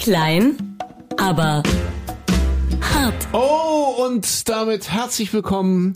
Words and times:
Klein, 0.00 0.78
aber 1.18 1.62
hart. 2.80 3.28
Oh, 3.34 4.06
und 4.06 4.48
damit 4.48 4.90
herzlich 4.90 5.30
willkommen. 5.34 5.92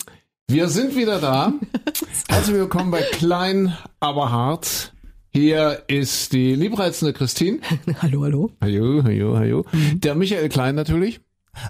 Wir 0.46 0.68
sind 0.68 0.94
wieder 0.94 1.20
da. 1.20 1.54
Herzlich 2.28 2.54
willkommen 2.54 2.90
bei 2.90 3.00
Klein, 3.00 3.74
aber 4.00 4.30
hart. 4.30 4.92
Hier 5.30 5.84
ist 5.88 6.34
die 6.34 6.54
liebreizende 6.54 7.14
Christine. 7.14 7.60
Hallo, 8.02 8.24
hallo. 8.24 8.50
Hallo, 8.60 9.02
hallo, 9.02 9.38
hallo. 9.38 9.64
Der 9.94 10.14
Michael 10.14 10.50
Klein 10.50 10.74
natürlich. 10.74 11.22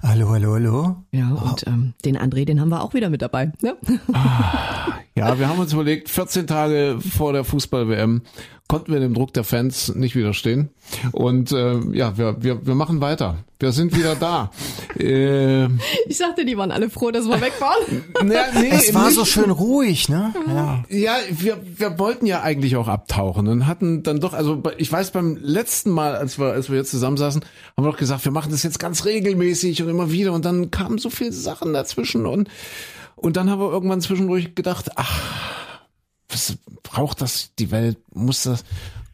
Hallo, 0.02 0.30
hallo, 0.30 0.54
hallo. 0.54 0.96
Ja, 1.12 1.28
und 1.30 1.64
ähm, 1.68 1.94
den 2.04 2.18
André, 2.18 2.46
den 2.46 2.60
haben 2.60 2.70
wir 2.70 2.82
auch 2.82 2.94
wieder 2.94 3.10
mit 3.10 3.22
dabei. 3.22 3.52
Ne? 3.62 3.76
Ja, 5.16 5.38
wir 5.38 5.48
haben 5.48 5.60
uns 5.60 5.72
überlegt, 5.72 6.08
14 6.08 6.48
Tage 6.48 6.98
vor 7.00 7.32
der 7.32 7.44
Fußball-WM 7.44 8.22
konnten 8.74 8.92
wir 8.92 8.98
dem 8.98 9.14
Druck 9.14 9.32
der 9.32 9.44
Fans 9.44 9.94
nicht 9.94 10.16
widerstehen. 10.16 10.68
Und 11.12 11.52
äh, 11.52 11.78
ja, 11.92 12.18
wir, 12.18 12.42
wir, 12.42 12.66
wir 12.66 12.74
machen 12.74 13.00
weiter. 13.00 13.36
Wir 13.60 13.70
sind 13.70 13.96
wieder 13.96 14.16
da. 14.16 14.50
äh, 14.98 15.66
Ich 16.08 16.16
sagte, 16.16 16.44
die 16.44 16.56
waren 16.58 16.72
alle 16.72 16.90
froh, 16.90 17.12
dass 17.12 17.26
wir 17.26 17.40
weg 17.40 17.52
waren. 17.60 18.02
na, 18.24 18.60
nee, 18.60 18.70
Es 18.72 18.92
war 18.92 19.06
nicht- 19.06 19.14
so 19.14 19.24
schön 19.24 19.52
ruhig, 19.52 20.08
ne? 20.08 20.34
Ja. 20.48 20.82
Ja, 20.88 21.16
wir, 21.30 21.58
wir 21.76 21.98
wollten 22.00 22.26
ja 22.26 22.42
eigentlich 22.42 22.74
auch 22.74 22.88
abtauchen 22.88 23.46
und 23.46 23.68
hatten 23.68 24.02
dann 24.02 24.18
doch, 24.18 24.32
also 24.32 24.60
ich 24.76 24.90
weiß 24.90 25.12
beim 25.12 25.36
letzten 25.40 25.90
Mal, 25.90 26.16
als 26.16 26.40
wir, 26.40 26.46
als 26.46 26.68
wir 26.68 26.76
jetzt 26.76 26.90
zusammensaßen, 26.90 27.42
haben 27.76 27.84
wir 27.86 27.92
doch 27.92 27.98
gesagt, 27.98 28.24
wir 28.24 28.32
machen 28.32 28.50
das 28.50 28.64
jetzt 28.64 28.80
ganz 28.80 29.04
regelmäßig 29.04 29.84
und 29.84 29.88
immer 29.88 30.10
wieder 30.10 30.32
und 30.32 30.44
dann 30.44 30.72
kamen 30.72 30.98
so 30.98 31.10
viele 31.10 31.30
Sachen 31.32 31.72
dazwischen 31.74 32.26
und, 32.26 32.48
und 33.14 33.36
dann 33.36 33.48
haben 33.50 33.60
wir 33.60 33.70
irgendwann 33.70 34.00
zwischendurch 34.00 34.56
gedacht, 34.56 34.90
ach, 34.96 35.20
was 36.34 36.56
braucht 36.82 37.20
das 37.22 37.50
die 37.58 37.70
Welt? 37.70 37.96
Muss 38.12 38.42
das, 38.42 38.64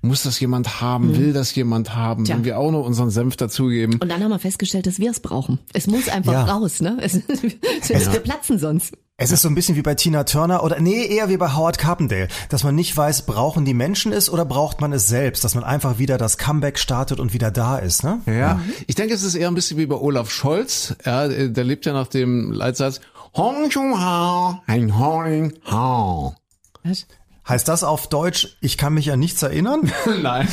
muss 0.02 0.23
das 0.23 0.41
jemand 0.41 0.80
haben? 0.80 1.16
Will 1.16 1.33
das 1.33 1.55
jemand 1.55 1.95
haben? 1.95 2.24
Tja. 2.24 2.37
Wenn 2.37 2.45
wir 2.45 2.59
auch 2.59 2.70
noch 2.73 2.84
unseren 2.84 3.10
Senf 3.10 3.37
dazugeben? 3.37 3.98
Und 4.01 4.09
dann 4.10 4.23
haben 4.23 4.30
wir 4.30 4.38
festgestellt, 4.38 4.87
dass 4.87 4.98
wir 4.98 5.10
es 5.10 5.21
brauchen. 5.21 5.59
Es 5.74 5.87
muss 5.87 6.09
einfach 6.09 6.32
Ja. 6.32 6.45
raus, 6.45 6.80
ne? 6.80 6.96
Es, 7.01 7.15
Wir 7.88 8.21
platzen 8.21 8.59
sonst. 8.59 8.95
Es 9.23 9.32
ist 9.32 9.43
so 9.43 9.48
ein 9.48 9.54
bisschen 9.54 9.76
wie 9.76 9.82
bei 9.82 9.95
Tina 9.95 10.24
Turner 10.24 10.65
oder 10.65 10.80
nee, 10.80 11.04
eher 11.04 11.29
wie 11.29 11.37
bei 11.37 11.52
Howard 11.54 11.76
Carpendale, 11.76 12.29
dass 12.48 12.65
man 12.65 12.74
nicht 12.74 12.96
weiß, 12.96 13.26
brauchen 13.26 13.66
die 13.66 13.74
Menschen 13.74 14.13
es 14.15 14.30
oder 14.30 14.46
braucht 14.46 14.80
man 14.80 14.95
es 14.95 15.09
selbst, 15.09 15.45
dass 15.45 15.54
man 15.54 15.63
einfach 15.63 15.98
wieder 15.98 16.16
das 16.16 16.38
Comeback 16.38 16.79
startet 16.79 17.21
und 17.21 17.35
wieder 17.35 17.51
da 17.51 17.76
ist, 17.76 18.02
ne? 18.02 18.23
Ja, 18.24 18.63
ich 18.87 18.95
denke, 18.95 19.13
es 19.13 19.23
ist 19.23 19.35
eher 19.35 19.48
ein 19.48 19.54
bisschen 19.54 19.76
wie 19.76 19.85
bei 19.85 19.96
Olaf 19.96 20.30
Scholz. 20.30 20.95
Ja, 21.04 21.29
der 21.29 21.65
lebt 21.65 21.85
ja 21.85 21.93
nach 21.93 22.07
dem 22.07 22.51
Leitsatz 22.51 23.02
Hong 23.37 23.68
Chung 23.68 24.01
Ha, 24.01 24.63
ein 24.66 24.98
Hong 24.98 25.52
Ha. 25.71 26.35
Was? 26.84 27.06
Heißt 27.48 27.66
das 27.66 27.82
auf 27.82 28.09
Deutsch, 28.09 28.56
ich 28.60 28.76
kann 28.76 28.95
mich 28.95 29.10
an 29.10 29.18
nichts 29.18 29.42
erinnern? 29.42 29.90
Nein, 30.23 30.46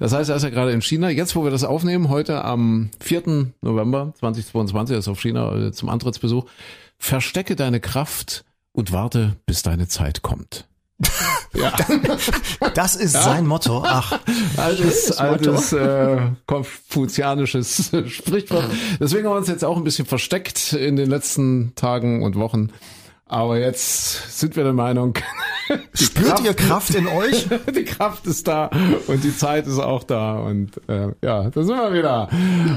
das 0.00 0.12
heißt, 0.12 0.30
er 0.30 0.36
ist 0.36 0.42
ja 0.42 0.50
gerade 0.50 0.72
in 0.72 0.82
China. 0.82 1.10
Jetzt, 1.10 1.36
wo 1.36 1.44
wir 1.44 1.50
das 1.50 1.64
aufnehmen, 1.64 2.08
heute 2.08 2.44
am 2.44 2.90
4. 3.00 3.52
November 3.60 4.14
2022, 4.18 4.94
er 4.94 4.98
ist 4.98 5.08
auf 5.08 5.20
China 5.20 5.54
äh, 5.54 5.72
zum 5.72 5.88
Antrittsbesuch. 5.88 6.46
Verstecke 6.98 7.56
deine 7.56 7.78
Kraft 7.78 8.44
und 8.72 8.90
warte, 8.90 9.36
bis 9.46 9.62
deine 9.62 9.88
Zeit 9.88 10.22
kommt. 10.22 10.66
Ja, 11.52 11.72
Das 12.74 12.94
ist 12.94 13.12
sein 13.12 13.44
Motto. 13.44 13.82
Ach, 13.84 14.20
altes, 14.56 15.18
altes 15.18 15.72
äh, 15.72 16.18
konfuzianisches 16.46 17.90
Sprichwort. 18.06 18.66
Deswegen 19.00 19.26
haben 19.26 19.34
wir 19.34 19.38
uns 19.38 19.48
jetzt 19.48 19.64
auch 19.64 19.76
ein 19.76 19.82
bisschen 19.82 20.06
versteckt 20.06 20.72
in 20.74 20.94
den 20.94 21.10
letzten 21.10 21.72
Tagen 21.74 22.22
und 22.22 22.36
Wochen. 22.36 22.70
Aber 23.30 23.60
jetzt 23.60 24.40
sind 24.40 24.56
wir 24.56 24.64
der 24.64 24.72
Meinung, 24.72 25.14
spürt 25.94 26.40
ihr 26.40 26.52
Kraft 26.52 26.96
in 26.96 27.06
euch? 27.06 27.46
die 27.76 27.84
Kraft 27.84 28.26
ist 28.26 28.48
da 28.48 28.70
und 29.06 29.22
die 29.22 29.36
Zeit 29.36 29.68
ist 29.68 29.78
auch 29.78 30.02
da. 30.02 30.40
Und 30.40 30.80
äh, 30.88 31.12
ja, 31.22 31.48
da 31.48 31.62
sind 31.62 31.76
wir 31.76 31.92
wieder 31.92 32.28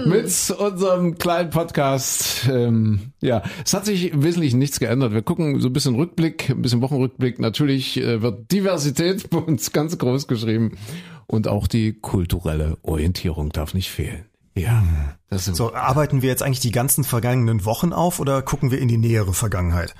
mit 0.05 0.25
unserem 0.25 1.17
kleinen 1.17 1.49
Podcast. 1.49 2.47
Ähm, 2.47 3.13
ja, 3.19 3.41
es 3.65 3.73
hat 3.73 3.87
sich 3.87 4.11
im 4.11 4.23
Wesentlichen 4.23 4.59
nichts 4.59 4.79
geändert. 4.79 5.11
Wir 5.11 5.23
gucken 5.23 5.59
so 5.59 5.69
ein 5.69 5.73
bisschen 5.73 5.95
Rückblick, 5.95 6.51
ein 6.51 6.61
bisschen 6.61 6.81
Wochenrückblick. 6.81 7.39
Natürlich 7.39 7.99
äh, 7.99 8.21
wird 8.21 8.51
Diversität 8.51 9.27
bei 9.31 9.39
uns 9.39 9.71
ganz 9.71 9.97
groß 9.97 10.27
geschrieben. 10.27 10.77
Und 11.25 11.47
auch 11.47 11.65
die 11.65 11.93
kulturelle 11.99 12.77
Orientierung 12.83 13.49
darf 13.49 13.73
nicht 13.73 13.89
fehlen. 13.89 14.25
Ja, 14.55 14.83
das 15.31 15.45
sind 15.45 15.55
So, 15.55 15.73
arbeiten 15.73 16.21
wir 16.21 16.29
jetzt 16.29 16.43
eigentlich 16.43 16.59
die 16.59 16.71
ganzen 16.71 17.03
vergangenen 17.03 17.65
Wochen 17.65 17.91
auf 17.91 18.19
oder 18.19 18.43
gucken 18.43 18.69
wir 18.69 18.77
in 18.77 18.87
die 18.87 18.97
nähere 18.97 19.33
Vergangenheit? 19.33 19.95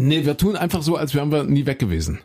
Nee, 0.00 0.24
wir 0.24 0.36
tun 0.36 0.56
einfach 0.56 0.82
so, 0.82 0.96
als 0.96 1.14
wären 1.14 1.30
wir 1.30 1.44
nie 1.44 1.66
weg 1.66 1.78
gewesen. 1.78 2.20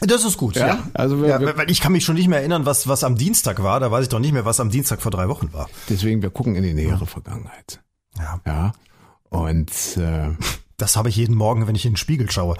Das 0.00 0.24
ist 0.24 0.36
gut, 0.36 0.56
ja. 0.56 0.86
Also 0.92 1.22
wir, 1.22 1.28
Ja, 1.28 1.56
weil 1.56 1.70
ich 1.70 1.80
kann 1.80 1.92
mich 1.92 2.04
schon 2.04 2.16
nicht 2.16 2.28
mehr 2.28 2.40
erinnern, 2.40 2.66
was, 2.66 2.86
was 2.86 3.02
am 3.02 3.16
Dienstag 3.16 3.62
war. 3.62 3.80
Da 3.80 3.90
weiß 3.90 4.04
ich 4.04 4.08
doch 4.10 4.18
nicht 4.18 4.32
mehr, 4.32 4.44
was 4.44 4.60
am 4.60 4.70
Dienstag 4.70 5.00
vor 5.00 5.10
drei 5.10 5.28
Wochen 5.28 5.52
war. 5.52 5.68
deswegen, 5.88 6.20
wir 6.22 6.30
gucken 6.30 6.54
in 6.54 6.62
die 6.62 6.74
nähere 6.74 7.06
Vergangenheit. 7.06 7.80
Ja. 8.18 8.40
Ja. 8.46 8.72
Und 9.30 9.70
äh, 9.96 10.28
Das 10.76 10.96
habe 10.96 11.08
ich 11.08 11.16
jeden 11.16 11.34
Morgen, 11.34 11.66
wenn 11.66 11.74
ich 11.74 11.86
in 11.86 11.92
den 11.92 11.96
Spiegel 11.96 12.30
schaue. 12.30 12.56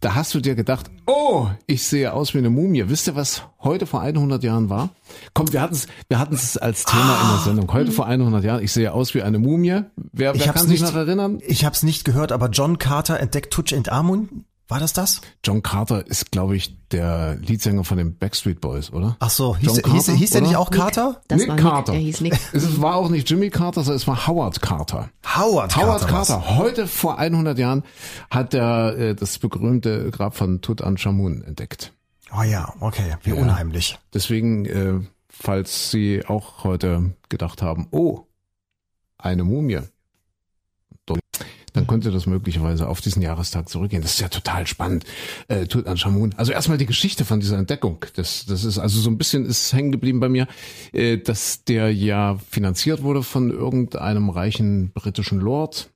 Da 0.00 0.14
hast 0.14 0.32
du 0.32 0.40
dir 0.40 0.54
gedacht, 0.54 0.90
oh, 1.06 1.48
ich 1.66 1.82
sehe 1.84 2.12
aus 2.12 2.32
wie 2.32 2.38
eine 2.38 2.50
Mumie. 2.50 2.84
Wisst 2.88 3.08
ihr, 3.08 3.16
was 3.16 3.42
heute 3.60 3.84
vor 3.84 4.00
100 4.00 4.44
Jahren 4.44 4.70
war? 4.70 4.90
Komm, 5.34 5.52
wir 5.52 5.60
hatten 5.60 5.74
es 5.74 5.88
wir 6.08 6.20
hatten's 6.20 6.56
als 6.56 6.84
Thema 6.84 7.20
in 7.22 7.28
der 7.30 7.38
Sendung. 7.44 7.72
Heute 7.72 7.90
vor 7.90 8.06
100 8.06 8.44
Jahren, 8.44 8.62
ich 8.62 8.72
sehe 8.72 8.92
aus 8.92 9.14
wie 9.14 9.22
eine 9.22 9.40
Mumie. 9.40 9.82
Wer, 9.96 10.34
wer 10.38 10.52
kann 10.52 10.68
sich 10.68 10.80
nicht- 10.80 10.92
noch 10.92 10.94
erinnern? 10.96 11.40
Ich 11.44 11.64
habe 11.64 11.74
es 11.74 11.82
nicht 11.82 12.04
gehört, 12.04 12.30
aber 12.30 12.48
John 12.50 12.78
Carter 12.78 13.18
entdeckt 13.18 13.52
Tutankamon. 13.52 14.44
War 14.70 14.80
das 14.80 14.92
das? 14.92 15.22
John 15.42 15.62
Carter 15.62 16.06
ist, 16.06 16.30
glaube 16.30 16.54
ich, 16.54 16.76
der 16.88 17.36
Leadsänger 17.36 17.84
von 17.84 17.96
den 17.96 18.18
Backstreet 18.18 18.60
Boys, 18.60 18.92
oder? 18.92 19.16
Ach 19.18 19.30
so, 19.30 19.56
hieß, 19.56 19.76
hieß, 19.76 19.82
Carter, 19.82 20.12
hieß 20.12 20.30
der 20.30 20.40
oder? 20.42 20.48
nicht 20.48 20.56
auch 20.58 20.70
Carter? 20.70 21.22
Das 21.26 21.40
Nick 21.40 21.48
war 21.48 21.56
Carter. 21.56 21.92
Nick, 21.92 22.00
er 22.00 22.04
hieß 22.04 22.20
Nick. 22.20 22.38
Es 22.52 22.80
war 22.82 22.96
auch 22.96 23.08
nicht 23.08 23.30
Jimmy 23.30 23.48
Carter, 23.48 23.82
sondern 23.82 23.96
es 23.96 24.06
war 24.06 24.26
Howard 24.26 24.60
Carter. 24.60 25.08
Howard, 25.24 25.74
Howard 25.74 26.02
war's. 26.02 26.06
Carter. 26.06 26.58
Heute 26.58 26.86
vor 26.86 27.18
100 27.18 27.58
Jahren 27.58 27.82
hat 28.30 28.52
er 28.52 28.94
äh, 28.98 29.14
das 29.14 29.38
berühmte 29.38 30.10
Grab 30.10 30.36
von 30.36 30.60
Tutanchamun 30.60 31.42
entdeckt. 31.42 31.94
Oh 32.36 32.42
ja, 32.42 32.74
okay, 32.80 33.16
wie 33.22 33.32
unheimlich. 33.32 33.98
Deswegen, 34.12 34.66
äh, 34.66 35.00
falls 35.30 35.90
Sie 35.90 36.26
auch 36.26 36.62
heute 36.64 37.14
gedacht 37.30 37.62
haben, 37.62 37.88
oh, 37.90 38.26
eine 39.16 39.44
Mumie, 39.44 39.80
dann 41.72 41.86
könnte 41.86 42.10
das 42.10 42.26
möglicherweise 42.26 42.88
auf 42.88 43.00
diesen 43.00 43.22
Jahrestag 43.22 43.68
zurückgehen. 43.68 44.02
Das 44.02 44.14
ist 44.14 44.20
ja 44.20 44.28
total 44.28 44.66
spannend. 44.66 45.04
Äh, 45.48 45.66
Tutanchamun. 45.66 46.34
Also 46.36 46.52
erstmal 46.52 46.78
die 46.78 46.86
Geschichte 46.86 47.24
von 47.24 47.40
dieser 47.40 47.58
Entdeckung. 47.58 48.04
Das, 48.14 48.46
das 48.46 48.64
ist 48.64 48.78
also 48.78 49.00
so 49.00 49.10
ein 49.10 49.18
bisschen 49.18 49.46
ist 49.46 49.72
hängen 49.72 49.92
geblieben 49.92 50.20
bei 50.20 50.28
mir, 50.28 50.46
äh, 50.92 51.18
dass 51.18 51.64
der 51.64 51.92
ja 51.92 52.38
finanziert 52.50 53.02
wurde 53.02 53.22
von 53.22 53.50
irgendeinem 53.50 54.30
reichen 54.30 54.90
britischen 54.92 55.40
Lord. 55.40 55.90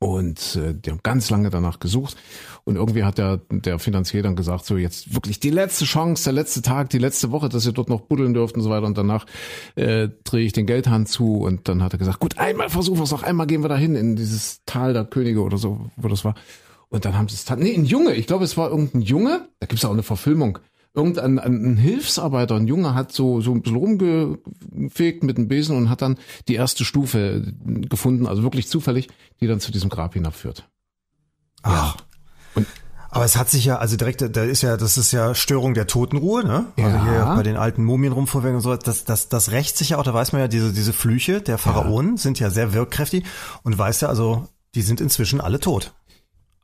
Und 0.00 0.56
äh, 0.56 0.74
die 0.74 0.90
haben 0.90 1.00
ganz 1.02 1.28
lange 1.28 1.50
danach 1.50 1.80
gesucht. 1.80 2.16
Und 2.68 2.76
irgendwie 2.76 3.02
hat 3.02 3.16
der, 3.16 3.40
der 3.50 3.78
Finanzier 3.78 4.22
dann 4.22 4.36
gesagt, 4.36 4.66
so 4.66 4.76
jetzt 4.76 5.14
wirklich 5.14 5.40
die 5.40 5.48
letzte 5.48 5.86
Chance, 5.86 6.24
der 6.24 6.34
letzte 6.34 6.60
Tag, 6.60 6.90
die 6.90 6.98
letzte 6.98 7.30
Woche, 7.30 7.48
dass 7.48 7.64
ihr 7.64 7.72
dort 7.72 7.88
noch 7.88 8.02
buddeln 8.02 8.34
dürft 8.34 8.56
und 8.56 8.60
so 8.60 8.68
weiter. 8.68 8.84
Und 8.84 8.98
danach 8.98 9.24
äh, 9.74 10.10
drehe 10.22 10.44
ich 10.44 10.52
den 10.52 10.66
Geldhahn 10.66 11.06
zu. 11.06 11.38
Und 11.38 11.66
dann 11.66 11.82
hat 11.82 11.94
er 11.94 11.98
gesagt, 11.98 12.20
gut, 12.20 12.36
einmal 12.36 12.68
versuchen 12.68 12.98
wir 12.98 13.04
es 13.04 13.10
noch, 13.10 13.22
einmal 13.22 13.46
gehen 13.46 13.62
wir 13.62 13.70
dahin 13.70 13.94
in 13.94 14.16
dieses 14.16 14.60
Tal 14.66 14.92
der 14.92 15.06
Könige 15.06 15.40
oder 15.40 15.56
so, 15.56 15.80
wo 15.96 16.08
das 16.08 16.26
war. 16.26 16.34
Und 16.90 17.06
dann 17.06 17.16
haben 17.16 17.26
sie 17.28 17.36
es 17.36 17.46
getan. 17.46 17.60
Nee, 17.60 17.74
ein 17.74 17.86
Junge, 17.86 18.12
ich 18.12 18.26
glaube, 18.26 18.44
es 18.44 18.58
war 18.58 18.68
irgendein 18.68 19.00
Junge, 19.00 19.48
da 19.60 19.66
gibt's 19.66 19.86
auch 19.86 19.92
eine 19.92 20.02
Verfilmung. 20.02 20.58
Irgendein 20.92 21.38
ein, 21.38 21.64
ein 21.64 21.76
Hilfsarbeiter, 21.78 22.56
ein 22.56 22.66
Junge 22.66 22.94
hat 22.94 23.12
so, 23.12 23.40
so 23.40 23.52
ein 23.52 23.62
bisschen 23.62 23.78
rumgefegt 23.78 25.22
mit 25.22 25.38
dem 25.38 25.48
Besen 25.48 25.74
und 25.74 25.88
hat 25.88 26.02
dann 26.02 26.18
die 26.48 26.56
erste 26.56 26.84
Stufe 26.84 27.50
gefunden, 27.88 28.26
also 28.26 28.42
wirklich 28.42 28.68
zufällig, 28.68 29.08
die 29.40 29.46
dann 29.46 29.58
zu 29.58 29.72
diesem 29.72 29.88
Grab 29.88 30.12
hinabführt. 30.12 30.68
Ach. 31.62 31.96
Aber 33.10 33.24
es 33.24 33.36
hat 33.36 33.48
sich 33.48 33.64
ja, 33.64 33.78
also 33.78 33.96
direkt, 33.96 34.22
da 34.36 34.42
ist 34.42 34.62
ja, 34.62 34.76
das 34.76 34.98
ist 34.98 35.12
ja 35.12 35.34
Störung 35.34 35.72
der 35.72 35.86
Totenruhe, 35.86 36.44
ne? 36.44 36.66
Also 36.76 36.96
Ja. 36.96 37.02
hier 37.02 37.32
bei 37.36 37.42
den 37.42 37.56
alten 37.56 37.82
Mumien 37.82 38.12
rumvorwärts 38.12 38.56
und 38.56 38.60
so, 38.60 38.76
das, 38.76 39.04
das, 39.04 39.28
das 39.30 39.50
rächt 39.50 39.78
sich 39.78 39.90
ja 39.90 39.98
auch, 39.98 40.02
da 40.02 40.12
weiß 40.12 40.32
man 40.32 40.42
ja, 40.42 40.48
diese, 40.48 40.72
diese 40.72 40.92
Flüche 40.92 41.40
der 41.40 41.56
Pharaonen 41.56 42.18
sind 42.18 42.38
ja 42.38 42.50
sehr 42.50 42.74
wirkkräftig 42.74 43.24
und 43.62 43.78
weiß 43.78 44.02
ja, 44.02 44.08
also, 44.08 44.46
die 44.74 44.82
sind 44.82 45.00
inzwischen 45.00 45.40
alle 45.40 45.58
tot. 45.58 45.94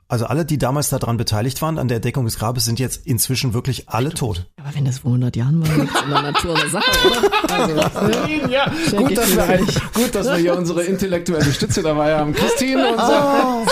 Also 0.06 0.26
alle, 0.26 0.44
die 0.44 0.58
damals 0.58 0.90
daran 0.90 1.16
beteiligt 1.16 1.62
waren, 1.62 1.78
an 1.78 1.88
der 1.88 1.96
Entdeckung 1.96 2.24
des 2.24 2.38
Grabes, 2.38 2.64
sind 2.64 2.78
jetzt 2.78 3.06
inzwischen 3.06 3.54
wirklich 3.54 3.88
alle 3.88 4.10
tot. 4.10 4.46
Aber 4.60 4.74
wenn 4.74 4.84
das 4.84 4.98
vor 4.98 5.10
100 5.10 5.34
Jahren 5.36 5.60
war, 5.66 5.76
liegt 5.76 6.02
in 6.02 6.10
der 6.10 6.22
Natur 6.22 6.54
der 6.54 6.68
Sache, 6.70 6.90
oder? 7.06 7.90
Also, 7.94 8.48
Ja, 8.50 8.72
gut, 8.96 9.16
dass 9.16 9.34
wir, 9.34 9.44
ein, 9.44 9.66
gut, 9.94 10.14
dass 10.14 10.26
wir 10.26 10.36
hier 10.36 10.56
unsere 10.56 10.82
intellektuelle 10.84 11.52
Stütze 11.52 11.82
dabei 11.82 12.14
haben. 12.16 12.32
Christine, 12.34 12.88
unser, 12.92 13.64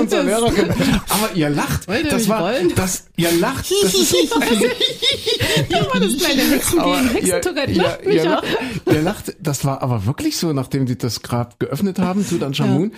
unser 0.00 0.22
Lehrerin. 0.22 0.70
Aber 1.08 1.30
ihr 1.34 1.50
lacht. 1.50 1.88
Wollt 1.88 2.04
ihr 2.04 2.10
das 2.10 2.20
mich 2.20 2.28
war, 2.28 2.40
rollen? 2.40 2.72
das, 2.76 3.06
ihr 3.16 3.32
lacht. 3.32 3.70
Das 3.82 3.94
ist, 3.94 4.12
ja, 5.68 5.78
war 5.92 6.00
das 6.00 6.16
kleine 6.18 6.42
Hexen 6.42 6.78
aber 6.78 6.96
gegen 6.96 7.26
ihr, 7.26 7.34
Hexentourette. 7.34 7.72
ihr, 7.72 7.82
Lacht 7.82 8.04
mich 8.06 8.14
ihr, 8.16 8.24
ja. 8.24 8.30
lacht, 8.30 8.44
ihr 8.86 9.02
lacht. 9.02 9.36
Das 9.40 9.64
war 9.64 9.82
aber 9.82 10.06
wirklich 10.06 10.36
so, 10.36 10.52
nachdem 10.52 10.86
die 10.86 10.98
das 10.98 11.22
Grab 11.22 11.58
geöffnet 11.58 11.98
haben, 11.98 12.26
Tutanchamun, 12.28 12.92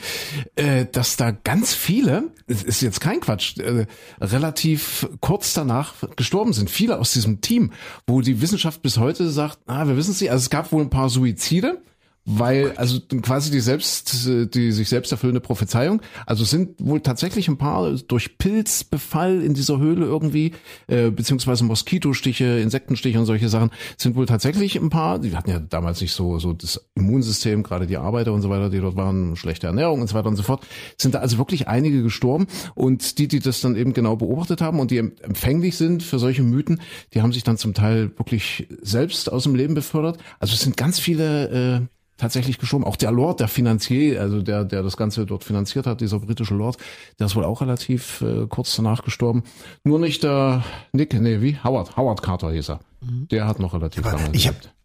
äh, 0.57 0.87
dass 0.91 1.17
da 1.17 1.31
ganz 1.31 1.75
viele, 1.75 2.25
es 2.51 2.65
ist 2.65 2.81
jetzt 2.81 3.01
kein 3.01 3.21
Quatsch, 3.21 3.59
äh, 3.59 3.87
relativ 4.21 5.09
kurz 5.21 5.55
danach 5.55 5.95
gestorben 6.17 6.53
sind. 6.53 6.69
Viele 6.69 6.99
aus 6.99 7.13
diesem 7.13 7.41
Team, 7.41 7.73
wo 8.07 8.21
die 8.21 8.41
Wissenschaft 8.41 8.83
bis 8.83 8.99
heute 8.99 9.31
sagt, 9.31 9.59
ah, 9.67 9.87
wir 9.87 9.97
wissen 9.97 10.11
es 10.11 10.21
nicht. 10.21 10.31
Also 10.31 10.43
es 10.43 10.51
gab 10.51 10.73
wohl 10.73 10.83
ein 10.83 10.91
paar 10.91 11.09
Suizide 11.09 11.81
weil 12.25 12.73
also 12.77 13.01
quasi 13.23 13.51
die 13.51 13.61
selbst 13.61 14.29
die 14.55 14.73
sich 14.73 14.89
selbst 14.89 15.11
erfüllende 15.11 15.41
Prophezeiung. 15.41 16.03
Also 16.27 16.45
sind 16.45 16.75
wohl 16.79 17.01
tatsächlich 17.01 17.49
ein 17.49 17.59
paar 17.59 17.93
durch 17.93 18.39
Pilzbefall 18.39 19.43
in 19.43 19.55
dieser 19.55 19.79
Höhle 19.79 20.07
irgendwie 20.07 20.53
äh, 20.87 21.11
beziehungsweise 21.11 21.65
Moskitostiche, 21.65 22.61
Insektenstiche 22.61 23.19
und 23.19 23.27
solche 23.27 23.49
Sachen 23.49 23.71
sind 23.97 24.17
wohl 24.17 24.27
tatsächlich 24.27 24.77
ein 24.77 24.91
paar. 24.91 25.19
Die 25.19 25.35
hatten 25.35 25.51
ja 25.51 25.61
damals 25.61 26.01
nicht 26.01 26.13
so 26.13 26.39
so 26.39 26.53
das 26.53 26.89
Immunsystem, 26.95 27.63
gerade 27.63 27.87
die 27.87 27.97
Arbeiter 27.97 28.33
und 28.33 28.43
so 28.43 28.51
weiter, 28.51 28.71
die 28.71 28.81
dort 28.81 28.97
waren, 28.97 29.37
schlechte 29.37 29.67
Ernährung 29.67 30.01
und 30.01 30.09
so 30.09 30.15
weiter 30.15 30.29
und 30.29 30.37
so 30.37 30.43
fort. 30.43 30.67
Sind 30.99 31.15
da 31.15 31.21
also 31.21 31.39
wirklich 31.39 31.69
einige 31.69 32.03
gestorben 32.03 32.47
und 32.75 33.19
die, 33.19 33.29
die 33.29 33.41
das 33.41 33.61
dann 33.61 33.77
eben 33.77 33.93
genau 33.93 34.17
beobachtet 34.17 34.61
haben 34.61 34.79
und 34.79 34.91
die 34.91 34.99
empfänglich 34.99 35.77
sind 35.77 36.03
für 36.03 36.19
solche 36.19 36.43
Mythen, 36.43 36.81
die 37.15 37.23
haben 37.23 37.33
sich 37.33 37.45
dann 37.45 37.57
zum 37.57 37.75
Teil 37.75 38.11
wirklich 38.17 38.69
selbst 38.83 39.33
aus 39.33 39.45
dem 39.45 39.55
Leben 39.55 39.75
befördert. 39.75 40.19
Also 40.39 40.55
es 40.55 40.61
sind 40.61 40.77
ganz 40.77 40.99
viele 40.99 41.81
äh, 41.81 42.00
tatsächlich 42.21 42.59
geschoben. 42.59 42.85
Auch 42.85 42.97
der 42.97 43.11
Lord, 43.11 43.41
der 43.41 43.49
Finanzier, 43.49 44.21
also 44.21 44.43
der, 44.43 44.65
der 44.65 44.83
das 44.83 44.97
Ganze 44.97 45.27
dort 45.27 45.43
finanziert 45.43 45.87
hat, 45.87 46.01
dieser 46.01 46.21
britische 46.21 46.55
Lord, 46.55 46.77
der 47.19 47.27
ist 47.27 47.37
wohl 47.37 47.45
auch 47.45 47.61
relativ 47.61 48.21
äh, 48.21 48.47
kurz 48.47 48.77
danach 48.77 49.03
gestorben. 49.03 49.43
Nur 49.85 49.99
nicht 49.99 50.23
der 50.23 50.63
Nick, 50.93 51.15
nee, 51.15 51.41
wie? 51.41 51.59
Howard, 51.65 51.97
Howard 51.97 52.23
Carter 52.23 52.53
hieß 52.53 52.71
er. 52.71 52.81
Mhm. 53.01 53.29
Der 53.29 53.47
hat 53.47 53.59
noch 53.59 53.75
relativ 53.75 54.05
Aber 54.05 54.19
lange 54.19 54.35
ich 54.35 54.45
gelebt. 54.45 54.67
Hab 54.67 54.80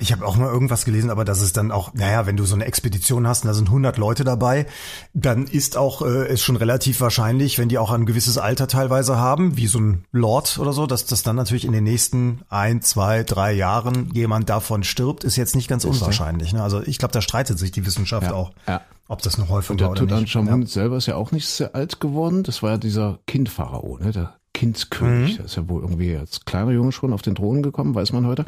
ich 0.00 0.12
habe 0.12 0.26
auch 0.26 0.36
mal 0.36 0.50
irgendwas 0.50 0.84
gelesen, 0.84 1.10
aber 1.10 1.24
das 1.24 1.42
ist 1.42 1.56
dann 1.56 1.70
auch, 1.70 1.92
naja, 1.94 2.26
wenn 2.26 2.36
du 2.36 2.44
so 2.44 2.54
eine 2.54 2.64
Expedition 2.64 3.26
hast 3.26 3.44
und 3.44 3.48
da 3.48 3.54
sind 3.54 3.68
100 3.68 3.98
Leute 3.98 4.24
dabei, 4.24 4.66
dann 5.12 5.46
ist 5.46 5.76
auch 5.76 6.02
äh, 6.02 6.32
ist 6.32 6.42
schon 6.42 6.56
relativ 6.56 7.00
wahrscheinlich, 7.00 7.58
wenn 7.58 7.68
die 7.68 7.78
auch 7.78 7.90
ein 7.90 8.06
gewisses 8.06 8.38
Alter 8.38 8.66
teilweise 8.66 9.18
haben, 9.18 9.56
wie 9.56 9.66
so 9.66 9.78
ein 9.78 10.04
Lord 10.10 10.58
oder 10.58 10.72
so, 10.72 10.86
dass 10.86 11.04
das 11.04 11.22
dann 11.22 11.36
natürlich 11.36 11.64
in 11.64 11.72
den 11.72 11.84
nächsten 11.84 12.40
ein, 12.48 12.80
zwei, 12.80 13.22
drei 13.22 13.52
Jahren 13.52 14.10
jemand 14.12 14.48
davon 14.48 14.84
stirbt, 14.84 15.22
ist 15.22 15.36
jetzt 15.36 15.54
nicht 15.54 15.68
ganz 15.68 15.84
ist 15.84 16.00
unwahrscheinlich. 16.00 16.52
Ne? 16.52 16.62
Also 16.62 16.82
ich 16.82 16.98
glaube, 16.98 17.12
da 17.12 17.20
streitet 17.20 17.58
sich 17.58 17.70
die 17.70 17.84
Wissenschaft 17.84 18.28
ja, 18.28 18.34
auch, 18.34 18.52
ja. 18.66 18.80
ob 19.06 19.20
das 19.22 19.36
noch 19.36 19.50
häufig 19.50 19.70
und 19.70 19.80
der 19.80 19.88
war 19.88 19.92
oder 19.92 20.00
Tutanchamun 20.00 20.60
nicht. 20.60 20.74
Ja. 20.74 20.82
selber 20.82 20.96
ist 20.96 21.06
ja 21.06 21.16
auch 21.16 21.30
nicht 21.30 21.46
sehr 21.46 21.74
alt 21.74 22.00
geworden. 22.00 22.42
Das 22.42 22.62
war 22.62 22.70
ja 22.70 22.78
dieser 22.78 23.18
Kindpharao, 23.26 23.98
ne? 23.98 24.12
der 24.12 24.34
Kindskönig. 24.54 25.32
Mhm. 25.32 25.36
Der 25.36 25.44
ist 25.44 25.56
ja 25.56 25.68
wohl 25.68 25.82
irgendwie 25.82 26.16
als 26.16 26.44
kleiner 26.44 26.70
Junge 26.70 26.92
schon 26.92 27.12
auf 27.12 27.22
den 27.22 27.34
Thron 27.34 27.62
gekommen, 27.62 27.94
weiß 27.94 28.12
man 28.12 28.26
heute 28.26 28.46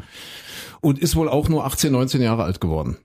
und 0.83 0.99
ist 0.99 1.15
wohl 1.15 1.29
auch 1.29 1.49
nur 1.49 1.65
18, 1.65 1.91
19 1.91 2.21
Jahre 2.21 2.43
alt 2.43 2.61
geworden. 2.61 2.97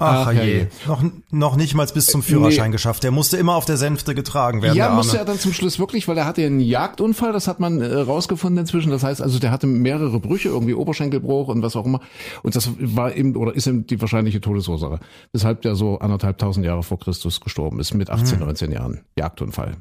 Ach, 0.00 0.28
Ach 0.28 0.32
je. 0.32 0.66
Noch, 0.86 1.02
noch 1.30 1.56
nicht 1.56 1.74
mal 1.74 1.86
bis 1.92 2.06
zum 2.06 2.22
Führerschein 2.22 2.70
nee. 2.70 2.72
geschafft. 2.72 3.02
Der 3.02 3.10
musste 3.10 3.36
immer 3.36 3.56
auf 3.56 3.64
der 3.64 3.76
Sänfte 3.76 4.14
getragen 4.14 4.62
werden. 4.62 4.76
Ja, 4.76 4.90
musste 4.90 5.18
er 5.18 5.24
dann 5.24 5.38
zum 5.38 5.52
Schluss 5.52 5.78
wirklich, 5.80 6.06
weil 6.06 6.16
er 6.16 6.24
hatte 6.24 6.44
einen 6.44 6.60
Jagdunfall, 6.60 7.32
das 7.32 7.48
hat 7.48 7.58
man 7.58 7.80
äh, 7.80 7.94
rausgefunden 7.94 8.58
inzwischen. 8.58 8.90
Das 8.90 9.02
heißt 9.02 9.20
also, 9.20 9.40
der 9.40 9.50
hatte 9.50 9.66
mehrere 9.66 10.20
Brüche, 10.20 10.48
irgendwie 10.50 10.74
Oberschenkelbruch 10.74 11.48
und 11.48 11.62
was 11.62 11.74
auch 11.74 11.84
immer. 11.84 12.00
Und 12.42 12.54
das 12.54 12.70
war 12.78 13.16
eben 13.16 13.34
oder 13.34 13.54
ist 13.54 13.66
eben 13.66 13.86
die 13.86 14.00
wahrscheinliche 14.00 14.40
Todesursache. 14.40 15.00
Weshalb 15.32 15.62
der 15.62 15.74
so 15.74 15.98
anderthalb 15.98 16.38
tausend 16.38 16.64
Jahre 16.64 16.84
vor 16.84 17.00
Christus 17.00 17.40
gestorben 17.40 17.80
ist, 17.80 17.92
mit 17.94 18.08
18, 18.08 18.38
hm. 18.38 18.46
19 18.46 18.70
Jahren. 18.70 19.00
Jagdunfall. 19.16 19.78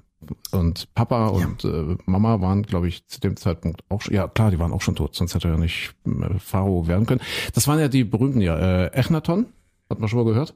Und 0.52 0.94
Papa 0.96 1.28
und 1.28 1.64
ja. 1.64 1.70
äh, 1.70 1.98
Mama 2.06 2.42
waren, 2.42 2.64
glaube 2.64 2.88
ich, 2.88 3.06
zu 3.08 3.20
dem 3.20 3.38
Zeitpunkt 3.38 3.84
auch 3.90 4.02
schon, 4.02 4.16
ja 4.16 4.28
klar, 4.28 4.50
die 4.50 4.58
waren 4.58 4.74
auch 4.74 4.82
schon 4.82 4.96
tot, 4.96 5.16
sonst 5.16 5.36
hätte 5.36 5.48
er 5.48 5.54
ja 5.54 5.60
nicht 5.60 5.94
äh, 6.06 6.40
Pharao 6.40 6.88
werden 6.88 7.06
können. 7.06 7.22
Das 7.54 7.68
waren 7.68 7.80
ja 7.80 7.88
die 7.88 8.04
berühmten, 8.04 8.42
ja, 8.42 8.58
äh, 8.58 8.88
Echnaton, 8.88 9.46
hat 9.90 10.00
man 10.00 10.10
schon 10.10 10.20
mal 10.20 10.26
gehört. 10.26 10.56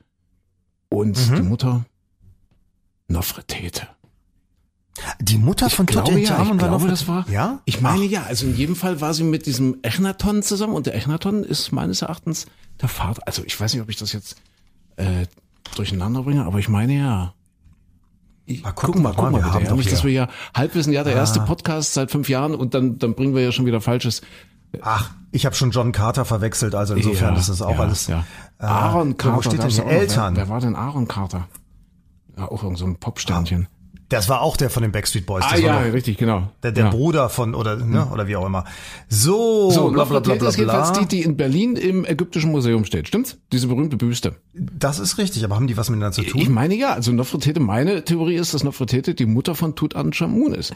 Und 0.89 1.29
mhm. 1.29 1.35
die 1.35 1.41
Mutter 1.43 1.85
Nofretete. 3.07 3.87
Die 5.19 5.37
Mutter 5.37 5.67
ich 5.67 5.75
von 5.75 5.85
glaube, 5.85 6.19
ja, 6.19 6.41
ich 6.43 6.57
glaube, 6.57 6.87
das 6.87 7.07
war. 7.07 7.27
Ja? 7.29 7.61
Ich 7.65 7.81
meine 7.81 8.05
Ach. 8.05 8.09
ja, 8.09 8.23
also 8.23 8.45
in 8.45 8.55
jedem 8.55 8.75
Fall 8.75 8.99
war 8.99 9.13
sie 9.13 9.23
mit 9.23 9.45
diesem 9.45 9.77
Echnaton 9.83 10.43
zusammen 10.43 10.73
und 10.73 10.85
der 10.85 10.95
Echnaton 10.95 11.43
ist 11.43 11.71
meines 11.71 12.01
Erachtens 12.01 12.45
der 12.81 12.89
Vater. 12.89 13.21
Also 13.25 13.43
ich 13.45 13.59
weiß 13.59 13.73
nicht, 13.73 13.81
ob 13.81 13.89
ich 13.89 13.95
das 13.95 14.11
jetzt 14.11 14.35
äh, 14.97 15.25
durcheinander 15.75 16.23
bringe, 16.23 16.45
aber 16.45 16.59
ich 16.59 16.69
meine 16.69 16.93
ja. 16.93 17.33
Ich, 18.51 18.65
ah, 18.65 18.71
guck, 18.73 18.93
guck 18.93 19.01
mal, 19.01 19.13
guck 19.15 19.31
mal, 19.31 19.41
bitte. 19.41 19.65
Ja, 19.65 19.75
nicht, 19.75 19.91
dass 19.91 20.03
wir 20.03 20.11
ja 20.11 20.27
Halbwissen, 20.55 20.93
ja, 20.93 21.03
der 21.03 21.15
ah. 21.15 21.19
erste 21.19 21.39
Podcast 21.41 21.93
seit 21.93 22.11
fünf 22.11 22.29
Jahren 22.29 22.55
und 22.55 22.73
dann, 22.73 22.97
dann 22.97 23.15
bringen 23.15 23.35
wir 23.35 23.41
ja 23.41 23.51
schon 23.51 23.65
wieder 23.65 23.81
Falsches. 23.81 24.21
Ach, 24.81 25.11
ich 25.31 25.45
habe 25.45 25.55
schon 25.55 25.71
John 25.71 25.91
Carter 25.91 26.25
verwechselt, 26.25 26.75
also 26.75 26.95
insofern 26.95 27.33
ja, 27.33 27.39
ist 27.39 27.49
das 27.49 27.61
auch 27.61 27.71
ja, 27.71 27.79
alles. 27.79 28.07
Ja. 28.07 28.25
Äh, 28.59 28.65
Aaron 28.65 29.17
Carter, 29.17 29.37
wo 29.37 29.41
steht 29.41 29.63
denn? 29.63 29.87
Eltern. 29.87 30.35
Wer, 30.35 30.47
wer, 30.47 30.49
war 30.53 30.61
denn 30.61 30.75
Aaron 30.75 31.07
Carter? 31.07 31.47
Ja, 32.37 32.49
auch 32.49 32.63
irgend 32.63 32.77
so 32.79 32.85
ein 32.85 32.97
Popsternchen. 32.97 33.67
Ah. 33.69 33.80
Das 34.11 34.27
war 34.27 34.41
auch 34.41 34.57
der 34.57 34.69
von 34.69 34.83
den 34.83 34.91
Backstreet 34.91 35.25
Boys. 35.25 35.45
Ah 35.47 35.57
ja, 35.57 35.79
richtig, 35.79 36.17
genau. 36.17 36.51
Der, 36.63 36.73
der 36.73 36.85
ja. 36.85 36.89
Bruder 36.89 37.29
von 37.29 37.55
oder 37.55 37.77
ne, 37.77 38.09
oder 38.11 38.27
wie 38.27 38.35
auch 38.35 38.45
immer. 38.45 38.65
So, 39.07 39.71
so 39.71 39.89
bla 39.89 40.03
bla 40.03 40.19
bla 40.19 40.35
bla. 40.35 40.49
ist 40.49 40.57
jedenfalls 40.57 40.91
die, 40.91 41.05
die 41.05 41.21
in 41.21 41.37
Berlin 41.37 41.77
im 41.77 42.03
Ägyptischen 42.03 42.51
Museum 42.51 42.83
steht, 42.83 43.07
stimmt's? 43.07 43.37
Diese 43.53 43.67
berühmte 43.67 43.95
Büste. 43.95 44.35
Das 44.53 44.99
ist 44.99 45.17
richtig, 45.17 45.45
aber 45.45 45.55
haben 45.55 45.67
die 45.67 45.77
was 45.77 45.89
miteinander 45.89 46.13
zu 46.13 46.23
tun? 46.23 46.41
Ich 46.41 46.49
meine 46.49 46.75
ja, 46.75 46.91
also 46.91 47.13
Nofretete, 47.13 47.61
meine 47.61 48.03
Theorie 48.03 48.35
ist, 48.35 48.53
dass 48.53 48.65
Nofretete 48.65 49.15
die 49.15 49.25
Mutter 49.25 49.55
von 49.55 49.75
Tutanchamun 49.75 50.53
ist 50.55 50.75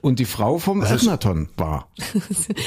und 0.00 0.20
die 0.20 0.24
Frau 0.24 0.58
vom 0.58 0.84
Echnaton 0.84 1.48
war. 1.56 1.88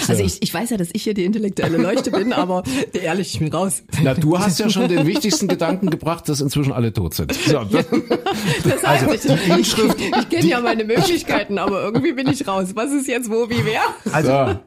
Also 0.07 0.24
ich, 0.24 0.42
ich 0.42 0.54
weiß 0.54 0.71
ja, 0.71 0.77
dass 0.77 0.89
ich 0.94 1.04
hier 1.04 1.13
die 1.13 1.24
intellektuelle 1.24 1.77
Leuchte 1.77 2.12
bin, 2.12 2.33
aber 2.33 2.63
ehrlich, 2.94 3.33
ich 3.33 3.39
bin 3.39 3.51
raus. 3.54 3.83
Na, 4.01 4.13
du 4.13 4.39
hast 4.39 4.60
ja 4.60 4.69
schon 4.69 4.88
den 4.88 5.06
wichtigsten 5.06 5.48
Gedanken 5.48 5.89
gebracht, 5.89 6.27
dass 6.27 6.42
inzwischen 6.42 6.74
alle 6.74 6.92
tot 6.92 7.13
sind. 7.13 7.33
So. 7.33 7.63
das 8.63 8.83
heißt, 8.83 9.07
also, 9.07 9.36
die 9.36 9.51
Inschrift, 9.51 10.00
ich, 10.18 10.30
kenne 10.30 10.48
ja 10.48 10.60
meine 10.62 10.84
Möglichkeiten, 10.84 11.58
aber 11.58 11.82
irgendwie 11.82 12.14
bin 12.14 12.28
ich 12.28 12.48
raus. 12.48 12.70
Was 12.76 12.92
ist 12.92 13.08
jetzt 13.08 13.30
wo, 13.30 13.50
wie, 13.50 13.66
wer? 13.66 13.82
Also, 14.14 14.30
ja. 14.30 14.60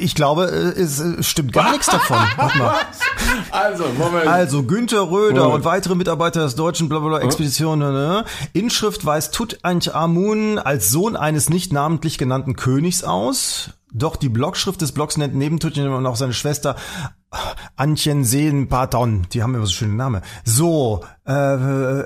Ich 0.00 0.14
glaube, 0.14 0.44
es 0.44 1.02
stimmt 1.20 1.52
gar 1.52 1.72
nichts 1.72 1.86
davon. 1.86 2.16
Warte 2.36 2.58
mal. 2.58 2.74
Also, 3.50 3.84
Moment. 3.98 4.26
Also, 4.26 4.62
Günther 4.62 5.10
Röder 5.10 5.42
Moment. 5.42 5.54
und 5.56 5.64
weitere 5.66 5.94
Mitarbeiter 5.94 6.42
des 6.42 6.54
deutschen 6.54 6.88
blablabla 6.88 7.20
Expedition. 7.20 7.80
Ne? 7.80 8.24
Inschrift 8.54 9.04
weist 9.04 9.34
Tutanchamun 9.34 10.58
als 10.58 10.90
Sohn 10.90 11.16
eines 11.16 11.50
nicht 11.50 11.70
namentlich 11.70 12.16
genannten 12.16 12.56
Königs 12.56 13.04
aus. 13.04 13.70
Doch 13.92 14.16
die 14.16 14.30
Blogschrift 14.30 14.80
des 14.80 14.92
Blogs 14.92 15.18
nennt 15.18 15.34
neben 15.34 15.60
Tutanchamun 15.60 16.06
auch 16.06 16.16
seine 16.16 16.32
Schwester 16.32 16.76
Antjen 17.76 18.24
Seen 18.24 18.68
Paton. 18.68 19.26
Die 19.32 19.42
haben 19.42 19.54
immer 19.54 19.66
so 19.66 19.72
schöne 19.72 19.94
Namen. 19.94 20.22
So, 20.44 21.04
äh, 21.26 22.04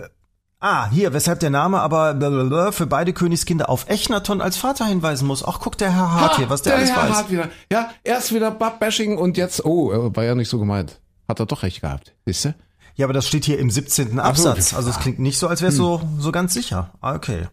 Ah, 0.68 0.90
hier, 0.90 1.12
weshalb 1.12 1.38
der 1.38 1.50
Name 1.50 1.78
aber 1.78 2.12
blablabla 2.14 2.72
für 2.72 2.88
beide 2.88 3.12
Königskinder 3.12 3.68
auf 3.68 3.88
Echnaton 3.88 4.40
als 4.40 4.56
Vater 4.56 4.84
hinweisen 4.84 5.28
muss. 5.28 5.44
Ach, 5.46 5.60
guck, 5.60 5.78
der 5.78 5.94
Herr 5.94 6.10
Hart 6.10 6.32
ha, 6.32 6.36
hier, 6.38 6.50
was 6.50 6.62
der, 6.62 6.72
der 6.72 6.78
alles 6.80 6.90
Herr 6.90 7.08
weiß. 7.08 7.16
Hart 7.16 7.30
wieder. 7.30 7.48
Ja, 7.70 7.90
erst 8.02 8.34
wieder 8.34 8.50
Bab-Bashing 8.50 9.16
und 9.16 9.36
jetzt, 9.36 9.64
oh, 9.64 10.10
war 10.16 10.24
ja 10.24 10.34
nicht 10.34 10.48
so 10.48 10.58
gemeint. 10.58 10.98
Hat 11.28 11.38
er 11.38 11.46
doch 11.46 11.62
recht 11.62 11.82
gehabt, 11.82 12.16
siehst 12.24 12.46
du? 12.46 12.54
Ja, 12.96 13.06
aber 13.06 13.12
das 13.12 13.28
steht 13.28 13.44
hier 13.44 13.60
im 13.60 13.70
17. 13.70 14.18
Absatz. 14.18 14.74
Also 14.74 14.90
es 14.90 14.98
klingt 14.98 15.20
nicht 15.20 15.38
so, 15.38 15.46
als 15.46 15.60
wäre 15.60 15.70
es 15.70 15.78
hm. 15.78 15.84
so, 15.84 16.02
so 16.18 16.32
ganz 16.32 16.52
sicher. 16.52 16.90
Ah, 17.00 17.14
okay. 17.14 17.46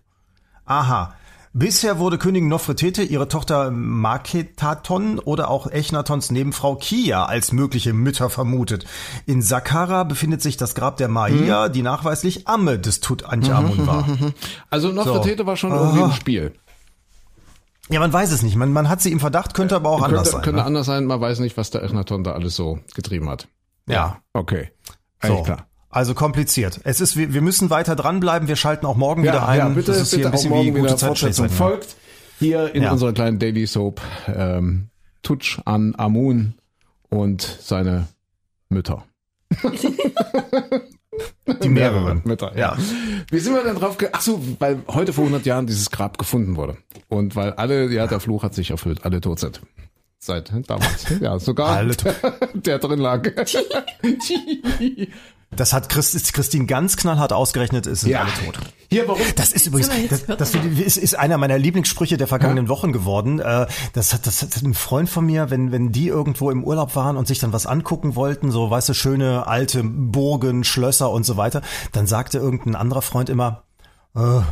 Aha. 0.66 1.14
Bisher 1.56 2.00
wurde 2.00 2.18
Königin 2.18 2.50
Nofretete, 2.50 3.04
ihre 3.04 3.28
Tochter 3.28 3.70
Maketaton 3.70 5.20
oder 5.20 5.52
auch 5.52 5.68
Echnatons 5.68 6.32
Nebenfrau 6.32 6.76
Kia 6.76 7.26
als 7.26 7.52
mögliche 7.52 7.94
Mütter 7.94 8.32
vermutet. 8.32 8.86
In 9.28 9.44
Saqqara 9.44 10.04
befindet 10.04 10.42
sich 10.42 10.58
das 10.58 10.74
Grab 10.74 10.98
der 10.98 11.10
Maia, 11.10 11.68
mhm. 11.68 11.74
die 11.74 11.84
nachweislich 11.84 12.48
Amme 12.48 12.80
des 12.80 13.02
Tutanchamun 13.02 13.86
war. 13.86 14.08
Also 14.72 14.92
Nofretete 14.92 15.44
so. 15.44 15.46
war 15.46 15.56
schon 15.56 15.72
irgendwie 15.72 16.02
im 16.02 16.12
Spiel. 16.14 16.54
Ja, 17.90 18.00
man 18.00 18.12
weiß 18.12 18.32
es 18.32 18.42
nicht. 18.42 18.56
Man, 18.56 18.74
man 18.74 18.90
hat 18.90 19.02
sie 19.02 19.12
im 19.12 19.20
Verdacht, 19.20 19.54
könnte 19.54 19.76
aber 19.76 19.90
auch 19.90 20.00
könnte, 20.02 20.18
anders 20.18 20.32
sein. 20.32 20.42
Könnte 20.42 20.62
ne? 20.62 20.66
anders 20.66 20.88
sein, 20.88 21.06
man 21.06 21.22
weiß 21.22 21.40
nicht, 21.40 21.56
was 21.58 21.70
der 21.70 21.84
Echnaton 21.84 22.24
da 22.24 22.32
alles 22.32 22.56
so 22.56 22.80
getrieben 22.96 23.30
hat. 23.30 23.48
Ja. 23.88 24.18
Okay. 24.34 24.72
Eigentlich 25.20 25.38
so. 25.38 25.44
klar. 25.44 25.68
Also 25.94 26.16
kompliziert. 26.16 26.80
Es 26.86 27.02
ist, 27.02 27.16
wir, 27.16 27.36
wir 27.36 27.42
müssen 27.42 27.70
weiter 27.70 27.96
dranbleiben. 27.96 28.48
Wir 28.48 28.56
schalten 28.56 28.88
auch 28.88 28.96
morgen 28.96 29.24
ja, 29.24 29.32
wieder 29.32 29.48
ein. 29.48 29.60
Ja, 29.60 29.70
bitte, 29.70 29.92
das 29.92 30.02
ist 30.02 30.10
bitte 30.10 30.22
hier 30.22 30.26
ein 30.26 30.32
bisschen 30.32 30.52
auch 30.52 30.56
morgen 30.56 30.76
wie 30.76 30.84
wieder 30.84 30.98
Fortsetzung 30.98 31.50
folgt. 31.50 31.96
Hier 32.40 32.74
in 32.74 32.82
ja. 32.82 32.92
unserer 32.92 33.14
kleinen 33.14 33.38
Daily 33.38 33.68
Soap 33.68 34.02
ähm, 34.26 34.88
Tutsch 35.22 35.60
an 35.66 35.94
Amun 35.96 36.56
und 37.10 37.44
seine 37.62 38.08
Mütter. 38.70 39.04
Die 41.62 41.70
mehreren 41.70 42.22
Mütter, 42.26 42.58
ja. 42.58 42.76
Wie 43.30 43.38
sind 43.38 43.54
wir 43.54 43.64
denn 43.64 43.76
drauf? 43.76 43.96
Ach 44.14 44.22
so, 44.22 44.42
weil 44.58 44.82
heute 44.88 45.14
vor 45.14 45.26
100 45.26 45.46
Jahren 45.46 45.68
dieses 45.68 45.92
Grab 45.92 46.18
gefunden 46.18 46.56
wurde 46.56 46.78
und 47.08 47.36
weil 47.36 47.54
alle, 47.54 47.92
ja, 47.92 48.08
der 48.08 48.20
Fluch 48.20 48.42
hat 48.42 48.56
sich 48.56 48.72
erfüllt, 48.72 49.06
alle 49.06 49.22
tot 49.22 49.40
sind. 49.40 49.62
Seit 50.18 50.52
damals, 50.68 51.06
ja, 51.20 51.38
sogar 51.38 51.76
alle 51.76 51.96
der 52.54 52.80
drin 52.80 53.00
lag. 53.00 53.30
Das 55.56 55.74
hat 55.74 55.90
Christ, 55.90 56.34
Christine 56.34 56.66
ganz 56.66 56.98
knallhart 56.98 57.34
ausgerechnet, 57.34 57.88
ist 57.88 58.04
ja. 58.04 58.22
alle 58.22 58.32
tot. 58.46 58.60
Hier, 58.90 59.08
warum? 59.08 59.22
Das 59.36 59.54
ist 59.54 59.68
übrigens, 59.68 59.90
das, 60.10 60.26
das 60.26 60.56
ist, 60.56 60.98
ist 60.98 61.18
einer 61.18 61.38
meiner 61.38 61.58
Lieblingssprüche 61.58 62.18
der 62.18 62.28
vergangenen 62.28 62.66
ja. 62.66 62.70
Wochen 62.70 62.92
geworden. 62.92 63.40
Äh, 63.40 63.68
das 63.94 64.14
hat, 64.14 64.28
das 64.28 64.42
hat 64.42 64.62
ein 64.62 64.74
Freund 64.74 65.10
von 65.10 65.26
mir, 65.26 65.50
wenn, 65.50 65.72
wenn 65.72 65.92
die 65.92 66.08
irgendwo 66.08 66.52
im 66.52 66.64
Urlaub 66.64 66.96
waren 66.96 67.18
und 67.18 67.28
sich 67.28 67.40
dann 67.40 67.54
was 67.54 67.66
angucken 67.66 68.16
wollten, 68.16 68.52
so, 68.52 68.70
weißt 68.70 68.90
du, 68.90 68.94
schöne 68.94 69.48
alte 69.48 69.84
Burgen, 69.84 70.64
Schlösser 70.64 71.10
und 71.10 71.26
so 71.26 71.38
weiter, 71.38 71.62
dann 71.92 72.08
sagte 72.08 72.38
irgendein 72.38 72.76
anderer 72.76 73.02
Freund 73.02 73.30
immer, 73.30 73.64
oh, 74.14 74.44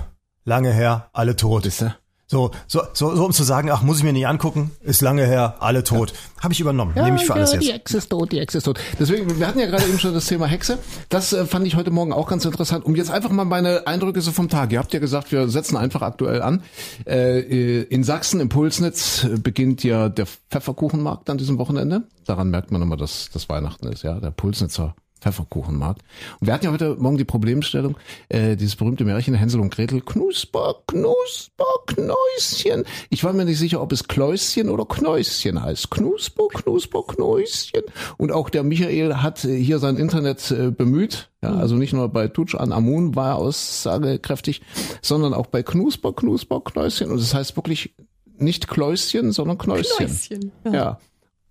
lange 0.43 0.71
her, 0.71 1.09
alle 1.13 1.35
tot. 1.35 1.65
Ist 1.65 1.81
er? 1.81 1.97
So, 2.31 2.49
so, 2.65 2.79
so, 2.93 3.13
so 3.13 3.25
um 3.25 3.33
zu 3.33 3.43
sagen, 3.43 3.69
ach, 3.71 3.81
muss 3.81 3.97
ich 3.97 4.05
mir 4.05 4.13
nicht 4.13 4.25
angucken, 4.25 4.71
ist 4.79 5.01
lange 5.01 5.25
her, 5.25 5.55
alle 5.59 5.83
tot. 5.83 6.13
Habe 6.39 6.53
ich 6.53 6.61
übernommen, 6.61 6.93
nehme 6.95 7.17
ich 7.17 7.25
für 7.25 7.33
alles 7.33 7.51
ja, 7.51 7.55
jetzt. 7.55 7.67
Die 7.67 7.73
Hexe 7.73 7.97
ist 7.97 8.07
tot, 8.07 8.31
die 8.31 8.39
Hexe 8.39 8.59
ist 8.59 8.63
tot. 8.63 8.79
Deswegen, 8.97 9.37
wir 9.37 9.45
hatten 9.45 9.59
ja 9.59 9.65
gerade 9.65 9.83
eben 9.83 9.99
schon 9.99 10.13
das 10.13 10.27
Thema 10.27 10.45
Hexe. 10.45 10.77
Das 11.09 11.33
äh, 11.33 11.45
fand 11.45 11.67
ich 11.67 11.75
heute 11.75 11.91
Morgen 11.91 12.13
auch 12.13 12.29
ganz 12.29 12.45
interessant. 12.45 12.85
Um 12.85 12.95
jetzt 12.95 13.11
einfach 13.11 13.31
mal 13.31 13.43
meine 13.43 13.85
Eindrücke 13.85 14.21
so 14.21 14.31
vom 14.31 14.47
Tag. 14.47 14.71
Ihr 14.71 14.79
habt 14.79 14.93
ja 14.93 15.01
gesagt, 15.01 15.33
wir 15.33 15.49
setzen 15.49 15.75
einfach 15.75 16.03
aktuell 16.03 16.41
an. 16.41 16.63
Äh, 17.05 17.81
in 17.81 18.05
Sachsen, 18.05 18.39
im 18.39 18.47
Pulsnitz, 18.47 19.25
äh, 19.25 19.37
beginnt 19.37 19.83
ja 19.83 20.07
der 20.07 20.25
Pfefferkuchenmarkt 20.25 21.29
an 21.29 21.37
diesem 21.37 21.57
Wochenende. 21.57 22.03
Daran 22.25 22.49
merkt 22.49 22.71
man 22.71 22.81
immer, 22.81 22.95
dass 22.95 23.29
das 23.33 23.49
Weihnachten 23.49 23.87
ist, 23.87 24.03
ja, 24.03 24.21
der 24.21 24.31
Pulsnitzer 24.31 24.95
Pfefferkuchenmarkt. 25.21 26.01
Und 26.39 26.47
wir 26.47 26.53
hatten 26.53 26.65
ja 26.65 26.71
heute 26.71 26.95
Morgen 26.95 27.17
die 27.17 27.25
Problemstellung, 27.25 27.95
äh, 28.29 28.55
dieses 28.55 28.75
berühmte 28.75 29.05
Märchen 29.05 29.33
Hänsel 29.35 29.61
und 29.61 29.73
Gretel, 29.73 30.01
Knusper, 30.01 30.75
Knusper, 30.87 31.65
Knäuschen. 31.87 32.83
Ich 33.09 33.23
war 33.23 33.31
mir 33.33 33.45
nicht 33.45 33.59
sicher, 33.59 33.81
ob 33.81 33.91
es 33.91 34.07
Kläuschen 34.07 34.69
oder 34.69 34.85
Knäuschen 34.85 35.61
heißt. 35.61 35.91
Knusper, 35.91 36.47
Knusper, 36.49 37.03
Knäuschen. 37.07 37.83
Und 38.17 38.31
auch 38.31 38.49
der 38.49 38.63
Michael 38.63 39.15
hat 39.17 39.45
äh, 39.45 39.57
hier 39.57 39.79
sein 39.79 39.97
Internet 39.97 40.51
äh, 40.51 40.71
bemüht. 40.71 41.29
Ja, 41.43 41.55
also 41.55 41.75
nicht 41.75 41.93
nur 41.93 42.09
bei 42.09 42.27
Tutsch 42.27 42.55
an 42.55 42.71
Amun 42.71 43.15
war 43.15 43.29
er 43.29 43.35
aussagekräftig, 43.37 44.61
sondern 45.01 45.33
auch 45.33 45.47
bei 45.47 45.63
Knusper, 45.63 46.13
Knusper, 46.13 46.61
Knäuschen. 46.61 47.09
Und 47.11 47.17
es 47.17 47.29
das 47.29 47.33
heißt 47.33 47.55
wirklich 47.55 47.95
nicht 48.37 48.67
Kläuschen, 48.67 49.31
sondern 49.31 49.57
Knäuschen. 49.57 50.07
Knäuschen, 50.07 50.51
Ja. 50.65 50.73
ja. 50.73 50.99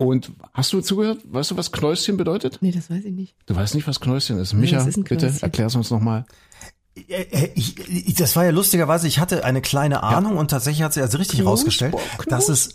Und 0.01 0.33
hast 0.55 0.73
du 0.73 0.81
zugehört? 0.81 1.19
Weißt 1.25 1.51
du, 1.51 1.59
was 1.59 1.73
Knäuschen 1.73 2.17
bedeutet? 2.17 2.57
Nee, 2.63 2.73
das 2.73 2.89
weiß 2.89 3.05
ich 3.05 3.13
nicht. 3.13 3.35
Du 3.45 3.55
weißt 3.55 3.75
nicht, 3.75 3.87
was 3.87 4.01
Knäuschen 4.01 4.39
ist. 4.39 4.55
Micha, 4.55 4.79
was 4.79 4.87
ist 4.87 5.05
bitte 5.05 5.31
erklär's 5.43 5.77
uns 5.77 5.91
nochmal. 5.91 6.25
Äh, 6.97 7.21
äh, 7.25 7.51
Ich, 7.55 7.79
ich, 7.87 8.15
das 8.15 8.35
war 8.35 8.47
ja 8.47 8.51
lustigerweise, 8.51 9.07
ich 9.07 9.19
hatte 9.19 9.45
eine 9.45 9.61
kleine 9.61 10.03
Ahnung 10.03 10.39
und 10.39 10.51
tatsächlich 10.51 10.83
hat 10.85 10.95
sie 10.95 11.03
also 11.03 11.19
richtig 11.19 11.45
rausgestellt, 11.45 11.95
dass 12.29 12.49
es 12.49 12.71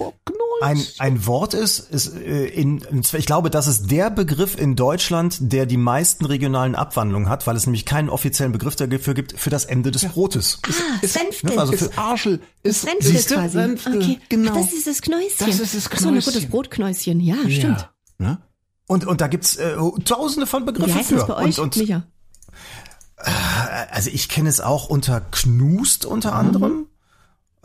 ein, 0.62 0.82
ein 1.00 1.26
Wort 1.28 1.54
ist, 1.54 1.80
ist 1.80 2.14
äh, 2.16 2.46
in, 2.48 2.82
ich 3.14 3.26
glaube, 3.26 3.50
das 3.50 3.68
ist 3.68 3.92
der 3.92 4.10
Begriff 4.10 4.58
in 4.60 4.76
Deutschland, 4.76 5.38
der 5.40 5.66
die 5.66 5.78
meisten 5.78 6.26
regionalen 6.26 6.76
Abwandlungen 6.76 7.30
hat, 7.30 7.46
weil 7.48 7.56
es 7.56 7.66
nämlich 7.66 7.86
keinen 7.86 8.10
offiziellen 8.10 8.52
Begriff 8.52 8.76
dafür 8.76 9.14
gibt 9.14 9.38
für 9.40 9.50
das 9.50 9.66
Ende 9.66 9.92
des 9.92 10.06
Brotes. 10.06 10.60
Ah, 10.68 11.06
Senftel. 11.06 11.60
also 11.60 11.74
für- 11.74 11.86
ist 11.86 11.98
Arschel. 11.98 12.40
Ist, 12.64 12.82
Senftel 12.82 13.12
siehste? 13.12 13.36
quasi. 13.36 13.58
Senftel, 13.58 13.98
Okay. 13.98 14.20
Genau. 14.30 14.52
Ach, 14.54 14.58
das 14.62 14.74
ist 14.74 14.88
das 14.88 15.02
Knäuschen. 15.02 15.46
Das 15.48 15.60
ist 15.60 15.76
das 15.76 15.90
Ach 15.92 15.98
so, 16.00 16.06
na 16.10 16.16
gut, 16.16 16.28
das 16.28 16.34
Knäuschen. 16.34 16.50
Brotknäuschen. 16.50 17.20
Ja, 17.20 17.36
stimmt. 17.50 17.90
Ja. 18.20 18.26
Ne? 18.28 18.38
Und, 18.88 19.06
und 19.06 19.22
da 19.22 19.28
gibt's 19.28 19.56
äh, 19.56 19.76
tausende 20.06 20.48
von 20.48 20.62
Wie 20.64 20.66
Begriffen 20.68 20.96
heißt 20.96 21.10
für. 21.10 21.16
das 21.16 21.28
bei 21.28 21.36
euch, 21.38 21.60
und, 21.60 21.76
und 21.76 21.78
Micha? 21.78 22.04
Also 23.92 24.10
ich 24.12 24.30
kenne 24.30 24.50
es 24.50 24.60
auch 24.62 24.90
unter 24.90 25.22
Knust 25.22 26.06
unter 26.06 26.32
Mhm. 26.44 26.88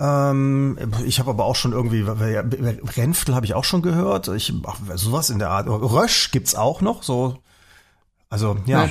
Ähm, 0.00 0.78
ich 1.04 1.18
habe 1.18 1.30
aber 1.30 1.44
auch 1.44 1.56
schon 1.56 1.72
irgendwie 1.72 2.00
Renftel 2.00 3.34
habe 3.34 3.44
ich 3.44 3.54
auch 3.54 3.64
schon 3.64 3.82
gehört. 3.82 4.28
Ich 4.28 4.52
ach, 4.66 4.78
sowas 4.94 5.28
in 5.28 5.38
der 5.38 5.50
Art. 5.50 5.68
Rösch 5.68 6.30
gibt's 6.30 6.54
auch 6.54 6.80
noch. 6.80 7.02
So, 7.02 7.38
also 8.30 8.56
ja. 8.64 8.86
Ja. 8.86 8.90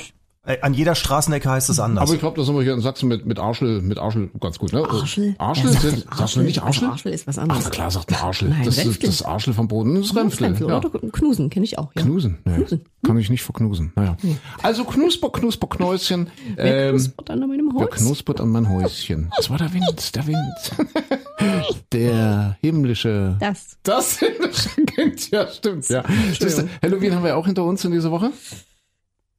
Äh, 0.50 0.62
An 0.62 0.74
jeder 0.74 0.96
Straßenecke 0.96 1.48
heißt 1.48 1.70
es 1.70 1.80
anders. 1.80 2.02
Aber 2.02 2.14
ich 2.16 2.20
glaube, 2.20 2.36
da 2.38 2.44
sind 2.44 2.56
wir 2.56 2.64
hier 2.64 2.74
in 2.74 2.82
Sachsen 2.82 3.08
mit, 3.08 3.24
mit 3.28 3.38
Arschel, 3.38 3.82
mit 3.84 4.00
Arschel 4.00 4.32
ganz 4.40 4.58
gut, 4.58 4.74
ne? 4.74 4.84
Arschel? 4.84 5.36
Arschel? 5.38 5.66
Wer 5.66 5.72
sagt 5.74 5.84
sind, 5.84 6.06
sagst 6.18 6.36
du 6.38 6.40
nicht 6.42 6.64
Arschel? 6.64 6.86
Also 6.86 6.94
Arschel 6.94 7.14
ist 7.14 7.28
was 7.28 7.38
anderes. 7.38 7.66
Ach, 7.68 7.72
klar 7.72 7.92
sagt 7.92 8.10
man 8.10 8.20
Arschel. 8.20 8.50
Nein, 8.50 8.66
das 8.66 8.78
ist 8.80 9.04
das 9.08 9.22
Arschel 9.22 9.54
vom 9.54 9.68
Boden, 9.68 9.94
das 9.94 10.06
ist 10.08 10.16
Renftel. 10.16 10.48
Renftel, 10.48 10.68
ja. 10.70 10.78
oder? 10.78 10.90
Knusen 11.12 11.52
kenne 11.52 11.66
ich 11.66 11.78
auch. 11.78 11.92
Ja. 11.96 12.02
Knusen. 12.02 12.40
Nee, 12.46 12.56
Knusen. 12.56 12.82
Kann 13.06 13.18
ich 13.20 13.30
nicht 13.30 13.44
verknusen. 13.44 13.94
Naja. 13.96 14.18
Also 14.64 14.86
Knusper, 14.86 15.30
Knusper, 15.30 15.68
Knäuschen. 15.68 16.32
Wer 16.56 16.90
Ähm, 16.90 16.96
knuspert 16.96 17.30
an 17.30 17.40
meinem 17.42 17.72
wer 17.72 17.82
Holz? 17.82 17.96
knuspert 17.98 18.42
an 18.42 18.50
mein 18.50 18.70
Häuschen? 18.70 19.32
Das 19.38 19.52
war 19.52 19.60
der 19.60 19.72
Wind, 19.72 20.16
der 20.16 20.26
Wind. 20.26 20.72
der 21.94 22.58
himmlische. 22.62 23.38
Das. 23.40 23.78
Das 23.84 24.18
himmlische 24.18 24.70
Kind, 24.88 25.30
ja, 25.30 25.48
stimmt, 25.48 25.88
ja. 25.90 26.04
Siehste, 26.40 26.68
Halloween 26.82 27.14
haben 27.14 27.24
wir 27.24 27.38
auch 27.38 27.46
hinter 27.46 27.64
uns 27.66 27.86
in 27.86 27.92
dieser 27.92 28.10
Woche. 28.10 28.32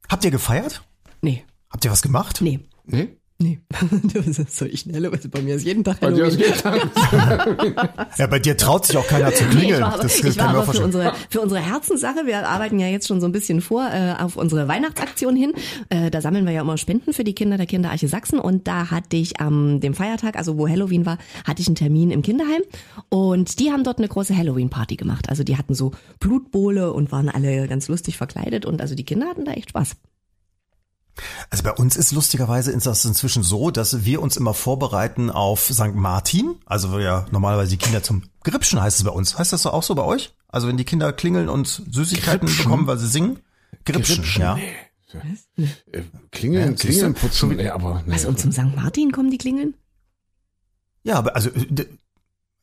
Habt 0.08 0.24
ihr 0.24 0.30
gefeiert? 0.30 0.82
Nee, 1.22 1.44
Habt 1.70 1.84
ihr 1.84 1.90
was 1.90 2.02
gemacht? 2.02 2.40
nee. 2.40 2.60
Nee? 2.86 3.16
Nee, 3.42 3.58
das 4.14 4.26
ist 4.38 4.54
so 4.58 4.66
ich 4.66 4.80
schnell, 4.80 5.06
also 5.06 5.30
bei 5.30 5.40
mir 5.40 5.54
ist 5.54 5.64
jeden 5.64 5.82
Tag 5.82 5.98
Bei 6.00 6.10
dir 6.10 6.26
Halloween. 6.26 7.72
Ja, 8.18 8.26
bei 8.26 8.38
dir 8.38 8.54
traut 8.54 8.84
sich 8.84 8.98
auch 8.98 9.06
keiner 9.06 9.32
zu 9.32 9.44
Nee, 9.44 9.50
klingeln. 9.50 9.76
ich 9.76 9.80
war 9.80 9.94
aber, 9.94 10.02
das 10.02 10.18
ich 10.22 10.38
war 10.38 10.48
aber 10.50 10.64
für 10.70 10.84
unsere, 10.84 11.12
für 11.30 11.40
unsere 11.40 11.60
Herzenssache, 11.62 12.26
wir 12.26 12.46
arbeiten 12.46 12.78
ja 12.78 12.88
jetzt 12.88 13.08
schon 13.08 13.18
so 13.22 13.26
ein 13.26 13.32
bisschen 13.32 13.62
vor 13.62 13.88
äh, 13.90 14.14
auf 14.22 14.36
unsere 14.36 14.68
Weihnachtsaktion 14.68 15.36
hin. 15.36 15.54
Äh, 15.88 16.10
da 16.10 16.20
sammeln 16.20 16.44
wir 16.44 16.52
ja 16.52 16.60
immer 16.60 16.76
Spenden 16.76 17.14
für 17.14 17.24
die 17.24 17.34
Kinder 17.34 17.56
der 17.56 17.64
Kinderarche 17.64 18.08
Sachsen 18.08 18.38
und 18.38 18.68
da 18.68 18.90
hatte 18.90 19.16
ich 19.16 19.40
am 19.40 19.80
dem 19.80 19.94
Feiertag, 19.94 20.36
also 20.36 20.58
wo 20.58 20.68
Halloween 20.68 21.06
war, 21.06 21.16
hatte 21.46 21.62
ich 21.62 21.66
einen 21.68 21.76
Termin 21.76 22.10
im 22.10 22.20
Kinderheim 22.20 22.60
und 23.08 23.58
die 23.58 23.70
haben 23.72 23.84
dort 23.84 23.98
eine 23.98 24.08
große 24.08 24.36
Halloween-Party 24.36 24.96
gemacht. 24.96 25.30
Also 25.30 25.44
die 25.44 25.56
hatten 25.56 25.74
so 25.74 25.92
Blutbowle 26.18 26.92
und 26.92 27.10
waren 27.10 27.30
alle 27.30 27.68
ganz 27.68 27.88
lustig 27.88 28.18
verkleidet 28.18 28.66
und 28.66 28.82
also 28.82 28.94
die 28.94 29.04
Kinder 29.04 29.28
hatten 29.28 29.46
da 29.46 29.52
echt 29.52 29.70
Spaß. 29.70 29.96
Also 31.50 31.62
bei 31.62 31.72
uns 31.72 31.96
ist 31.96 32.12
lustigerweise 32.12 32.70
ist 32.72 32.86
das 32.86 33.04
inzwischen 33.04 33.42
so, 33.42 33.70
dass 33.70 34.04
wir 34.04 34.22
uns 34.22 34.36
immer 34.36 34.54
vorbereiten 34.54 35.30
auf 35.30 35.60
St. 35.72 35.94
Martin. 35.94 36.56
Also 36.66 36.92
wir 36.92 37.00
ja 37.00 37.26
normalerweise 37.30 37.70
die 37.70 37.78
Kinder 37.78 38.02
zum 38.02 38.22
Gripschen 38.42 38.80
heißt 38.80 38.98
es 38.98 39.04
bei 39.04 39.10
uns. 39.10 39.38
Heißt 39.38 39.52
das 39.52 39.62
so 39.62 39.70
auch 39.70 39.82
so 39.82 39.94
bei 39.94 40.04
euch? 40.04 40.34
Also 40.48 40.68
wenn 40.68 40.76
die 40.76 40.84
Kinder 40.84 41.12
klingeln 41.12 41.48
und 41.48 41.66
Süßigkeiten 41.90 42.46
Gripschen? 42.46 42.64
bekommen, 42.64 42.86
weil 42.86 42.98
sie 42.98 43.08
singen? 43.08 43.38
Gripschen, 43.84 44.16
Gripschen, 44.16 44.42
ja. 44.42 44.56
Äh, 44.56 46.02
Klingeln, 46.30 46.70
Ja, 46.70 46.76
klingeln, 46.76 47.14
putzen. 47.14 47.56
Nee, 47.56 47.68
aber, 47.68 48.02
nee. 48.06 48.14
Was, 48.14 48.24
und 48.24 48.38
zum 48.38 48.52
St. 48.52 48.76
Martin 48.76 49.10
kommen 49.12 49.30
die 49.30 49.38
Klingeln? 49.38 49.74
Ja, 51.02 51.16
aber 51.16 51.34
also 51.34 51.50
äh, 51.50 51.86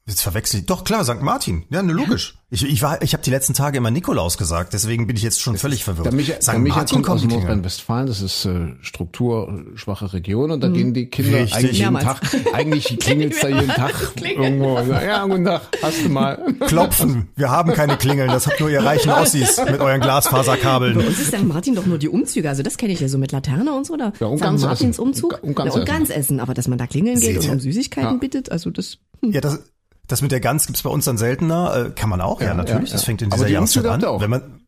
jetzt 0.07 0.21
verwechsel 0.21 0.61
ich. 0.61 0.65
Doch 0.65 0.83
klar, 0.83 1.03
St. 1.03 1.21
Martin. 1.21 1.63
Ja, 1.69 1.83
ne, 1.83 1.93
logisch. 1.93 2.35
Ich, 2.49 2.63
ich 2.63 2.81
war, 2.81 3.01
ich 3.01 3.11
habe 3.13 3.21
die 3.23 3.29
letzten 3.29 3.53
Tage 3.53 3.77
immer 3.77 3.91
Nikolaus 3.91 4.37
gesagt, 4.37 4.71
deswegen 4.73 5.05
bin 5.05 5.17
ich 5.17 5.21
jetzt 5.21 5.41
schon 5.41 5.57
völlig 5.57 5.83
verwirrt. 5.83 6.05
Der 6.13 6.41
St. 6.41 6.47
der 6.47 6.59
Martin 6.59 7.01
kommt 7.01 7.09
aus 7.09 7.19
kommt 7.19 7.19
Klingeln. 7.23 7.39
Nordrhein-Westfalen, 7.41 8.07
das 8.07 8.21
ist 8.21 8.45
äh, 8.45 8.73
strukturschwache 8.81 10.13
Region 10.13 10.51
und 10.51 10.61
da 10.63 10.69
gehen 10.69 10.93
die 10.93 11.07
Kinder 11.09 11.39
Richtig. 11.39 11.55
eigentlich 11.55 11.79
jeden 11.79 11.99
Tag, 11.99 12.21
eigentlich 12.53 12.85
klingelt 12.99 13.35
da 13.43 13.47
jeden 13.49 13.67
Tag 13.67 13.93
irgendwo. 14.21 14.77
Ja, 14.79 15.25
guten 15.25 15.45
Tag, 15.45 15.61
hast 15.81 16.05
du 16.05 16.09
mal. 16.09 16.37
Klopfen. 16.67 17.27
Wir 17.35 17.49
haben 17.49 17.73
keine 17.73 17.97
Klingeln. 17.97 18.29
Das 18.29 18.47
habt 18.47 18.59
nur 18.59 18.69
ihr 18.69 18.83
reichen 18.83 19.09
Ossis 19.11 19.57
mit 19.65 19.79
euren 19.81 19.99
Bei 19.99 20.05
Glasfaserkabeln. 20.05 20.97
uns 20.97 21.19
ist 21.19 21.27
St. 21.27 21.43
Martin 21.43 21.75
doch 21.75 21.85
nur 21.85 21.97
die 21.97 22.09
Umzüge, 22.09 22.47
also 22.49 22.63
das 22.63 22.77
kenne 22.77 22.93
ich 22.93 22.99
ja 22.99 23.07
so 23.09 23.17
mit 23.17 23.31
Laterne 23.31 23.73
und 23.73 23.85
so. 23.85 23.97
Da 23.97 24.13
Ja, 24.19 24.27
und 24.27 24.37
St. 24.37 24.45
Martins 24.61 24.81
essen. 24.95 25.01
Umzug 25.01 25.39
Und 25.41 25.55
Ga- 25.55 25.63
und 25.63 25.73
Gans 25.73 25.75
ja, 25.75 25.81
und 25.81 25.87
essen. 25.89 25.97
ganz 25.97 26.09
essen, 26.09 26.39
aber 26.39 26.53
dass 26.53 26.67
man 26.67 26.77
da 26.77 26.87
klingeln 26.87 27.15
geht 27.19 27.25
Seht 27.25 27.37
und 27.39 27.45
ihr? 27.45 27.51
um 27.51 27.59
Süßigkeiten 27.59 28.11
Ja. 28.11 28.17
bittet, 28.17 28.51
also 28.51 28.69
das 28.69 28.99
Ja, 29.21 29.41
das, 29.41 29.59
das 30.07 30.21
mit 30.21 30.31
der 30.31 30.39
Gans 30.39 30.65
gibt's 30.67 30.81
bei 30.83 30.89
uns 30.89 31.05
dann 31.05 31.17
seltener. 31.17 31.87
Äh, 31.87 31.89
kann 31.91 32.09
man 32.09 32.21
auch, 32.21 32.41
ja, 32.41 32.47
Ja, 32.47 32.53
natürlich. 32.53 32.89
ja, 32.89 32.93
Das 32.95 33.01
ja. 33.01 33.05
fängt 33.05 33.21
in 33.21 33.29
dieser 33.29 33.45
die 33.45 33.53
Jahreszeit 33.53 33.85
an. 33.85 34.03
auch. 34.05 34.21
Wenn 34.21 34.29
man, 34.29 34.61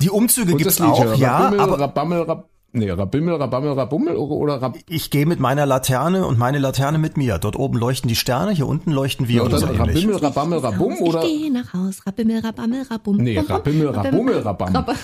die 0.00 0.10
Umzüge 0.10 0.54
gibt's 0.56 0.78
Lied, 0.78 0.88
auch, 0.88 1.14
ja, 1.16 1.38
Rabimmel, 1.38 1.60
aber 1.60 1.80
Rabammel, 1.80 2.22
Rab, 2.22 2.48
nee, 2.72 2.90
Rabimmel, 2.90 3.34
Rabammel, 3.34 3.72
Rabummel 3.72 4.16
oder, 4.16 4.62
Rab, 4.62 4.76
ich 4.88 5.10
gehe 5.10 5.26
mit 5.26 5.40
meiner 5.40 5.66
Laterne 5.66 6.26
und 6.26 6.38
meine 6.38 6.58
Laterne 6.58 6.98
mit 6.98 7.16
mir. 7.16 7.38
Dort 7.38 7.56
oben 7.56 7.76
leuchten 7.78 8.08
die 8.08 8.16
Sterne, 8.16 8.52
hier 8.52 8.66
unten 8.66 8.92
leuchten 8.92 9.28
wir 9.28 9.42
oder 9.44 9.58
oder 9.58 9.58
so 9.58 9.66
ähnlich. 9.72 9.80
Rabimmel, 10.06 10.16
Rabammel, 10.16 10.58
Rabum 10.60 10.98
oder, 11.00 11.22
Ich 11.24 11.28
gehe 11.28 11.52
nach 11.52 11.72
Haus, 11.74 12.06
Rabimmel, 12.06 12.40
Rabammel, 12.40 12.82
Rabum. 12.90 13.16
nee, 13.16 13.38
Rabimmel, 13.38 13.88
Rabummel, 13.88 14.38
Rabam. 14.40 14.74
Rab- 14.76 14.94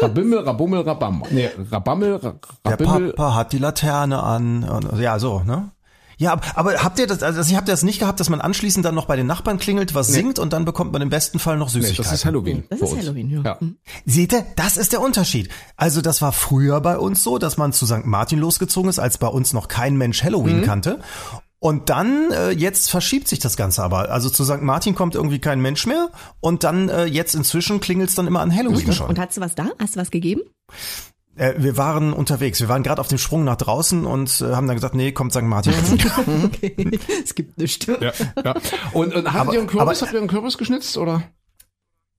Rabimmel, 0.00 0.38
Rabummel, 0.40 0.80
Rabam. 0.82 1.22
Nee, 1.30 1.50
Rabammel, 1.70 2.14
Ra- 2.16 2.34
Der 2.64 2.72
Rabimmel, 2.72 3.12
Papa 3.12 3.34
hat 3.34 3.52
die 3.52 3.58
Laterne 3.58 4.22
an. 4.22 4.64
Ja, 4.98 5.18
so, 5.18 5.42
ne? 5.44 5.72
Ja, 6.20 6.38
aber, 6.54 6.74
habt 6.74 6.98
ihr 6.98 7.06
das, 7.06 7.22
also 7.22 7.40
habt 7.56 7.66
ihr 7.66 7.72
das 7.72 7.82
nicht 7.82 7.98
gehabt, 7.98 8.20
dass 8.20 8.28
man 8.28 8.42
anschließend 8.42 8.84
dann 8.84 8.94
noch 8.94 9.06
bei 9.06 9.16
den 9.16 9.26
Nachbarn 9.26 9.58
klingelt, 9.58 9.94
was 9.94 10.08
singt 10.08 10.38
und 10.38 10.52
dann 10.52 10.66
bekommt 10.66 10.92
man 10.92 11.00
im 11.00 11.08
besten 11.08 11.38
Fall 11.38 11.56
noch 11.56 11.68
nee, 11.68 11.80
Süßigkeiten? 11.80 12.04
das 12.04 12.12
ist 12.12 12.24
Halloween. 12.26 12.64
Das 12.68 12.82
ist. 12.82 12.94
Halloween, 12.94 13.30
ja. 13.30 13.42
Ja. 13.42 13.58
Seht 14.04 14.34
ihr, 14.34 14.44
das 14.54 14.76
ist 14.76 14.92
der 14.92 15.00
Unterschied. 15.00 15.48
Also 15.76 16.02
das 16.02 16.20
war 16.20 16.32
früher 16.32 16.82
bei 16.82 16.98
uns 16.98 17.24
so, 17.24 17.38
dass 17.38 17.56
man 17.56 17.72
zu 17.72 17.86
St. 17.86 18.04
Martin 18.04 18.38
losgezogen 18.38 18.90
ist, 18.90 18.98
als 18.98 19.16
bei 19.16 19.28
uns 19.28 19.54
noch 19.54 19.68
kein 19.68 19.96
Mensch 19.96 20.22
Halloween 20.22 20.60
kannte. 20.60 21.00
Und 21.58 21.88
dann, 21.88 22.30
äh, 22.32 22.50
jetzt 22.50 22.90
verschiebt 22.90 23.26
sich 23.26 23.38
das 23.38 23.56
Ganze 23.56 23.82
aber. 23.82 24.10
Also 24.10 24.28
zu 24.28 24.44
St. 24.44 24.60
Martin 24.60 24.94
kommt 24.94 25.14
irgendwie 25.14 25.38
kein 25.38 25.60
Mensch 25.60 25.86
mehr 25.86 26.10
und 26.40 26.64
dann 26.64 26.90
äh, 26.90 27.06
jetzt 27.06 27.34
inzwischen 27.34 27.80
klingelt's 27.80 28.14
dann 28.14 28.26
immer 28.26 28.40
an 28.40 28.54
Halloween 28.54 28.92
schon. 28.92 29.08
Und 29.08 29.18
hast 29.18 29.38
du 29.38 29.40
was 29.40 29.54
da? 29.54 29.70
Hast 29.78 29.96
du 29.96 30.00
was 30.00 30.10
gegeben? 30.10 30.42
Äh, 31.40 31.54
wir 31.56 31.78
waren 31.78 32.12
unterwegs, 32.12 32.60
wir 32.60 32.68
waren 32.68 32.82
gerade 32.82 33.00
auf 33.00 33.08
dem 33.08 33.16
Sprung 33.16 33.44
nach 33.44 33.56
draußen 33.56 34.04
und 34.04 34.42
äh, 34.42 34.52
haben 34.54 34.66
dann 34.66 34.76
gesagt, 34.76 34.94
nee, 34.94 35.12
kommt 35.12 35.32
St. 35.32 35.42
Martin. 35.42 35.72
Okay. 36.44 36.98
es 37.24 37.34
gibt 37.34 37.56
nichts. 37.56 37.86
Ja, 37.86 38.12
ja. 38.44 38.54
Und, 38.92 39.14
und 39.14 39.24
hattet 39.26 39.40
Aber- 39.40 39.52
ihr 39.54 39.60
einen 39.60 39.68
Kürbis, 39.68 39.98
aber- 39.98 40.06
habt 40.06 40.12
ihr 40.12 40.18
einen 40.18 40.28
Kürbis 40.28 40.58
geschnitzt 40.58 40.98
oder? 40.98 41.22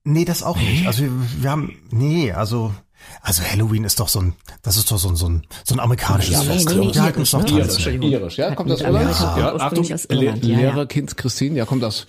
nee, 0.04 0.26
das 0.26 0.42
auch 0.42 0.58
nicht. 0.58 0.88
Also 0.88 1.04
wir, 1.04 1.12
wir 1.42 1.52
haben, 1.52 1.78
nee, 1.92 2.32
also 2.32 2.74
also 3.22 3.44
Halloween 3.44 3.84
ist 3.84 4.00
doch 4.00 4.08
so 4.08 4.22
ein, 4.22 4.34
das 4.64 4.78
ist 4.78 4.90
doch 4.92 4.98
so 4.98 5.10
ein, 5.10 5.16
so 5.16 5.28
ein, 5.30 5.44
so 5.64 5.76
ein 5.76 5.80
amerikanisches 5.80 6.34
Ja, 6.34 6.42
Fest. 6.42 6.70
nee, 6.70 6.76
nee, 6.88 6.94
wir 6.94 7.02
halten 7.04 7.20
uns 7.20 7.34
noch 7.34 7.48
irisch, 7.48 7.84
dran. 7.84 8.02
Irisch, 8.02 8.38
ja, 8.38 8.56
kommt 8.56 8.70
das 8.72 8.82
Irland? 8.82 9.20
Ja, 9.20 9.54
ursprünglich 9.54 9.94
Achtung, 9.94 9.94
aus 9.94 10.06
Irland, 10.06 10.44
Le 10.44 10.50
ja, 10.54 10.60
ja. 10.60 10.70
Lehrerkind 10.72 11.18
Christine, 11.18 11.56
ja, 11.58 11.66
kommt 11.66 11.84
das 11.84 12.08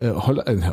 äh, 0.00 0.10
Holland, 0.10 0.48
äh, 0.48 0.52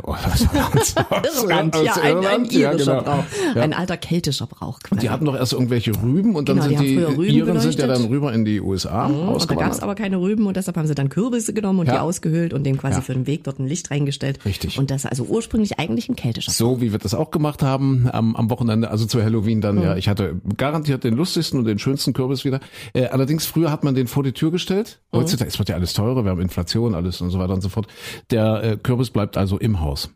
Irland, 1.42 1.76
aus 1.76 1.84
ja, 1.84 1.94
ein, 1.94 2.02
ein 2.02 2.22
Irland, 2.22 2.52
ja, 2.52 2.72
irischer 2.72 2.98
genau. 2.98 3.02
Brauch. 3.02 3.24
Ja. 3.54 3.62
Ein 3.62 3.72
alter 3.72 3.96
keltischer 3.96 4.46
Brauch. 4.46 4.78
Und 4.90 5.02
die 5.02 5.10
hatten 5.10 5.24
doch 5.24 5.34
erst 5.34 5.52
irgendwelche 5.52 5.92
Rüben 6.02 6.34
und 6.36 6.48
dann 6.48 6.56
Genau, 6.56 6.68
die 6.68 6.76
sind 6.76 6.86
die, 6.86 6.98
Rüben 7.02 7.24
Iren 7.24 7.60
sind 7.60 7.78
ja 7.78 7.86
dann 7.86 8.04
rüber 8.06 8.32
in 8.32 8.44
die 8.44 8.60
USA 8.60 9.06
Und 9.06 9.50
da 9.50 9.54
gab 9.54 9.72
es 9.72 9.80
aber 9.80 9.94
keine 9.94 10.20
Rüben 10.20 10.46
und 10.46 10.56
deshalb 10.56 10.76
haben 10.76 10.86
sie 10.86 10.94
dann 10.94 11.08
Kürbisse 11.08 11.52
genommen 11.54 11.80
und 11.80 11.86
Ja. 11.86 11.94
die 11.94 11.98
ausgehöhlt 12.00 12.52
und 12.52 12.64
dem 12.64 12.76
quasi 12.78 13.00
für 13.02 13.14
den 13.14 13.26
Weg 13.26 13.44
dort 13.44 13.58
ein 13.58 13.66
Licht 13.66 13.90
reingestellt. 13.90 14.44
Richtig. 14.44 14.78
Und 14.78 14.90
das 14.90 15.06
also 15.06 15.24
ursprünglich 15.24 15.78
eigentlich 15.78 16.08
ein 16.08 16.16
keltischer 16.16 16.50
So 16.50 16.80
wie 16.80 16.92
wir 16.92 16.98
das 16.98 17.14
auch 17.14 17.30
gemacht 17.30 17.62
haben 17.62 18.08
am, 18.12 18.36
am 18.36 18.50
Wochenende, 18.50 18.90
also 18.90 19.06
zu 19.06 19.22
Halloween 19.22 19.60
dann, 19.60 19.80
ja. 19.82 19.96
Ich 19.96 20.08
hatte 20.08 20.40
garantiert 20.56 21.04
den 21.04 21.14
lustigsten 21.14 21.58
und 21.58 21.64
den 21.64 21.78
schönsten 21.78 22.12
Kürbis 22.12 22.44
wieder. 22.44 22.60
Äh, 22.92 23.06
allerdings 23.06 23.46
früher 23.46 23.70
hat 23.70 23.84
man 23.84 23.94
den 23.94 24.06
vor 24.06 24.22
die 24.22 24.32
Tür 24.32 24.50
gestellt. 24.50 25.00
Heutzutage 25.12 25.48
es 25.48 25.58
wird 25.58 25.68
ja 25.68 25.76
alles 25.76 25.92
teurer, 25.92 26.24
wir 26.24 26.30
haben 26.30 26.40
Inflation, 26.40 26.94
alles 26.94 27.20
und 27.20 27.30
so 27.30 27.38
weiter 27.38 27.54
und 27.54 27.60
so 27.62 27.68
fort. 27.68 27.86
Der 28.30 28.62
äh, 28.62 28.76
Kürbis 28.76 29.10
bleibt 29.14 29.38
also 29.38 29.58
im 29.58 29.80
Haus. 29.80 30.10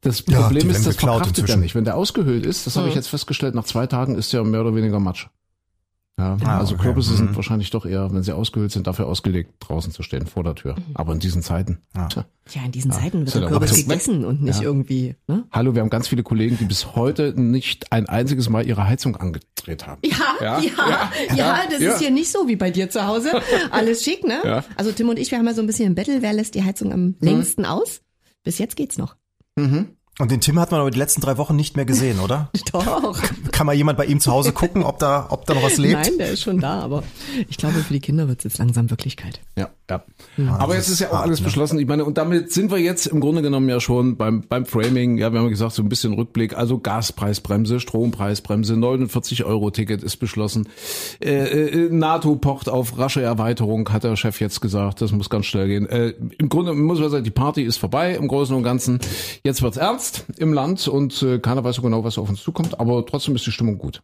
Das 0.00 0.24
Ja, 0.26 0.42
Problem 0.42 0.62
die 0.68 0.74
ist, 0.74 0.84
das 0.86 0.96
verkraftet 0.96 1.48
er 1.48 1.56
nicht. 1.56 1.74
Wenn 1.76 1.84
der 1.84 1.96
ausgehöhlt 1.96 2.44
ist, 2.46 2.66
das 2.66 2.76
habe 2.76 2.88
ich 2.88 2.94
jetzt 2.96 3.08
festgestellt, 3.08 3.54
nach 3.54 3.64
zwei 3.64 3.86
Tagen 3.86 4.16
ist 4.16 4.32
der 4.32 4.42
mehr 4.42 4.60
oder 4.62 4.74
weniger 4.74 4.98
Matsch. 4.98 5.26
Ja, 6.16 6.36
Ah, 6.44 6.58
also 6.58 6.74
okay. 6.76 6.84
Kürbisse 6.84 7.10
Mhm. 7.12 7.16
sind 7.16 7.34
wahrscheinlich 7.36 7.70
doch 7.70 7.84
eher, 7.84 8.12
wenn 8.12 8.22
sie 8.22 8.30
ausgehöhlt 8.32 8.70
sind, 8.70 8.86
dafür 8.86 9.06
ausgelegt, 9.08 9.50
draußen 9.58 9.90
zu 9.90 10.04
stehen, 10.04 10.26
vor 10.28 10.44
der 10.44 10.54
Tür. 10.54 10.76
Aber 10.94 11.12
in 11.12 11.18
diesen 11.18 11.42
Zeiten. 11.42 11.78
Tja. 12.08 12.24
Ja, 12.52 12.64
in 12.64 12.70
diesen 12.70 12.92
Zeiten 12.92 13.18
wird 13.26 13.34
ja 13.34 13.40
der 13.40 13.48
Kürbis 13.50 13.72
weg. 13.76 13.88
gegessen 13.88 14.24
und 14.24 14.40
nicht 14.40 14.58
Ja. 14.60 14.62
irgendwie, 14.62 15.16
ne? 15.26 15.42
Hallo, 15.50 15.74
wir 15.74 15.82
haben 15.82 15.90
ganz 15.90 16.06
viele 16.06 16.22
Kollegen, 16.22 16.56
die 16.56 16.66
bis 16.66 16.94
heute 16.94 17.34
nicht 17.36 17.90
ein 17.90 18.08
einziges 18.08 18.48
Mal 18.48 18.64
ihre 18.64 18.86
Heizung 18.86 19.16
angedreht 19.16 19.88
haben. 19.88 20.00
Ja, 20.04 20.60
ja, 20.60 21.10
ja, 21.34 21.58
das 21.68 21.80
ja. 21.80 21.92
ist 21.94 21.98
hier 21.98 22.12
nicht 22.12 22.30
so 22.30 22.46
wie 22.46 22.54
bei 22.54 22.70
dir 22.70 22.88
zu 22.90 23.04
Hause. 23.08 23.32
Alles 23.72 24.04
schick, 24.04 24.24
ne? 24.24 24.38
Ja. 24.44 24.64
Also 24.76 24.92
Tim 24.92 25.08
und 25.08 25.18
ich, 25.18 25.32
wir 25.32 25.38
haben 25.38 25.46
ja 25.48 25.54
so 25.54 25.62
ein 25.62 25.66
bisschen 25.66 25.86
im 25.88 25.94
Battle, 25.96 26.22
wer 26.22 26.32
lässt 26.32 26.54
die 26.54 26.62
Heizung 26.62 26.92
am 26.92 27.16
längsten 27.20 27.64
aus? 27.64 28.02
Bis 28.44 28.58
jetzt 28.58 28.76
geht's 28.76 28.98
noch. 28.98 29.16
Und 30.20 30.30
den 30.30 30.40
Tim 30.40 30.60
hat 30.60 30.70
man 30.70 30.80
aber 30.80 30.92
die 30.92 30.98
letzten 30.98 31.20
drei 31.20 31.38
Wochen 31.38 31.56
nicht 31.56 31.74
mehr 31.74 31.84
gesehen, 31.84 32.20
oder? 32.20 32.48
Doch. 32.72 33.20
Kann 33.50 33.66
mal 33.66 33.74
jemand 33.74 33.98
bei 33.98 34.06
ihm 34.06 34.20
zu 34.20 34.30
Hause 34.30 34.52
gucken, 34.52 34.84
ob 34.84 35.00
da, 35.00 35.26
ob 35.30 35.44
da 35.46 35.54
noch 35.54 35.64
was 35.64 35.76
lebt? 35.76 35.94
Nein, 35.94 36.18
der 36.18 36.30
ist 36.30 36.42
schon 36.42 36.60
da, 36.60 36.80
aber 36.80 37.02
ich 37.48 37.56
glaube, 37.56 37.80
für 37.80 37.92
die 37.92 37.98
Kinder 37.98 38.28
wird 38.28 38.38
es 38.38 38.44
jetzt 38.44 38.58
langsam 38.58 38.90
Wirklichkeit. 38.90 39.40
Ja, 39.56 39.70
ja. 39.90 40.04
Aber 40.56 40.76
jetzt 40.76 40.88
ist 40.88 41.00
ja 41.00 41.10
auch 41.10 41.20
alles 41.20 41.40
beschlossen. 41.40 41.80
Ich 41.80 41.88
meine, 41.88 42.04
und 42.04 42.16
damit 42.16 42.52
sind 42.52 42.70
wir 42.70 42.78
jetzt 42.78 43.06
im 43.06 43.18
Grunde 43.18 43.42
genommen 43.42 43.68
ja 43.68 43.80
schon 43.80 44.16
beim, 44.16 44.42
beim 44.42 44.66
Framing. 44.66 45.18
Ja, 45.18 45.32
wir 45.32 45.40
haben 45.40 45.46
ja 45.46 45.50
gesagt, 45.50 45.72
so 45.72 45.82
ein 45.82 45.88
bisschen 45.88 46.12
Rückblick. 46.12 46.56
Also 46.56 46.78
Gaspreisbremse, 46.78 47.80
Strompreisbremse, 47.80 48.76
49 48.76 49.44
Euro 49.44 49.70
Ticket 49.70 50.04
ist 50.04 50.18
beschlossen. 50.18 50.68
Äh, 51.20 51.32
äh, 51.32 51.88
NATO 51.90 52.36
pocht 52.36 52.68
auf 52.68 52.98
rasche 52.98 53.20
Erweiterung, 53.20 53.88
hat 53.92 54.04
der 54.04 54.14
Chef 54.14 54.40
jetzt 54.40 54.60
gesagt. 54.60 55.00
Das 55.00 55.10
muss 55.10 55.28
ganz 55.28 55.46
schnell 55.46 55.66
gehen. 55.66 55.88
Äh, 55.88 56.14
Im 56.38 56.48
Grunde 56.48 56.72
muss 56.72 57.00
man 57.00 57.10
sagen, 57.10 57.24
die 57.24 57.30
Party 57.30 57.62
ist 57.62 57.78
vorbei 57.78 58.14
im 58.14 58.28
Großen 58.28 58.54
und 58.54 58.62
Ganzen. 58.62 59.00
Jetzt 59.42 59.60
wird's 59.60 59.76
ernst 59.76 60.03
im 60.36 60.52
Land 60.52 60.88
und 60.88 61.22
äh, 61.22 61.38
keiner 61.38 61.64
weiß 61.64 61.76
so 61.76 61.82
genau, 61.82 62.04
was 62.04 62.18
auf 62.18 62.28
uns 62.28 62.42
zukommt. 62.42 62.78
Aber 62.80 63.04
trotzdem 63.06 63.34
ist 63.36 63.46
die 63.46 63.52
Stimmung 63.52 63.78
gut. 63.78 64.02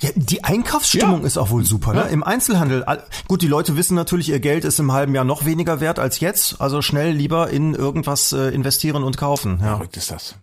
Ja, 0.00 0.10
die 0.14 0.44
Einkaufsstimmung 0.44 1.22
Ja. 1.22 1.26
ist 1.26 1.36
auch 1.38 1.50
wohl 1.50 1.64
super, 1.64 1.92
ne? 1.92 2.00
Ja. 2.02 2.06
Im 2.06 2.22
Einzelhandel. 2.22 2.84
Gut, 3.26 3.42
die 3.42 3.48
Leute 3.48 3.76
wissen 3.76 3.94
natürlich, 3.96 4.28
ihr 4.28 4.38
Geld 4.38 4.64
ist 4.64 4.78
im 4.78 4.92
halben 4.92 5.14
Jahr 5.14 5.24
noch 5.24 5.44
weniger 5.44 5.80
wert 5.80 5.98
als 5.98 6.20
jetzt. 6.20 6.60
Also 6.60 6.82
schnell 6.82 7.12
lieber 7.12 7.50
in 7.50 7.74
irgendwas 7.74 8.32
äh, 8.32 8.50
investieren 8.54 9.02
und 9.02 9.16
kaufen. 9.16 9.58
Ja. 9.60 9.76
Verrückt 9.76 9.96
ist 9.96 10.10
das. 10.12 10.36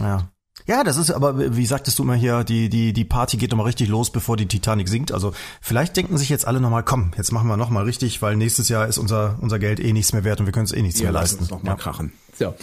Ja. 0.00 0.31
Ja, 0.66 0.84
das 0.84 0.96
ist 0.96 1.10
aber, 1.10 1.56
wie 1.56 1.66
sagtest 1.66 1.98
du 1.98 2.02
immer 2.04 2.14
hier, 2.14 2.44
die, 2.44 2.68
die, 2.68 2.92
die 2.92 3.04
Party 3.04 3.36
geht 3.36 3.50
nochmal 3.50 3.66
richtig 3.66 3.88
los, 3.88 4.10
bevor 4.10 4.36
die 4.36 4.46
Titanic 4.46 4.88
sinkt. 4.88 5.12
Also 5.12 5.32
vielleicht 5.60 5.96
denken 5.96 6.16
sich 6.18 6.28
jetzt 6.28 6.46
alle 6.46 6.60
nochmal, 6.60 6.82
komm, 6.84 7.12
jetzt 7.16 7.32
machen 7.32 7.48
wir 7.48 7.56
nochmal 7.56 7.84
richtig, 7.84 8.22
weil 8.22 8.36
nächstes 8.36 8.68
Jahr 8.68 8.86
ist 8.86 8.98
unser, 8.98 9.38
unser 9.40 9.58
Geld 9.58 9.80
eh 9.80 9.92
nichts 9.92 10.12
mehr 10.12 10.24
wert 10.24 10.40
und 10.40 10.46
wir 10.46 10.52
können 10.52 10.66
es 10.66 10.72
eh 10.72 10.82
nichts 10.82 11.00
Wir 11.00 11.06
mehr 11.06 11.12
leisten. 11.12 11.40
uns 11.40 11.50
noch 11.50 11.62
mal 11.62 11.76
krachen. 11.76 12.12
So. 12.38 12.54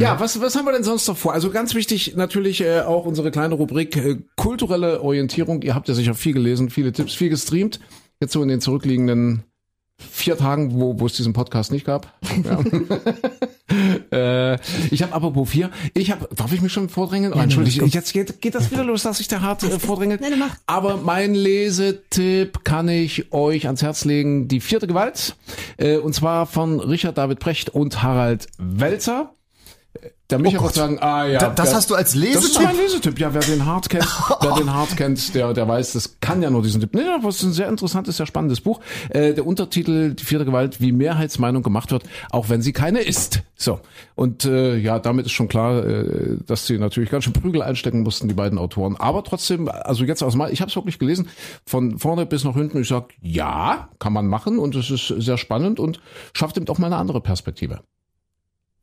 Ja, 0.00 0.20
was, 0.20 0.40
was 0.40 0.54
haben 0.54 0.66
wir 0.66 0.72
denn 0.72 0.84
sonst 0.84 1.08
noch 1.08 1.16
vor? 1.16 1.32
Also 1.32 1.50
ganz 1.50 1.74
wichtig 1.74 2.14
natürlich 2.16 2.60
äh, 2.60 2.80
auch 2.82 3.04
unsere 3.06 3.30
kleine 3.30 3.54
Rubrik 3.54 3.96
äh, 3.96 4.18
kulturelle 4.36 5.00
Orientierung. 5.00 5.62
Ihr 5.62 5.74
habt 5.74 5.88
ja 5.88 5.94
sicher 5.94 6.14
viel 6.14 6.34
gelesen, 6.34 6.70
viele 6.70 6.92
Tipps, 6.92 7.14
viel 7.14 7.30
gestreamt. 7.30 7.80
Jetzt 8.20 8.32
so 8.32 8.42
in 8.42 8.48
den 8.48 8.60
zurückliegenden 8.60 9.44
vier 9.98 10.36
Tagen, 10.36 10.74
wo, 10.74 10.98
wo 11.00 11.06
es 11.06 11.14
diesen 11.14 11.32
Podcast 11.32 11.72
nicht 11.72 11.86
gab. 11.86 12.12
Ja. 12.44 12.58
Äh, 14.14 14.58
ich 14.90 15.02
habe 15.02 15.12
apropos 15.12 15.50
vier, 15.50 15.70
ich 15.92 16.10
habe, 16.10 16.28
darf 16.34 16.52
ich 16.52 16.60
mich 16.60 16.72
schon 16.72 16.88
vordrängeln? 16.88 17.32
Oh, 17.34 17.38
Entschuldigung, 17.38 17.88
jetzt 17.88 18.12
geht, 18.12 18.40
geht 18.40 18.54
das 18.54 18.70
wieder 18.70 18.84
los, 18.84 19.02
dass 19.02 19.20
ich 19.20 19.28
da 19.28 19.40
hart 19.40 19.62
äh, 19.62 19.78
mach. 20.38 20.56
Aber 20.66 20.96
mein 20.98 21.34
Lesetipp 21.34 22.64
kann 22.64 22.88
ich 22.88 23.32
euch 23.32 23.66
ans 23.66 23.82
Herz 23.82 24.04
legen, 24.04 24.48
die 24.48 24.60
vierte 24.60 24.86
Gewalt, 24.86 25.36
äh, 25.76 25.96
und 25.96 26.14
zwar 26.14 26.46
von 26.46 26.80
Richard 26.80 27.18
David 27.18 27.40
Precht 27.40 27.70
und 27.70 28.02
Harald 28.02 28.46
Welzer. 28.58 29.34
Der 30.30 30.38
Micha 30.38 30.58
Oh 30.58 30.62
Gott. 30.62 30.74
sagen, 30.74 30.98
ah 31.00 31.26
ja. 31.26 31.38
Da- 31.38 31.50
das 31.50 31.68
wer- 31.68 31.76
hast 31.76 31.90
du 31.90 31.94
als 31.94 32.12
Das 32.12 32.22
ist 32.22 32.24
Lesetipp? 32.34 32.62
mein 32.62 32.76
Lesetipp, 32.76 33.18
ja, 33.18 33.34
wer 33.34 33.42
den 33.42 33.66
hart 33.66 33.90
kennt, 33.90 34.06
wer 34.40 34.52
den 34.54 34.72
hart 34.72 34.96
kennt, 34.96 35.34
der, 35.34 35.52
der 35.52 35.68
weiß, 35.68 35.92
das 35.92 36.16
kann 36.20 36.40
ja 36.40 36.48
nur 36.48 36.62
diesen 36.62 36.80
Tipp. 36.80 36.94
Nee, 36.94 37.02
aber 37.14 37.28
es 37.28 37.36
ist 37.36 37.42
ein 37.42 37.52
sehr 37.52 37.68
interessantes, 37.68 38.16
sehr 38.16 38.24
spannendes 38.26 38.62
Buch. 38.62 38.80
Äh, 39.10 39.34
der 39.34 39.46
Untertitel, 39.46 40.14
die 40.14 40.24
vierte 40.24 40.46
Gewalt, 40.46 40.80
wie 40.80 40.92
Mehrheitsmeinung 40.92 41.62
gemacht 41.62 41.90
wird, 41.92 42.04
auch 42.30 42.48
wenn 42.48 42.62
sie 42.62 42.72
keine 42.72 43.00
ist. 43.00 43.42
So. 43.54 43.80
Und 44.14 44.46
äh, 44.46 44.76
ja, 44.76 44.98
damit 44.98 45.26
ist 45.26 45.32
schon 45.32 45.48
klar, 45.48 45.84
äh, 45.84 46.38
dass 46.46 46.66
sie 46.66 46.78
natürlich 46.78 47.10
ganz 47.10 47.24
schön 47.24 47.34
Prügel 47.34 47.60
einstecken 47.62 48.00
mussten, 48.02 48.26
die 48.26 48.34
beiden 48.34 48.58
Autoren. 48.58 48.96
Aber 48.96 49.24
trotzdem, 49.24 49.68
also 49.68 50.04
jetzt 50.04 50.22
aus 50.22 50.34
mal, 50.36 50.50
ich 50.50 50.62
habe 50.62 50.70
es 50.70 50.76
wirklich 50.76 50.98
gelesen, 50.98 51.28
von 51.66 51.98
vorne 51.98 52.24
bis 52.24 52.44
nach 52.44 52.54
hinten, 52.54 52.80
ich 52.80 52.88
sag, 52.88 53.10
ja, 53.20 53.90
kann 53.98 54.14
man 54.14 54.26
machen 54.26 54.58
und 54.58 54.74
es 54.74 54.90
ist 54.90 55.08
sehr 55.18 55.36
spannend 55.36 55.78
und 55.78 56.00
schafft 56.32 56.56
eben 56.56 56.66
auch 56.68 56.78
mal 56.78 56.86
eine 56.86 56.96
andere 56.96 57.20
Perspektive. 57.20 57.80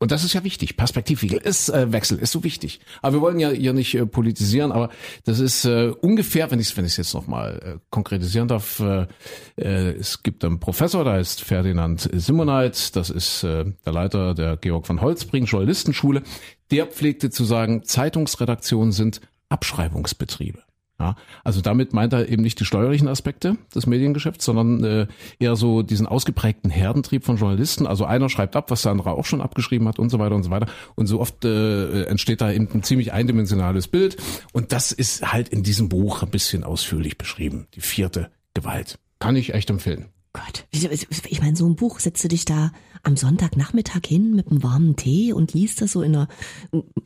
Und 0.02 0.10
das 0.10 0.24
ist 0.24 0.32
ja 0.32 0.42
wichtig. 0.42 0.76
Perspektivwechsel 0.76 1.38
ist, 1.38 1.68
äh, 1.68 1.92
Wechsel 1.92 2.18
ist 2.18 2.32
so 2.32 2.42
wichtig. 2.42 2.80
Aber 3.02 3.18
wir 3.18 3.20
wollen 3.20 3.38
ja 3.38 3.50
hier 3.50 3.72
nicht 3.72 3.94
äh, 3.94 4.04
politisieren, 4.04 4.72
aber 4.72 4.88
das 5.22 5.38
ist 5.38 5.64
äh, 5.64 5.92
ungefähr, 6.00 6.50
wenn 6.50 6.58
ich 6.58 6.70
es 6.70 6.76
wenn 6.76 6.84
jetzt 6.84 7.14
nochmal 7.14 7.60
äh, 7.64 7.78
konkretisieren 7.90 8.48
darf, 8.48 8.80
äh, 8.80 9.06
äh, 9.54 9.92
es 9.92 10.24
gibt 10.24 10.44
einen 10.44 10.58
Professor, 10.58 11.04
der 11.04 11.12
heißt 11.12 11.42
Ferdinand 11.42 12.10
Simoneit, 12.12 12.96
das 12.96 13.10
ist 13.10 13.44
äh, 13.44 13.64
der 13.86 13.92
Leiter 13.92 14.34
der 14.34 14.56
Georg 14.56 14.88
von 14.88 15.00
Holzbring 15.00 15.44
Journalistenschule, 15.44 16.24
der 16.72 16.86
pflegte 16.86 17.30
zu 17.30 17.44
sagen, 17.44 17.84
Zeitungsredaktionen 17.84 18.90
sind 18.90 19.20
Abschreibungsbetriebe. 19.50 20.64
Ja, 21.02 21.16
also 21.42 21.60
damit 21.60 21.92
meint 21.92 22.12
er 22.12 22.28
eben 22.28 22.42
nicht 22.42 22.60
die 22.60 22.64
steuerlichen 22.64 23.08
Aspekte 23.08 23.56
des 23.74 23.86
Mediengeschäfts, 23.88 24.44
sondern 24.44 24.84
äh, 24.84 25.06
eher 25.40 25.56
so 25.56 25.82
diesen 25.82 26.06
ausgeprägten 26.06 26.70
Herdentrieb 26.70 27.24
von 27.24 27.38
Journalisten. 27.38 27.88
Also 27.88 28.04
einer 28.04 28.28
schreibt 28.28 28.54
ab, 28.54 28.70
was 28.70 28.82
der 28.82 28.92
andere 28.92 29.10
auch 29.10 29.24
schon 29.24 29.40
abgeschrieben 29.40 29.88
hat 29.88 29.98
und 29.98 30.10
so 30.10 30.20
weiter 30.20 30.36
und 30.36 30.44
so 30.44 30.50
weiter. 30.50 30.66
Und 30.94 31.08
so 31.08 31.18
oft 31.18 31.44
äh, 31.44 32.04
entsteht 32.04 32.40
da 32.40 32.52
eben 32.52 32.68
ein 32.72 32.84
ziemlich 32.84 33.12
eindimensionales 33.12 33.88
Bild. 33.88 34.16
Und 34.52 34.70
das 34.70 34.92
ist 34.92 35.32
halt 35.32 35.48
in 35.48 35.64
diesem 35.64 35.88
Buch 35.88 36.22
ein 36.22 36.30
bisschen 36.30 36.62
ausführlich 36.62 37.18
beschrieben. 37.18 37.66
Die 37.74 37.80
vierte 37.80 38.30
Gewalt. 38.54 39.00
Kann 39.18 39.34
ich 39.34 39.54
echt 39.54 39.70
empfehlen. 39.70 40.06
Gott, 40.32 40.66
ich 40.70 41.42
meine, 41.42 41.56
so 41.56 41.68
ein 41.68 41.74
Buch, 41.74 41.98
setzt 41.98 42.22
du 42.22 42.28
dich 42.28 42.44
da 42.44 42.70
am 43.04 43.16
Sonntagnachmittag 43.16 44.02
hin 44.06 44.34
mit 44.36 44.48
einem 44.50 44.62
warmen 44.62 44.96
Tee 44.96 45.32
und 45.32 45.54
liest 45.54 45.80
das 45.82 45.92
so 45.92 46.02
in 46.02 46.14
einer 46.14 46.28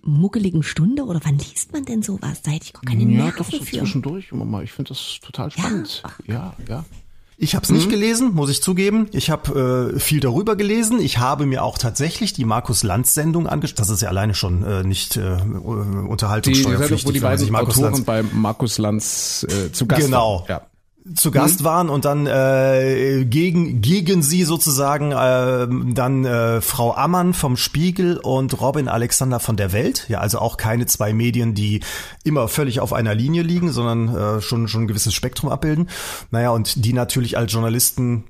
muckeligen 0.03 0.63
Stunde 0.63 1.05
oder 1.05 1.21
wann 1.25 1.39
liest 1.39 1.73
man 1.73 1.85
denn 1.85 2.03
sowas? 2.03 2.43
Da 2.43 2.51
hätte 2.51 2.67
ich 2.67 2.73
gar 2.73 2.83
keine 2.83 3.03
Ja, 3.03 3.25
Nerven 3.25 3.39
doch 3.39 3.51
so 3.51 3.59
für. 3.63 3.79
zwischendurch 3.79 4.31
immer 4.33 4.45
mal. 4.45 4.63
Ich 4.65 4.73
finde 4.73 4.91
das 4.91 5.19
total 5.23 5.51
spannend. 5.51 6.03
Ja, 6.27 6.55
ja. 6.69 6.85
Ich 7.39 7.55
habe 7.55 7.65
es 7.65 7.71
Mhm. 7.71 7.77
nicht 7.77 7.91
gelesen, 7.91 8.33
muss 8.35 8.49
ich 8.49 8.63
zugeben. 8.63 9.09
Ich 9.13 9.29
habe 9.29 9.93
äh, 9.95 10.01
viel 10.01 10.21
darüber 10.21 10.57
gelesen. 10.57 11.01
Ich 11.01 11.19
habe 11.19 11.45
mir 11.45 11.63
auch 11.65 11.77
tatsächlich 11.77 12.33
die 12.33 12.47
Markus 12.47 12.83
Lanz 12.83 13.13
Sendung 13.13 13.47
angeschaut. 13.47 13.79
Das 13.79 13.91
ist 13.91 14.01
ja 14.01 14.09
alleine 14.09 14.33
schon 14.33 14.63
äh, 14.65 14.83
nicht 14.85 15.17
äh, 15.19 15.21
Die, 15.21 15.27
die 15.37 15.43
Sendung, 15.43 16.09
unterhaltungssteuerpflichtig, 16.09 17.07
wo 17.07 17.13
die 17.13 17.21
beiden 17.21 17.51
Markus 17.51 17.77
Autoren 17.77 17.93
Lanz 17.93 18.05
bei 18.07 18.23
Markus 18.23 18.79
Lanz 18.79 19.47
äh, 19.51 19.71
zu 19.71 19.87
Gast 19.87 20.03
Genau. 20.07 20.41
waren. 20.41 20.47
Ja. 20.49 20.67
Zu 21.15 21.31
Gast 21.31 21.63
waren 21.63 21.89
und 21.89 22.05
dann 22.05 22.27
äh, 22.27 23.25
gegen 23.25 23.81
gegen 23.81 24.23
sie 24.23 24.43
sozusagen 24.43 25.13
äh, 25.13 25.95
dann 25.95 26.25
äh, 26.25 26.61
Frau 26.61 26.95
Ammann 26.95 27.35
vom 27.35 27.57
Spiegel 27.57 28.19
und 28.19 28.61
Robin 28.61 28.89
Alexander 28.89 29.39
von 29.39 29.57
der 29.57 29.73
Welt. 29.73 30.07
Ja, 30.09 30.19
also 30.19 30.39
auch 30.39 30.57
keine 30.57 30.87
zwei 30.87 31.13
Medien, 31.13 31.55
die 31.55 31.81
immer 32.25 32.49
völlig 32.49 32.81
auf 32.81 32.93
einer 32.93 33.15
Linie 33.15 33.43
liegen, 33.43 33.71
sondern 33.71 34.09
äh, 34.15 34.41
schon 34.41 34.69
schon 34.69 34.83
ein 34.83 34.89
gewisses 34.89 35.15
Spektrum 35.15 35.51
abbilden. 35.51 35.89
Naja, 36.31 36.51
und 36.51 36.85
die 36.85 36.93
natürlich 36.93 37.39
als 37.39 37.53
Journalisten 37.53 38.25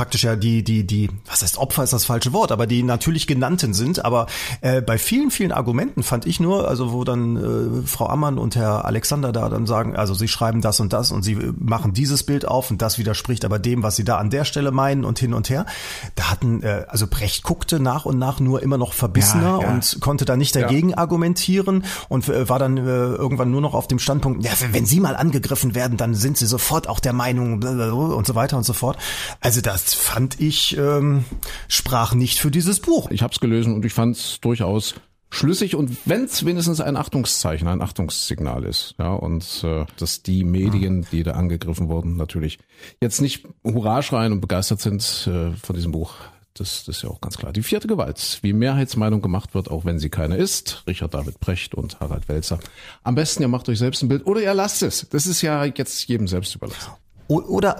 praktisch 0.00 0.24
ja 0.24 0.34
die, 0.34 0.64
die, 0.64 0.86
die, 0.86 1.10
was 1.26 1.42
heißt 1.42 1.58
Opfer 1.58 1.84
ist 1.84 1.92
das 1.92 2.06
falsche 2.06 2.32
Wort, 2.32 2.52
aber 2.52 2.66
die 2.66 2.82
natürlich 2.82 3.26
genannten 3.26 3.74
sind. 3.74 4.02
Aber 4.02 4.28
äh, 4.62 4.80
bei 4.80 4.96
vielen, 4.96 5.30
vielen 5.30 5.52
Argumenten 5.52 6.02
fand 6.02 6.24
ich 6.24 6.40
nur, 6.40 6.66
also 6.66 6.94
wo 6.94 7.04
dann 7.04 7.82
äh, 7.82 7.86
Frau 7.86 8.06
Ammann 8.06 8.38
und 8.38 8.56
Herr 8.56 8.86
Alexander 8.86 9.30
da 9.30 9.50
dann 9.50 9.66
sagen, 9.66 9.96
also 9.96 10.14
sie 10.14 10.26
schreiben 10.26 10.62
das 10.62 10.80
und 10.80 10.94
das 10.94 11.12
und 11.12 11.22
sie 11.22 11.34
äh, 11.34 11.52
machen 11.58 11.92
dieses 11.92 12.22
Bild 12.22 12.48
auf 12.48 12.70
und 12.70 12.80
das 12.80 12.96
widerspricht 12.96 13.44
aber 13.44 13.58
dem, 13.58 13.82
was 13.82 13.96
sie 13.96 14.04
da 14.04 14.16
an 14.16 14.30
der 14.30 14.46
Stelle 14.46 14.70
meinen 14.70 15.04
und 15.04 15.18
hin 15.18 15.34
und 15.34 15.50
her. 15.50 15.66
Da 16.14 16.30
hatten, 16.30 16.62
äh, 16.62 16.86
also 16.88 17.06
Brecht 17.06 17.42
guckte 17.42 17.78
nach 17.78 18.06
und 18.06 18.18
nach 18.18 18.40
nur 18.40 18.62
immer 18.62 18.78
noch 18.78 18.94
verbissener 18.94 19.58
Ja, 19.58 19.62
ja. 19.64 19.70
und 19.70 19.98
konnte 20.00 20.24
da 20.24 20.38
nicht 20.38 20.56
dagegen 20.56 20.94
argumentieren 20.94 21.84
und 22.08 22.26
äh, 22.30 22.48
war 22.48 22.58
dann 22.58 22.78
äh, 22.78 22.80
irgendwann 22.80 23.50
nur 23.50 23.60
noch 23.60 23.74
auf 23.74 23.86
dem 23.86 23.98
Standpunkt, 23.98 24.46
ja, 24.46 24.52
wenn 24.72 24.86
sie 24.86 24.98
mal 24.98 25.14
angegriffen 25.14 25.74
werden, 25.74 25.98
dann 25.98 26.14
sind 26.14 26.38
sie 26.38 26.46
sofort 26.46 26.88
auch 26.88 27.00
der 27.00 27.12
Meinung 27.12 27.62
und 27.62 28.26
so 28.26 28.34
weiter 28.34 28.56
und 28.56 28.64
so 28.64 28.72
fort. 28.72 28.96
Also 29.42 29.60
das, 29.60 29.89
fand 29.94 30.40
ich, 30.40 30.76
ähm, 30.76 31.24
sprach 31.68 32.14
nicht 32.14 32.38
für 32.38 32.50
dieses 32.50 32.80
Buch. 32.80 33.10
Ich 33.10 33.22
habe 33.22 33.32
es 33.32 33.40
gelesen 33.40 33.74
und 33.74 33.84
ich 33.84 33.92
fand 33.92 34.16
es 34.16 34.40
durchaus 34.40 34.94
schlüssig 35.30 35.76
und 35.76 35.96
wenn 36.06 36.24
es 36.24 36.44
wenigstens 36.44 36.80
ein 36.80 36.96
Achtungszeichen, 36.96 37.68
ein 37.68 37.82
Achtungssignal 37.82 38.64
ist, 38.64 38.94
ja, 38.98 39.12
und 39.12 39.62
äh, 39.64 39.86
dass 39.96 40.22
die 40.22 40.44
Medien, 40.44 41.06
die 41.12 41.22
da 41.22 41.32
angegriffen 41.32 41.88
wurden, 41.88 42.16
natürlich 42.16 42.58
jetzt 43.00 43.20
nicht 43.20 43.46
Hurra 43.64 44.02
schreien 44.02 44.32
und 44.32 44.40
begeistert 44.40 44.80
sind 44.80 45.02
äh, 45.26 45.52
von 45.52 45.76
diesem 45.76 45.92
Buch. 45.92 46.14
Das, 46.54 46.84
das 46.84 46.96
ist 46.96 47.02
ja 47.02 47.10
auch 47.10 47.20
ganz 47.20 47.38
klar. 47.38 47.52
Die 47.52 47.62
vierte 47.62 47.86
Gewalt, 47.86 48.40
wie 48.42 48.52
Mehrheitsmeinung 48.52 49.22
gemacht 49.22 49.54
wird, 49.54 49.70
auch 49.70 49.84
wenn 49.84 50.00
sie 50.00 50.10
keine 50.10 50.36
ist. 50.36 50.82
Richard 50.86 51.14
David 51.14 51.38
Precht 51.38 51.74
und 51.74 52.00
Harald 52.00 52.28
Welzer. 52.28 52.58
Am 53.04 53.14
besten 53.14 53.42
ihr 53.42 53.48
macht 53.48 53.68
euch 53.68 53.78
selbst 53.78 54.02
ein 54.02 54.08
Bild 54.08 54.26
oder 54.26 54.42
ihr 54.42 54.52
lasst 54.52 54.82
es. 54.82 55.08
Das 55.10 55.26
ist 55.26 55.42
ja 55.42 55.64
jetzt 55.64 56.06
jedem 56.08 56.26
selbst 56.26 56.54
überlassen. 56.56 56.90
Oder, 57.30 57.76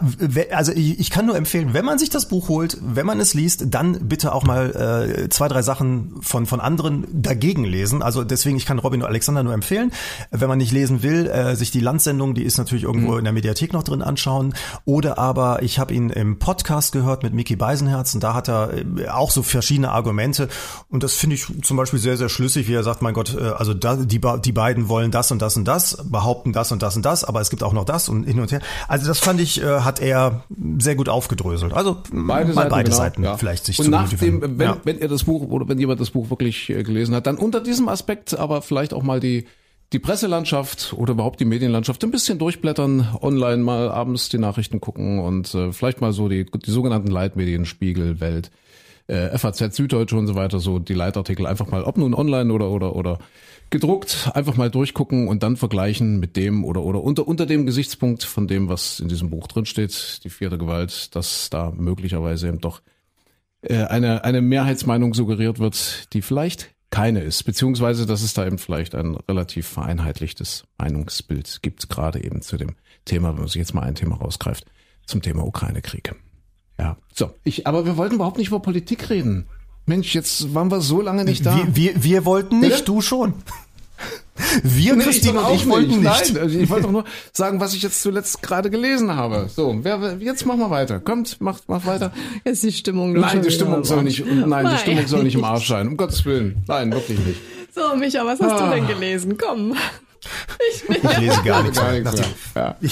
also 0.52 0.70
ich 0.70 1.10
kann 1.10 1.26
nur 1.26 1.34
empfehlen, 1.34 1.74
wenn 1.74 1.84
man 1.84 1.98
sich 1.98 2.08
das 2.08 2.28
Buch 2.28 2.48
holt, 2.48 2.78
wenn 2.82 3.04
man 3.04 3.18
es 3.18 3.34
liest, 3.34 3.64
dann 3.74 4.08
bitte 4.08 4.32
auch 4.32 4.44
mal 4.44 5.24
äh, 5.24 5.28
zwei, 5.28 5.48
drei 5.48 5.62
Sachen 5.62 6.14
von, 6.20 6.46
von 6.46 6.60
anderen 6.60 7.04
dagegen 7.12 7.64
lesen. 7.64 8.00
Also 8.00 8.22
deswegen, 8.22 8.56
ich 8.56 8.64
kann 8.64 8.78
Robin 8.78 9.02
und 9.02 9.08
Alexander 9.08 9.42
nur 9.42 9.52
empfehlen, 9.52 9.90
wenn 10.30 10.48
man 10.48 10.58
nicht 10.58 10.70
lesen 10.70 11.02
will, 11.02 11.26
äh, 11.26 11.56
sich 11.56 11.72
die 11.72 11.80
Landsendung, 11.80 12.34
die 12.34 12.44
ist 12.44 12.58
natürlich 12.58 12.84
irgendwo 12.84 13.10
mhm. 13.10 13.18
in 13.18 13.24
der 13.24 13.32
Mediathek 13.32 13.72
noch 13.72 13.82
drin 13.82 14.02
anschauen. 14.02 14.54
Oder 14.84 15.18
aber 15.18 15.64
ich 15.64 15.80
habe 15.80 15.94
ihn 15.94 16.10
im 16.10 16.38
Podcast 16.38 16.92
gehört 16.92 17.24
mit 17.24 17.34
Mickey 17.34 17.56
Beisenherz 17.56 18.14
und 18.14 18.22
da 18.22 18.34
hat 18.34 18.48
er 18.48 18.70
äh, 18.72 19.08
auch 19.08 19.32
so 19.32 19.42
verschiedene 19.42 19.90
Argumente. 19.90 20.48
Und 20.90 21.02
das 21.02 21.14
finde 21.14 21.34
ich 21.34 21.46
zum 21.62 21.76
Beispiel 21.76 21.98
sehr, 21.98 22.16
sehr 22.16 22.28
schlüssig, 22.28 22.68
wie 22.68 22.74
er 22.74 22.84
sagt, 22.84 23.02
mein 23.02 23.14
Gott, 23.14 23.36
äh, 23.36 23.48
also 23.48 23.74
da, 23.74 23.96
die, 23.96 24.20
die 24.20 24.52
beiden 24.52 24.88
wollen 24.88 25.10
das 25.10 25.32
und 25.32 25.42
das 25.42 25.56
und 25.56 25.64
das, 25.64 25.98
behaupten 26.04 26.52
das 26.52 26.70
und 26.70 26.82
das 26.82 26.94
und 26.94 27.04
das, 27.04 27.24
aber 27.24 27.40
es 27.40 27.50
gibt 27.50 27.64
auch 27.64 27.72
noch 27.72 27.84
das 27.84 28.08
und 28.08 28.22
hin 28.22 28.38
und 28.38 28.52
her. 28.52 28.60
Also 28.86 29.08
das 29.08 29.18
fand 29.18 29.39
ich, 29.40 29.62
äh, 29.62 29.80
hat 29.80 30.00
er 30.00 30.44
sehr 30.78 30.94
gut 30.94 31.08
aufgedröselt. 31.08 31.72
Also 31.72 31.98
beide 32.12 32.52
mal 32.52 32.54
Seiten, 32.54 32.70
beide 32.70 32.90
genau, 32.90 32.96
Seiten 32.96 33.24
ja. 33.24 33.36
vielleicht 33.36 33.64
sich 33.64 33.78
Und 33.78 33.86
zu 33.86 33.90
nach 33.90 34.12
dem, 34.12 34.58
wenn, 34.58 34.68
ja. 34.68 34.76
wenn 34.84 34.98
ihr 34.98 35.08
das 35.08 35.24
Buch 35.24 35.42
oder 35.48 35.68
wenn 35.68 35.78
jemand 35.78 36.00
das 36.00 36.10
Buch 36.10 36.30
wirklich 36.30 36.70
äh, 36.70 36.82
gelesen 36.82 37.14
hat, 37.14 37.26
dann 37.26 37.36
unter 37.36 37.60
diesem 37.60 37.88
Aspekt 37.88 38.38
aber 38.38 38.62
vielleicht 38.62 38.94
auch 38.94 39.02
mal 39.02 39.20
die 39.20 39.46
die 39.92 39.98
Presselandschaft 39.98 40.94
oder 40.96 41.14
überhaupt 41.14 41.40
die 41.40 41.44
Medienlandschaft 41.44 42.04
ein 42.04 42.12
bisschen 42.12 42.38
durchblättern, 42.38 43.08
online 43.20 43.62
mal 43.62 43.90
abends 43.90 44.28
die 44.28 44.38
Nachrichten 44.38 44.80
gucken 44.80 45.18
und 45.18 45.52
äh, 45.54 45.72
vielleicht 45.72 46.00
mal 46.00 46.12
so 46.12 46.28
die, 46.28 46.46
die 46.46 46.70
sogenannten 46.70 47.08
Leitmedien, 47.08 47.64
Spiegel, 47.64 48.20
Welt, 48.20 48.52
äh, 49.08 49.36
FAZ, 49.36 49.74
Süddeutsche 49.74 50.16
und 50.16 50.28
so 50.28 50.36
weiter, 50.36 50.60
so 50.60 50.78
die 50.78 50.94
Leitartikel 50.94 51.44
einfach 51.46 51.66
mal, 51.66 51.82
ob 51.82 51.98
nun 51.98 52.14
online 52.14 52.52
oder 52.52 52.70
oder 52.70 52.94
oder 52.94 53.18
gedruckt, 53.70 54.30
einfach 54.34 54.56
mal 54.56 54.70
durchgucken 54.70 55.28
und 55.28 55.42
dann 55.42 55.56
vergleichen 55.56 56.18
mit 56.18 56.36
dem 56.36 56.64
oder 56.64 56.82
oder 56.82 57.02
unter 57.02 57.26
unter 57.26 57.46
dem 57.46 57.66
Gesichtspunkt 57.66 58.24
von 58.24 58.48
dem, 58.48 58.68
was 58.68 59.00
in 59.00 59.08
diesem 59.08 59.30
Buch 59.30 59.46
drin 59.46 59.66
steht, 59.66 60.20
die 60.24 60.30
vierte 60.30 60.58
Gewalt, 60.58 61.14
dass 61.14 61.50
da 61.50 61.70
möglicherweise 61.70 62.48
eben 62.48 62.60
doch 62.60 62.82
äh, 63.62 63.84
eine 63.84 64.24
eine 64.24 64.40
Mehrheitsmeinung 64.40 65.14
suggeriert 65.14 65.58
wird, 65.58 66.12
die 66.12 66.22
vielleicht 66.22 66.74
keine 66.90 67.20
ist, 67.20 67.44
beziehungsweise 67.44 68.04
dass 68.04 68.22
es 68.22 68.34
da 68.34 68.44
eben 68.44 68.58
vielleicht 68.58 68.94
ein 68.94 69.14
relativ 69.14 69.68
vereinheitlichtes 69.68 70.64
Meinungsbild 70.76 71.60
gibt, 71.62 71.88
gerade 71.88 72.22
eben 72.22 72.42
zu 72.42 72.56
dem 72.56 72.74
Thema, 73.04 73.30
wenn 73.30 73.40
man 73.40 73.46
sich 73.46 73.56
jetzt 73.56 73.74
mal 73.74 73.82
ein 73.82 73.94
Thema 73.94 74.16
rausgreift, 74.16 74.66
zum 75.06 75.22
Thema 75.22 75.46
Ukraine-Krieg. 75.46 76.14
Ja, 76.78 76.96
so. 77.14 77.30
Ich, 77.44 77.66
aber 77.66 77.84
wir 77.84 77.96
wollten 77.96 78.16
überhaupt 78.16 78.38
nicht 78.38 78.48
über 78.48 78.60
Politik 78.60 79.10
reden. 79.10 79.46
Mensch, 79.90 80.14
jetzt 80.14 80.54
waren 80.54 80.70
wir 80.70 80.80
so 80.80 81.00
lange 81.00 81.24
nicht 81.24 81.44
da. 81.44 81.56
Wir, 81.56 81.74
wir, 81.74 82.04
wir 82.04 82.24
wollten 82.24 82.60
nicht, 82.60 82.70
Bitte? 82.70 82.84
du 82.84 83.00
schon. 83.00 83.34
Wir, 84.62 84.96
nee, 84.96 85.02
Christine 85.02 85.38
und 85.40 85.54
ich 85.54 85.68
wollten 85.68 86.00
nicht. 86.00 86.02
Nein, 86.02 86.38
also 86.38 86.58
ich 86.58 86.70
wollte 86.70 86.84
doch 86.84 86.92
nur 86.92 87.04
sagen, 87.32 87.60
was 87.60 87.74
ich 87.74 87.82
jetzt 87.82 88.00
zuletzt 88.00 88.40
gerade 88.40 88.70
gelesen 88.70 89.14
habe. 89.14 89.50
So, 89.54 89.78
wer, 89.82 90.16
jetzt 90.18 90.46
machen 90.46 90.60
wir 90.60 90.70
weiter. 90.70 90.98
Kommt, 90.98 91.42
macht, 91.42 91.64
mach 91.66 91.84
weiter. 91.84 92.10
Jetzt 92.42 92.62
die 92.62 92.72
Stimmung. 92.72 93.12
Nein, 93.12 93.42
die 93.42 93.50
Stimmung 93.50 93.84
soll 93.84 94.02
nicht, 94.02 94.24
nein, 94.24 94.48
nein, 94.48 94.70
die 94.70 94.78
Stimmung 94.78 95.06
soll 95.06 95.24
nicht 95.24 95.34
im 95.34 95.44
Arsch 95.44 95.68
sein. 95.68 95.88
Um 95.88 95.96
Gottes 95.98 96.24
Willen. 96.24 96.64
Nein, 96.66 96.90
wirklich 96.90 97.18
nicht. 97.18 97.40
So, 97.74 97.94
Micha, 97.96 98.24
was 98.24 98.40
hast 98.40 98.62
ah. 98.62 98.68
du 98.70 98.76
denn 98.76 98.86
gelesen? 98.86 99.36
Komm. 99.36 99.74
Ich, 100.70 100.88
ich 101.04 101.18
lese 101.18 101.42
gar 101.44 101.62
nichts. 101.62 101.78
Gar 101.78 101.92
nichts 101.92 102.22
mehr. 102.54 102.76
Ja. 102.80 102.90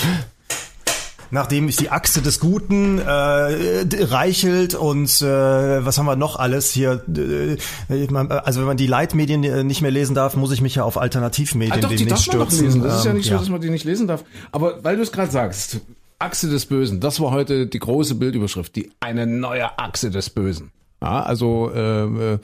Nachdem 1.31 1.69
ich 1.69 1.77
die 1.77 1.91
Achse 1.91 2.23
des 2.23 2.41
Guten 2.41 2.99
äh, 2.99 3.05
reichelt 3.05 4.75
und 4.75 5.21
äh, 5.21 5.85
was 5.85 5.99
haben 5.99 6.07
wir 6.07 6.17
noch 6.17 6.37
alles 6.37 6.71
hier? 6.71 7.03
Äh, 7.09 7.57
also 7.88 8.61
wenn 8.61 8.67
man 8.67 8.77
die 8.77 8.87
Leitmedien 8.87 9.45
äh, 9.45 9.64
nicht 9.64 9.83
mehr 9.83 9.91
lesen 9.91 10.14
darf, 10.14 10.37
muss 10.37 10.53
ich 10.53 10.61
mich 10.61 10.77
ja 10.77 10.85
auf 10.85 10.97
Alternativmedien 10.97 11.73
ah, 11.73 11.81
doch, 11.81 11.91
die 11.91 12.07
darf 12.07 12.21
stürzen. 12.21 12.59
Man 12.59 12.67
lesen. 12.67 12.83
Das 12.83 12.99
ist 12.99 13.05
ja 13.05 13.12
nicht 13.12 13.27
ähm, 13.27 13.33
so, 13.33 13.38
dass 13.41 13.49
man 13.51 13.61
die 13.61 13.71
nicht 13.71 13.85
lesen 13.85 14.07
darf. 14.07 14.25
Aber 14.53 14.83
weil 14.83 14.97
du 14.97 15.03
es 15.03 15.12
gerade 15.12 15.31
sagst, 15.31 15.81
Achse 16.19 16.49
des 16.49 16.67
Bösen, 16.67 17.01
das 17.01 17.21
war 17.21 17.31
heute 17.31 17.67
die 17.67 17.79
große 17.79 18.14
Bildüberschrift, 18.14 18.75
die 18.75 18.91
eine 19.01 19.27
neue 19.27 19.79
Achse 19.79 20.11
des 20.11 20.31
Bösen. 20.31 20.73
Ja, 21.03 21.23
also 21.23 21.71
äh, 21.75 22.35
äh 22.35 22.38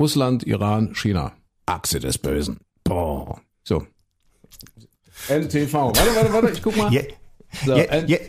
Russland, 0.00 0.44
Iran, 0.44 0.94
China. 0.94 1.32
Achse 1.66 1.98
des 1.98 2.18
Bösen. 2.18 2.60
Boah. 2.84 3.40
So. 3.64 3.84
NTV. 5.28 5.72
Warte, 5.72 6.00
warte, 6.14 6.32
warte, 6.32 6.50
ich 6.50 6.62
guck 6.62 6.76
mal. 6.76 6.92
So, 7.64 7.76
je, 7.76 8.04
je, 8.06 8.20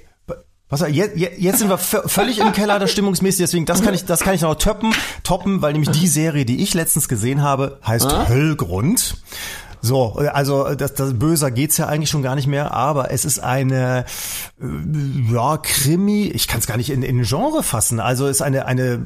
was, 0.69 0.81
jetzt, 0.87 1.17
jetzt 1.17 1.59
sind 1.59 1.69
wir 1.69 1.79
völlig 1.79 2.37
im 2.37 2.51
Keller 2.51 2.77
der 2.77 2.85
Stimmungsmäßig, 2.85 3.39
deswegen 3.39 3.65
das 3.65 3.81
kann 3.81 3.95
ich, 3.95 4.05
das 4.05 4.19
kann 4.19 4.35
ich 4.35 4.41
noch 4.41 4.53
toppen, 4.53 4.93
toppen, 5.23 5.63
weil 5.63 5.73
nämlich 5.73 5.89
die 5.89 6.07
Serie, 6.07 6.45
die 6.45 6.61
ich 6.61 6.75
letztens 6.75 7.07
gesehen 7.07 7.41
habe, 7.41 7.79
heißt 7.85 8.05
ah? 8.05 8.27
Höllgrund. 8.27 9.17
So, 9.81 10.13
also 10.13 10.75
das, 10.75 10.93
das 10.93 11.13
böser 11.13 11.51
geht's 11.51 11.77
ja 11.77 11.87
eigentlich 11.87 12.09
schon 12.09 12.21
gar 12.21 12.35
nicht 12.35 12.47
mehr, 12.47 12.73
aber 12.73 13.11
es 13.11 13.23
ist 13.23 13.39
eine 13.39 14.05
äh, 14.61 15.33
ja 15.33 15.57
Krimi, 15.57 16.23
ich 16.27 16.47
kann 16.47 16.59
es 16.59 16.67
gar 16.67 16.77
nicht 16.77 16.89
in, 16.89 17.01
in 17.01 17.23
Genre 17.23 17.63
fassen. 17.63 17.99
Also 17.99 18.27
ist 18.27 18.41
eine 18.41 18.65
eine 18.65 18.99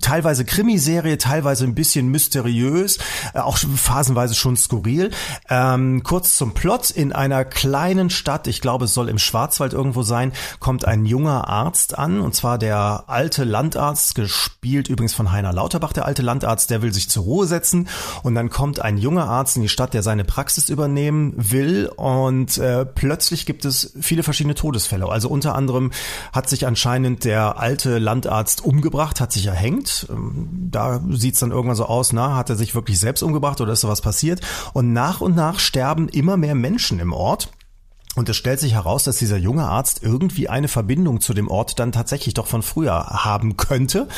teilweise 0.00 0.44
Krimiserie, 0.44 1.18
teilweise 1.18 1.64
ein 1.64 1.74
bisschen 1.74 2.08
mysteriös, 2.08 2.98
äh, 3.34 3.38
auch 3.38 3.58
phasenweise 3.58 4.34
schon 4.34 4.56
skurril. 4.56 5.10
Ähm, 5.48 6.02
kurz 6.02 6.36
zum 6.36 6.52
Plot: 6.52 6.90
In 6.90 7.12
einer 7.12 7.44
kleinen 7.44 8.10
Stadt, 8.10 8.46
ich 8.48 8.60
glaube, 8.60 8.86
es 8.86 8.94
soll 8.94 9.08
im 9.08 9.18
Schwarzwald 9.18 9.72
irgendwo 9.72 10.02
sein, 10.02 10.32
kommt 10.58 10.84
ein 10.84 11.04
junger 11.06 11.48
Arzt 11.48 11.96
an, 11.96 12.20
und 12.20 12.34
zwar 12.34 12.58
der 12.58 13.04
alte 13.06 13.44
Landarzt, 13.44 14.14
gespielt 14.14 14.88
übrigens 14.88 15.14
von 15.14 15.30
Heiner 15.30 15.52
Lauterbach, 15.52 15.92
der 15.92 16.06
alte 16.06 16.22
Landarzt, 16.22 16.70
der 16.70 16.82
will 16.82 16.92
sich 16.92 17.08
zur 17.08 17.24
Ruhe 17.24 17.46
setzen, 17.46 17.88
und 18.22 18.34
dann 18.34 18.50
kommt 18.50 18.80
ein 18.80 18.98
junger 18.98 19.28
Arzt 19.28 19.56
in 19.56 19.62
die 19.62 19.68
Stadt, 19.68 19.94
der 19.94 20.02
seine 20.08 20.24
Praxis 20.24 20.70
übernehmen 20.70 21.34
will 21.36 21.90
und 21.94 22.56
äh, 22.56 22.86
plötzlich 22.86 23.44
gibt 23.44 23.66
es 23.66 23.92
viele 24.00 24.22
verschiedene 24.22 24.54
Todesfälle. 24.54 25.06
Also 25.06 25.28
unter 25.28 25.54
anderem 25.54 25.90
hat 26.32 26.48
sich 26.48 26.66
anscheinend 26.66 27.24
der 27.24 27.58
alte 27.58 27.98
Landarzt 27.98 28.64
umgebracht, 28.64 29.20
hat 29.20 29.32
sich 29.32 29.44
erhängt. 29.44 30.06
Ähm, 30.08 30.48
da 30.70 31.02
sieht 31.10 31.34
es 31.34 31.40
dann 31.40 31.50
irgendwann 31.50 31.76
so 31.76 31.84
aus, 31.84 32.14
na, 32.14 32.36
hat 32.36 32.48
er 32.48 32.56
sich 32.56 32.74
wirklich 32.74 32.98
selbst 32.98 33.22
umgebracht 33.22 33.60
oder 33.60 33.74
ist 33.74 33.84
da 33.84 33.88
passiert? 34.00 34.40
Und 34.72 34.94
nach 34.94 35.20
und 35.20 35.36
nach 35.36 35.58
sterben 35.58 36.08
immer 36.08 36.38
mehr 36.38 36.54
Menschen 36.54 37.00
im 37.00 37.12
Ort. 37.12 37.50
Und 38.18 38.28
es 38.28 38.36
stellt 38.36 38.58
sich 38.58 38.72
heraus, 38.74 39.04
dass 39.04 39.18
dieser 39.18 39.36
junge 39.36 39.68
Arzt 39.68 40.00
irgendwie 40.02 40.48
eine 40.48 40.66
Verbindung 40.66 41.20
zu 41.20 41.34
dem 41.34 41.46
Ort 41.46 41.78
dann 41.78 41.92
tatsächlich 41.92 42.34
doch 42.34 42.48
von 42.48 42.62
früher 42.62 43.06
haben 43.06 43.56
könnte. 43.56 44.08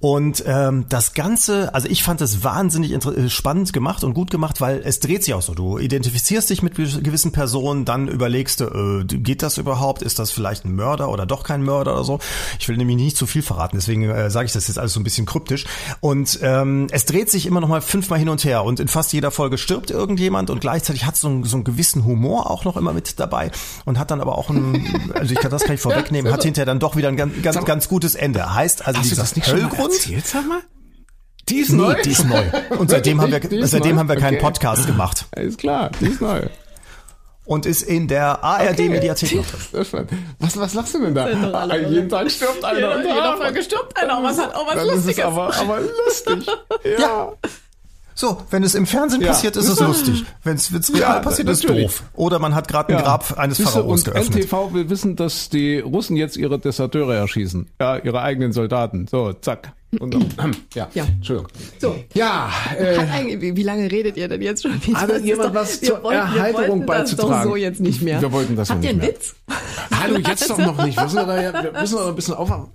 Und 0.00 0.44
ähm, 0.46 0.84
das 0.90 1.14
Ganze, 1.14 1.72
also 1.72 1.88
ich 1.88 2.02
fand 2.02 2.20
es 2.20 2.44
wahnsinnig 2.44 2.92
äh, 2.92 3.30
spannend 3.30 3.72
gemacht 3.72 4.04
und 4.04 4.12
gut 4.12 4.30
gemacht, 4.30 4.60
weil 4.60 4.82
es 4.84 5.00
dreht 5.00 5.24
sich 5.24 5.32
auch 5.32 5.40
so. 5.40 5.54
Du 5.54 5.78
identifizierst 5.78 6.50
dich 6.50 6.62
mit 6.62 6.74
gewissen 6.74 7.32
Personen, 7.32 7.86
dann 7.86 8.08
überlegst 8.08 8.60
du, 8.60 8.64
äh, 8.66 9.04
geht 9.06 9.42
das 9.42 9.56
überhaupt? 9.56 10.02
Ist 10.02 10.18
das 10.18 10.30
vielleicht 10.30 10.66
ein 10.66 10.76
Mörder 10.76 11.08
oder 11.08 11.24
doch 11.24 11.42
kein 11.42 11.62
Mörder 11.62 11.94
oder 11.94 12.04
so? 12.04 12.18
Ich 12.60 12.68
will 12.68 12.76
nämlich 12.76 12.98
nicht 12.98 13.16
zu 13.16 13.26
viel 13.26 13.40
verraten, 13.40 13.78
deswegen 13.78 14.10
äh, 14.10 14.28
sage 14.28 14.44
ich 14.44 14.52
das 14.52 14.68
jetzt 14.68 14.78
alles 14.78 14.92
so 14.92 15.00
ein 15.00 15.04
bisschen 15.04 15.24
kryptisch. 15.24 15.64
Und 16.00 16.38
ähm, 16.42 16.86
es 16.90 17.06
dreht 17.06 17.30
sich 17.30 17.46
immer 17.46 17.62
noch 17.62 17.68
mal 17.68 17.80
fünfmal 17.80 18.18
hin 18.18 18.28
und 18.28 18.44
her 18.44 18.62
und 18.64 18.78
in 18.78 18.88
fast 18.88 19.14
jeder 19.14 19.30
Folge 19.30 19.56
stirbt 19.56 19.90
irgendjemand 19.90 20.50
und 20.50 20.60
gleichzeitig 20.60 21.06
hat 21.06 21.16
so, 21.16 21.42
so 21.44 21.56
einen 21.56 21.64
gewissen 21.64 22.04
Humor 22.04 22.50
auch 22.50 22.66
noch 22.66 22.76
immer 22.76 22.92
mit 22.92 23.18
dabei 23.18 23.37
dabei 23.38 23.50
und 23.84 23.98
hat 23.98 24.10
dann 24.10 24.20
aber 24.20 24.38
auch 24.38 24.50
ein, 24.50 25.12
also 25.14 25.32
ich 25.32 25.40
kann 25.40 25.50
das 25.50 25.64
gleich 25.64 25.80
vorwegnehmen, 25.88 26.32
hat 26.32 26.42
hinterher 26.42 26.66
dann 26.66 26.80
doch 26.80 26.96
wieder 26.96 27.08
ein 27.08 27.16
ganz, 27.16 27.42
ganz, 27.42 27.64
ganz 27.64 27.88
gutes 27.88 28.14
Ende. 28.14 28.54
Heißt 28.54 28.86
also 28.86 29.00
Hast 29.00 29.10
dieser 29.10 29.22
das 29.22 29.36
nicht 29.36 29.52
Höllgrund. 29.52 29.92
Erzählt, 29.92 30.26
sag 30.26 30.46
mal? 30.46 30.60
Die 31.48 31.60
ist 31.60 31.70
nee, 31.70 31.78
neu. 31.78 31.94
Die 32.02 32.10
ist 32.10 32.26
neu. 32.26 32.44
Und 32.78 32.90
seitdem 32.90 33.22
haben 33.22 33.32
wir, 33.32 33.40
seitdem 33.66 33.92
neu. 33.92 34.00
haben 34.00 34.08
wir 34.08 34.16
keinen 34.16 34.34
okay. 34.34 34.44
Podcast 34.44 34.86
gemacht. 34.86 35.26
Ist 35.36 35.58
klar, 35.58 35.90
die 36.00 36.08
ist 36.08 36.20
neu. 36.20 36.42
Und 37.46 37.64
ist 37.64 37.80
in 37.80 38.08
der 38.08 38.44
ARD-Mediathek 38.44 39.38
okay. 39.38 39.44
noch 39.72 39.86
drin. 39.86 40.06
Was, 40.38 40.58
was 40.58 40.74
lachst 40.74 40.94
du 40.94 41.00
denn 41.02 41.14
da? 41.14 41.24
Ah, 41.24 41.74
jeden 41.76 42.10
Tag 42.10 42.30
stirbt 42.30 42.62
einer. 42.62 42.98
Jeder, 42.98 43.14
jeder 43.14 43.36
Folge 43.38 43.62
stirbt 43.62 43.96
einer. 43.96 44.22
Was 44.22 44.38
hat 44.38 44.54
auch 44.54 44.66
was 44.66 44.84
Lustiges. 44.84 45.16
Ist 45.16 45.24
aber, 45.24 45.56
aber 45.56 45.80
lustig. 45.80 46.46
ja. 46.84 47.00
ja. 47.00 47.32
So, 48.18 48.36
wenn 48.50 48.64
es 48.64 48.74
im 48.74 48.84
Fernsehen 48.84 49.20
ja, 49.20 49.28
passiert, 49.28 49.56
ist 49.56 49.68
es 49.68 49.78
lustig. 49.78 50.24
Wenn 50.42 50.56
es 50.56 50.72
real 50.72 51.00
ja, 51.00 51.18
passiert, 51.20 51.48
ist 51.50 51.62
es 51.62 51.70
doof. 51.70 52.02
Oder 52.14 52.40
man 52.40 52.52
hat 52.52 52.66
gerade 52.66 52.96
ein 52.96 53.00
Grab 53.00 53.38
eines 53.38 53.58
Siehste, 53.58 53.74
Pharaos 53.74 54.00
und 54.00 54.12
geöffnet. 54.12 54.42
NTV 54.42 54.72
will 54.72 54.90
wissen, 54.90 55.14
dass 55.14 55.50
die 55.50 55.78
Russen 55.78 56.16
jetzt 56.16 56.36
ihre 56.36 56.58
Deserteure 56.58 57.14
erschießen. 57.14 57.70
Ja, 57.80 57.96
ihre 57.96 58.20
eigenen 58.20 58.50
Soldaten. 58.50 59.06
So, 59.06 59.34
zack. 59.34 59.72
Und, 60.00 60.16
ja. 60.74 60.88
ja, 60.94 61.04
Entschuldigung. 61.04 61.52
So. 61.78 61.94
Ja, 62.12 62.50
äh, 62.76 63.40
wie, 63.40 63.54
wie 63.54 63.62
lange 63.62 63.88
redet 63.88 64.16
ihr 64.16 64.26
denn 64.26 64.42
jetzt 64.42 64.64
schon? 64.64 64.72
Wie, 64.84 64.96
hat 64.96 65.22
jemand 65.22 65.54
was 65.54 65.80
zur 65.80 66.02
wollten, 66.02 66.18
Erheiterung 66.18 66.86
beizutragen? 66.86 67.30
Das 67.30 67.44
doch 67.44 67.50
so 67.50 67.56
jetzt 67.56 67.80
nicht 67.80 68.02
mehr. 68.02 68.20
Wir 68.20 68.32
wollten 68.32 68.56
das 68.56 68.68
Habt 68.68 68.80
nicht 68.80 68.94
ihr 68.94 69.00
einen 69.00 69.12
Witz? 69.14 69.36
Hallo, 69.96 70.16
jetzt 70.16 70.50
doch 70.50 70.58
noch 70.58 70.84
nicht. 70.84 70.96
Wir 70.96 71.04
müssen 71.04 71.16
da, 71.16 71.40
ja, 71.40 71.62
wir 71.62 71.72
müssen 71.72 71.96
da 71.96 72.08
ein 72.08 72.16
bisschen 72.16 72.34
aufhaben. 72.34 72.66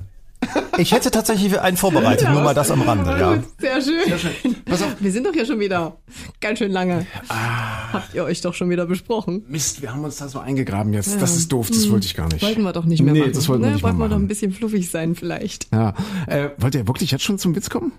Ich 0.77 0.91
hätte 0.91 1.11
tatsächlich 1.11 1.59
einen 1.59 1.77
vorbereitet, 1.77 2.29
nur 2.29 2.41
mal 2.41 2.53
das 2.53 2.71
am 2.71 2.81
Rande, 2.81 3.11
ja. 3.11 3.43
Sehr 3.59 3.81
schön. 3.81 4.55
Pass 4.65 4.81
auf. 4.81 4.95
Wir 4.99 5.11
sind 5.11 5.25
doch 5.25 5.35
ja 5.35 5.45
schon 5.45 5.59
wieder 5.59 5.97
ganz 6.41 6.59
schön 6.59 6.71
lange. 6.71 7.05
Ah. 7.29 7.93
Habt 7.93 8.13
ihr 8.13 8.23
euch 8.23 8.41
doch 8.41 8.53
schon 8.53 8.69
wieder 8.69 8.85
besprochen? 8.85 9.43
Mist, 9.47 9.81
wir 9.81 9.91
haben 9.91 10.03
uns 10.03 10.17
da 10.17 10.27
so 10.27 10.39
eingegraben 10.39 10.93
jetzt. 10.93 11.21
Das 11.21 11.35
ist 11.35 11.51
doof, 11.51 11.69
das 11.69 11.89
wollte 11.89 12.05
ich 12.05 12.15
gar 12.15 12.27
nicht. 12.27 12.41
Wollten 12.41 12.63
wir 12.63 12.73
doch 12.73 12.85
nicht 12.85 13.01
mehr 13.01 13.13
nee, 13.13 13.19
machen. 13.19 13.33
das 13.33 13.47
wollten 13.47 13.63
wir 13.63 13.67
ne? 13.67 13.73
nicht 13.75 13.83
Wollten 13.83 13.97
mehr 13.97 14.07
wir 14.07 14.09
doch 14.15 14.21
ein 14.21 14.27
bisschen 14.27 14.51
fluffig 14.51 14.89
sein 14.89 15.15
vielleicht. 15.15 15.67
Ja. 15.71 15.93
Äh, 16.27 16.49
wollt 16.57 16.75
ihr 16.75 16.87
wirklich 16.87 17.11
jetzt 17.11 17.23
schon 17.23 17.37
zum 17.37 17.55
Witz 17.55 17.69
kommen? 17.69 17.91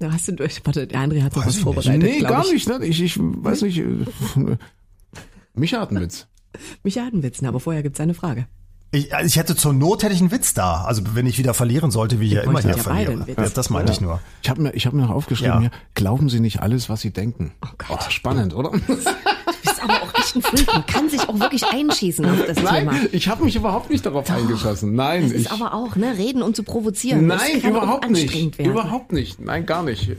Ja, 0.00 0.12
hast 0.12 0.28
du 0.28 0.32
durch? 0.32 0.60
Warte, 0.64 0.86
der 0.86 1.00
André 1.00 1.22
hat 1.22 1.34
noch 1.36 1.46
was 1.46 1.54
nicht. 1.54 1.62
vorbereitet. 1.62 2.02
nee, 2.02 2.20
gar 2.20 2.44
ich. 2.44 2.52
nicht. 2.52 2.68
Ne? 2.68 2.84
Ich, 2.84 3.02
ich 3.02 3.18
weiß 3.18 3.62
nicht. 3.62 3.78
äh, 3.78 4.04
Micha 5.54 5.80
hat 5.80 5.90
einen 5.90 6.02
Witz. 6.02 6.26
Micha 6.82 7.04
hat 7.04 7.14
einen 7.14 7.22
Witz, 7.22 7.40
ne, 7.40 7.48
aber 7.48 7.60
vorher 7.60 7.82
gibt's 7.82 8.00
eine 8.00 8.14
Frage. 8.14 8.46
Ich, 8.92 9.14
also 9.14 9.26
ich 9.26 9.36
hätte 9.36 9.56
zur 9.56 9.72
Not 9.72 10.02
hätte 10.04 10.14
ich 10.14 10.20
einen 10.20 10.30
Witz 10.30 10.54
da. 10.54 10.84
Also 10.84 11.02
wenn 11.14 11.26
ich 11.26 11.38
wieder 11.38 11.54
verlieren 11.54 11.90
sollte, 11.90 12.20
wie 12.20 12.26
ich 12.26 12.32
ja 12.32 12.42
immer 12.42 12.60
hier 12.60 12.76
ja 12.76 12.82
verliere. 12.82 13.24
Ja, 13.36 13.48
das 13.48 13.68
meine 13.68 13.90
ich 13.90 14.00
nur. 14.00 14.20
Ich 14.42 14.48
habe 14.48 14.62
mir, 14.62 14.72
ich 14.74 14.86
hab 14.86 14.92
mir 14.94 15.02
noch 15.02 15.10
aufgeschrieben 15.10 15.54
Ja. 15.54 15.60
hier, 15.60 15.70
glauben 15.94 16.28
Sie 16.28 16.40
nicht 16.40 16.60
alles, 16.62 16.88
was 16.88 17.00
Sie 17.00 17.10
denken. 17.10 17.52
Oh 17.64 17.68
Gott. 17.88 18.12
spannend, 18.12 18.54
oder? 18.54 18.70
Du 18.86 19.72
bist 19.72 19.82
aber 19.82 20.02
auch 20.02 20.12
Freak. 20.42 20.66
Man 20.66 20.86
kann 20.86 21.08
sich 21.10 21.20
auch 21.28 21.38
wirklich 21.40 21.64
einschießen 21.64 22.24
auf 22.24 22.44
das 22.46 22.62
Nein, 22.62 22.88
Thema. 22.88 23.00
ich 23.12 23.28
habe 23.28 23.44
mich 23.44 23.56
überhaupt 23.56 23.90
nicht 23.90 24.04
darauf 24.06 24.30
eingeschossen. 24.30 24.94
Nein, 24.94 25.22
Das 25.24 25.32
ich, 25.32 25.36
ist 25.46 25.52
aber 25.52 25.74
auch, 25.74 25.96
ne, 25.96 26.16
reden 26.18 26.42
um 26.42 26.54
zu 26.54 26.62
provozieren. 26.62 27.28
Das 27.28 27.42
Nein, 27.42 27.60
überhaupt 27.70 28.10
nicht. 28.10 28.58
werden. 28.58 28.70
Überhaupt 28.72 29.12
nicht. 29.12 29.40
Nein, 29.40 29.66
gar 29.66 29.82
nicht. 29.82 30.08
Äh, 30.10 30.14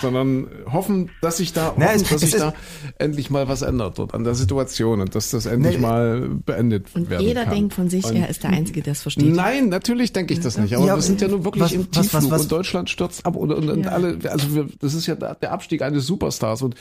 sondern 0.00 0.46
hoffen, 0.70 1.10
dass 1.20 1.38
sich 1.38 1.52
da, 1.52 1.74
Na, 1.76 1.86
hoffen, 1.86 1.96
es- 2.02 2.08
dass 2.08 2.20
sich 2.20 2.36
da 2.36 2.52
endlich 2.98 3.30
mal 3.30 3.48
was 3.48 3.62
ändert 3.62 3.98
dort 3.98 4.14
an 4.14 4.24
der 4.24 4.34
Situation 4.34 5.00
und 5.00 5.14
dass 5.14 5.30
das 5.30 5.46
endlich 5.46 5.78
mal 5.78 6.28
beendet 6.46 6.86
Und 6.94 7.10
werden 7.10 7.26
jeder 7.26 7.44
kann. 7.44 7.54
denkt 7.54 7.74
von 7.74 7.88
sich, 7.90 8.04
Und 8.04 8.16
er 8.16 8.28
ist 8.28 8.42
der 8.44 8.50
Einzige, 8.50 8.82
der 8.82 8.92
es 8.92 9.02
versteht. 9.02 9.24
Nein, 9.34 9.68
natürlich 9.68 10.12
denke 10.12 10.34
ich 10.34 10.40
das 10.40 10.58
nicht. 10.58 10.74
Aber 10.76 10.86
Ja, 10.86 10.94
wir 10.94 11.02
sind 11.02 11.20
ja 11.20 11.28
nun 11.28 11.44
wirklich 11.44 11.64
was- 11.64 11.72
im 11.72 11.80
was- 11.90 12.02
Tiefflug 12.02 12.22
was- 12.24 12.30
was- 12.30 12.42
und 12.42 12.52
Deutschland 12.52 12.90
stürzt 12.90 13.26
ab 13.26 13.36
und, 13.36 13.52
und, 13.52 13.68
und 13.68 13.84
Ja. 13.84 13.90
alle, 13.90 14.18
also 14.30 14.54
wir, 14.54 14.68
das 14.80 14.94
ist 14.94 15.06
ja 15.06 15.14
der 15.16 15.52
Abstieg 15.52 15.82
eines 15.82 16.06
Superstars 16.06 16.62
und 16.62 16.76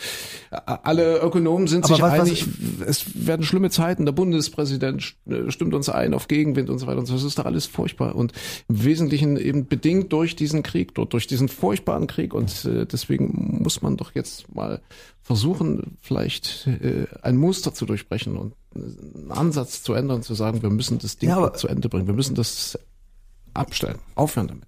alle 0.65 1.17
Ökonomen 1.19 1.67
sind 1.67 1.85
Aber 1.85 1.95
sich 1.95 2.03
was- 2.19 2.29
was- 2.29 2.41
einig, 2.41 2.45
es 2.87 3.27
werden 3.27 3.45
schlimme 3.45 3.69
Zeiten. 3.69 4.05
Der 4.05 4.11
Bundespräsident 4.11 5.01
st- 5.01 5.51
stimmt 5.51 5.73
uns 5.73 5.89
ein 5.89 6.13
auf 6.13 6.27
Gegenwind 6.27 6.69
und 6.69 6.79
so 6.79 6.87
weiter 6.87 6.99
und 6.99 7.05
so. 7.05 7.13
Das 7.13 7.23
ist 7.23 7.37
doch 7.39 7.45
alles 7.45 7.65
furchtbar 7.65 8.15
und 8.15 8.33
im 8.69 8.83
Wesentlichen 8.83 9.37
eben 9.37 9.67
bedingt 9.67 10.11
durch 10.13 10.35
diesen 10.35 10.63
Krieg 10.63 10.93
durch 10.95 11.27
diesen 11.27 11.47
furchtbaren 11.49 12.07
Krieg 12.07 12.33
und 12.33 12.65
äh, 12.65 12.85
deswegen 12.85 13.59
muss 13.63 13.81
man 13.81 13.97
doch 13.97 14.15
jetzt 14.15 14.53
mal 14.53 14.81
versuchen, 15.21 15.97
vielleicht 16.01 16.67
äh, 16.67 17.05
ein 17.21 17.37
Muster 17.37 17.73
zu 17.73 17.85
durchbrechen 17.85 18.37
und 18.37 18.53
einen 18.75 19.31
Ansatz 19.31 19.83
zu 19.83 19.93
ändern, 19.93 20.21
zu 20.23 20.33
sagen, 20.35 20.61
wir 20.61 20.69
müssen 20.69 20.99
das 20.99 21.17
Ding 21.17 21.29
Ja, 21.29 21.53
zu 21.53 21.67
Ende 21.67 21.89
bringen. 21.89 22.07
Wir 22.07 22.13
müssen 22.13 22.35
das 22.35 22.77
abstellen, 23.53 23.97
aufhören 24.15 24.47
damit. 24.47 24.67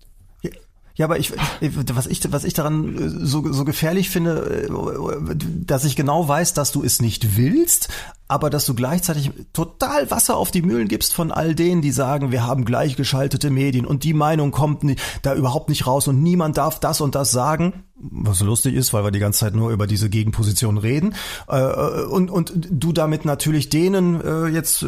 Ja, 0.99 1.05
aber 1.05 1.17
ich, 1.17 1.31
was 1.31 2.07
ich, 2.07 2.29
was 2.29 2.43
ich 2.43 2.53
daran 2.53 2.97
äh, 2.97 3.25
so, 3.25 3.49
so 3.53 3.63
gefährlich 3.63 4.09
finde, 4.09 4.67
äh, 4.67 5.35
dass 5.65 5.85
ich 5.85 5.95
genau 5.95 6.27
weiß, 6.27 6.53
dass 6.53 6.73
du 6.73 6.83
es 6.83 7.01
nicht 7.01 7.37
willst, 7.37 7.87
aber 8.29 8.49
dass 8.49 8.65
du 8.65 8.73
gleichzeitig 8.73 9.31
total 9.51 10.09
Wasser 10.11 10.37
auf 10.37 10.51
die 10.51 10.61
Mühlen 10.61 10.87
gibst 10.87 11.13
von 11.13 11.31
all 11.31 11.55
denen, 11.55 11.81
die 11.81 11.91
sagen, 11.91 12.31
wir 12.31 12.45
haben 12.47 12.63
gleichgeschaltete 12.63 13.49
Medien 13.49 13.85
und 13.85 14.03
die 14.05 14.13
Meinung 14.13 14.51
kommt 14.51 14.83
da 15.23 15.33
überhaupt 15.35 15.67
nicht 15.67 15.85
raus 15.87 16.07
und 16.07 16.23
niemand 16.23 16.57
darf 16.57 16.79
das 16.79 17.01
und 17.01 17.15
das 17.15 17.31
sagen. 17.31 17.83
Was 18.01 18.39
lustig 18.39 18.75
ist, 18.75 18.93
weil 18.93 19.03
wir 19.03 19.11
die 19.11 19.19
ganze 19.19 19.39
Zeit 19.39 19.55
nur 19.55 19.71
über 19.71 19.85
diese 19.85 20.09
Gegenposition 20.09 20.77
reden. 20.77 21.15
Äh, 21.49 22.03
und, 22.03 22.31
und 22.31 22.53
du 22.71 22.93
damit 22.93 23.25
natürlich 23.25 23.67
denen 23.69 24.21
äh, 24.21 24.47
jetzt 24.47 24.83
äh, 24.83 24.87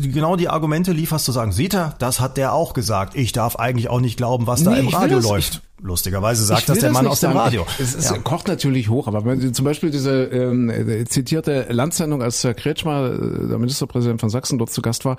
genau 0.00 0.36
die 0.36 0.48
Argumente 0.48 0.92
lieferst, 0.92 1.24
zu 1.24 1.32
sagen, 1.32 1.50
sieht 1.50 1.74
er, 1.74 1.96
das 1.98 2.20
hat 2.20 2.36
der 2.36 2.52
auch 2.52 2.72
gesagt. 2.74 3.16
Ich 3.16 3.32
darf 3.32 3.56
eigentlich 3.56 3.90
auch 3.90 3.98
nicht 4.00 4.16
glauben, 4.16 4.46
was 4.46 4.62
da 4.62 4.70
Nee, 4.70 4.80
im 4.80 4.88
ich 4.88 4.94
Radio 4.94 5.16
das- 5.16 5.26
läuft. 5.26 5.62
Lustigerweise 5.82 6.44
sagt 6.44 6.68
das 6.68 6.78
der 6.78 6.92
Mann 6.92 7.06
aus 7.06 7.20
dem 7.20 7.28
sagen. 7.32 7.38
Radio. 7.38 7.66
Es 7.78 7.94
ist, 7.94 8.10
Ja. 8.10 8.18
kocht 8.18 8.48
natürlich 8.48 8.88
hoch, 8.88 9.08
aber 9.08 9.24
wenn 9.24 9.40
Sie 9.40 9.52
zum 9.52 9.64
Beispiel 9.64 9.90
diese 9.90 10.24
ähm, 10.24 10.70
äh, 10.70 11.04
zitierte 11.04 11.66
Landsendung, 11.68 12.22
als 12.22 12.42
Herr 12.44 12.54
Kretschmer, 12.54 13.12
äh, 13.12 13.48
der 13.48 13.58
Ministerpräsident 13.58 14.20
von 14.20 14.30
Sachsen, 14.30 14.56
dort 14.58 14.70
zu 14.70 14.82
Gast 14.82 15.04
war, 15.04 15.16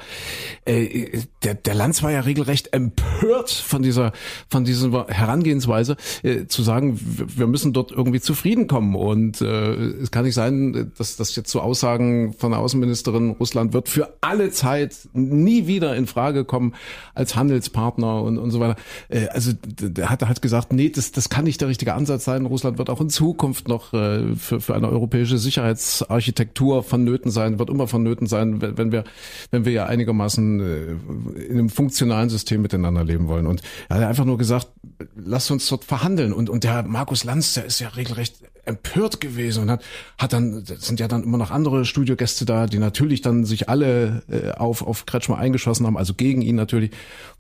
äh, 0.64 1.20
der, 1.44 1.56
der 1.56 1.74
Lanz 1.76 2.02
war 2.04 2.12
ja 2.12 2.22
regelrecht 2.22 2.74
empört 2.74 3.52
von 3.52 3.82
dieser, 3.82 4.14
von 4.50 4.64
dieser 4.64 5.08
Herangehensweise, 5.08 5.98
äh, 6.24 6.46
zu 6.48 6.64
sagen, 6.64 7.00
wir 7.02 7.48
müssen 7.48 7.74
dort 7.74 7.92
irgendwie 7.92 8.22
zufrieden 8.22 8.68
kommen. 8.68 8.96
Und 8.96 9.42
äh, 9.42 9.74
es 9.74 10.10
kann 10.10 10.24
nicht 10.24 10.36
sein, 10.36 10.92
dass 10.98 11.18
das 11.18 11.36
jetzt 11.36 11.52
so 11.52 11.60
Aussagen 11.60 12.34
von 12.34 12.52
der 12.52 12.60
Außenministerin 12.62 13.32
Russland 13.32 13.74
wird 13.74 13.90
für 13.90 14.18
alle 14.22 14.52
Zeit 14.52 14.96
nie 15.14 15.68
wieder 15.68 15.96
in 15.96 16.08
Frage 16.08 16.46
kommen 16.46 16.74
als 17.14 17.36
Handelspartner 17.36 18.24
und, 18.24 18.38
und 18.38 18.52
so 18.52 18.60
weiter. 18.62 18.78
Äh, 19.10 19.28
also 19.28 19.52
der 19.64 20.10
hat 20.10 20.24
halt 20.26 20.42
gesagt, 20.46 20.72
nee, 20.72 20.90
das, 20.90 21.12
das 21.12 21.30
kann 21.30 21.44
nicht 21.44 21.60
der 21.60 21.68
richtige 21.68 21.94
Ansatz 21.94 22.26
sein. 22.26 22.46
Russland 22.46 22.78
wird 22.78 22.90
auch 22.90 23.02
in 23.02 23.10
Zukunft 23.10 23.68
noch 23.68 23.94
äh, 23.94 24.36
für, 24.36 24.62
für 24.62 24.76
eine 24.76 24.90
europäische 24.90 25.38
Sicherheitsarchitektur 25.38 26.84
vonnöten 26.84 27.32
sein, 27.32 27.60
wird 27.60 27.70
immer 27.70 27.88
vonnöten 27.88 28.28
sein, 28.28 28.62
wenn, 28.62 28.92
wir, 28.92 29.04
wenn 29.52 29.66
wir 29.66 29.72
ja 29.72 29.86
einigermaßen 29.88 30.60
äh, 30.60 31.44
in 31.44 31.60
einem 31.60 31.70
funktionalen 31.70 32.30
System 32.30 32.62
miteinander 32.62 33.04
leben 33.04 33.28
wollen. 33.28 33.48
Und 33.48 33.62
er 33.90 33.98
hat 33.98 34.04
einfach 34.04 34.26
nur 34.26 34.38
gesagt, 34.38 34.70
lasst 35.16 35.52
uns 35.52 35.68
dort 35.68 35.84
verhandeln. 35.84 36.32
Und, 36.32 36.50
und 36.50 36.64
der 36.64 36.84
Markus 36.84 37.24
Lanz, 37.24 37.54
der 37.54 37.66
ist 37.66 37.80
ja 37.80 37.90
regelrecht 37.90 38.36
empört 38.66 39.22
gewesen 39.22 39.64
und 39.64 39.72
hat, 39.72 39.84
hat 40.18 40.34
dann, 40.34 40.64
sind 40.66 41.00
ja 41.00 41.08
dann 41.08 41.24
immer 41.24 41.38
noch 41.38 41.52
andere 41.52 41.86
Studiogäste 41.86 42.46
da, 42.46 42.68
die 42.68 42.80
natürlich 42.80 43.22
dann 43.22 43.46
sich 43.46 43.70
alle 43.70 44.24
äh, 44.30 44.52
auf, 44.52 44.82
auf 44.82 45.06
Kretschmer 45.06 45.38
eingeschossen 45.38 45.86
haben, 45.86 45.98
also 45.98 46.14
gegen 46.14 46.42
ihn 46.42 46.56
natürlich, 46.56 46.92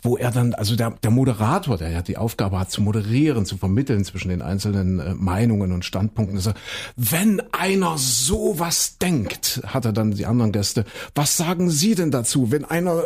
wo 0.02 0.18
er 0.18 0.32
dann, 0.32 0.54
also 0.54 0.76
der, 0.76 0.92
der 0.92 1.12
Moderator, 1.12 1.78
der 1.78 1.90
ja 1.90 2.02
die 2.02 2.18
Aufgabe 2.18 2.60
hat 2.60 2.72
zu 2.72 2.82
moderieren, 2.82 3.46
zu 3.46 3.58
vermitteln 3.58 4.06
zwischen 4.06 4.30
den 4.30 4.42
einzelnen 4.42 5.00
äh, 5.00 5.14
Meinungen 5.14 5.72
und 5.72 5.86
Standpunkten, 5.86 6.38
ist 6.38 6.48
er, 6.48 6.56
wenn 6.96 7.42
einer 7.52 7.98
sowas 7.98 8.98
denkt, 8.98 9.62
hat 9.66 9.86
er 9.86 9.94
dann 9.94 10.12
die 10.12 10.26
anderen 10.26 10.52
Gäste, 10.52 10.86
was 11.14 11.38
sagen 11.38 11.70
Sie 11.70 11.96
denn 11.96 12.12
dazu, 12.12 12.52
wenn 12.52 12.66
einer 12.66 13.06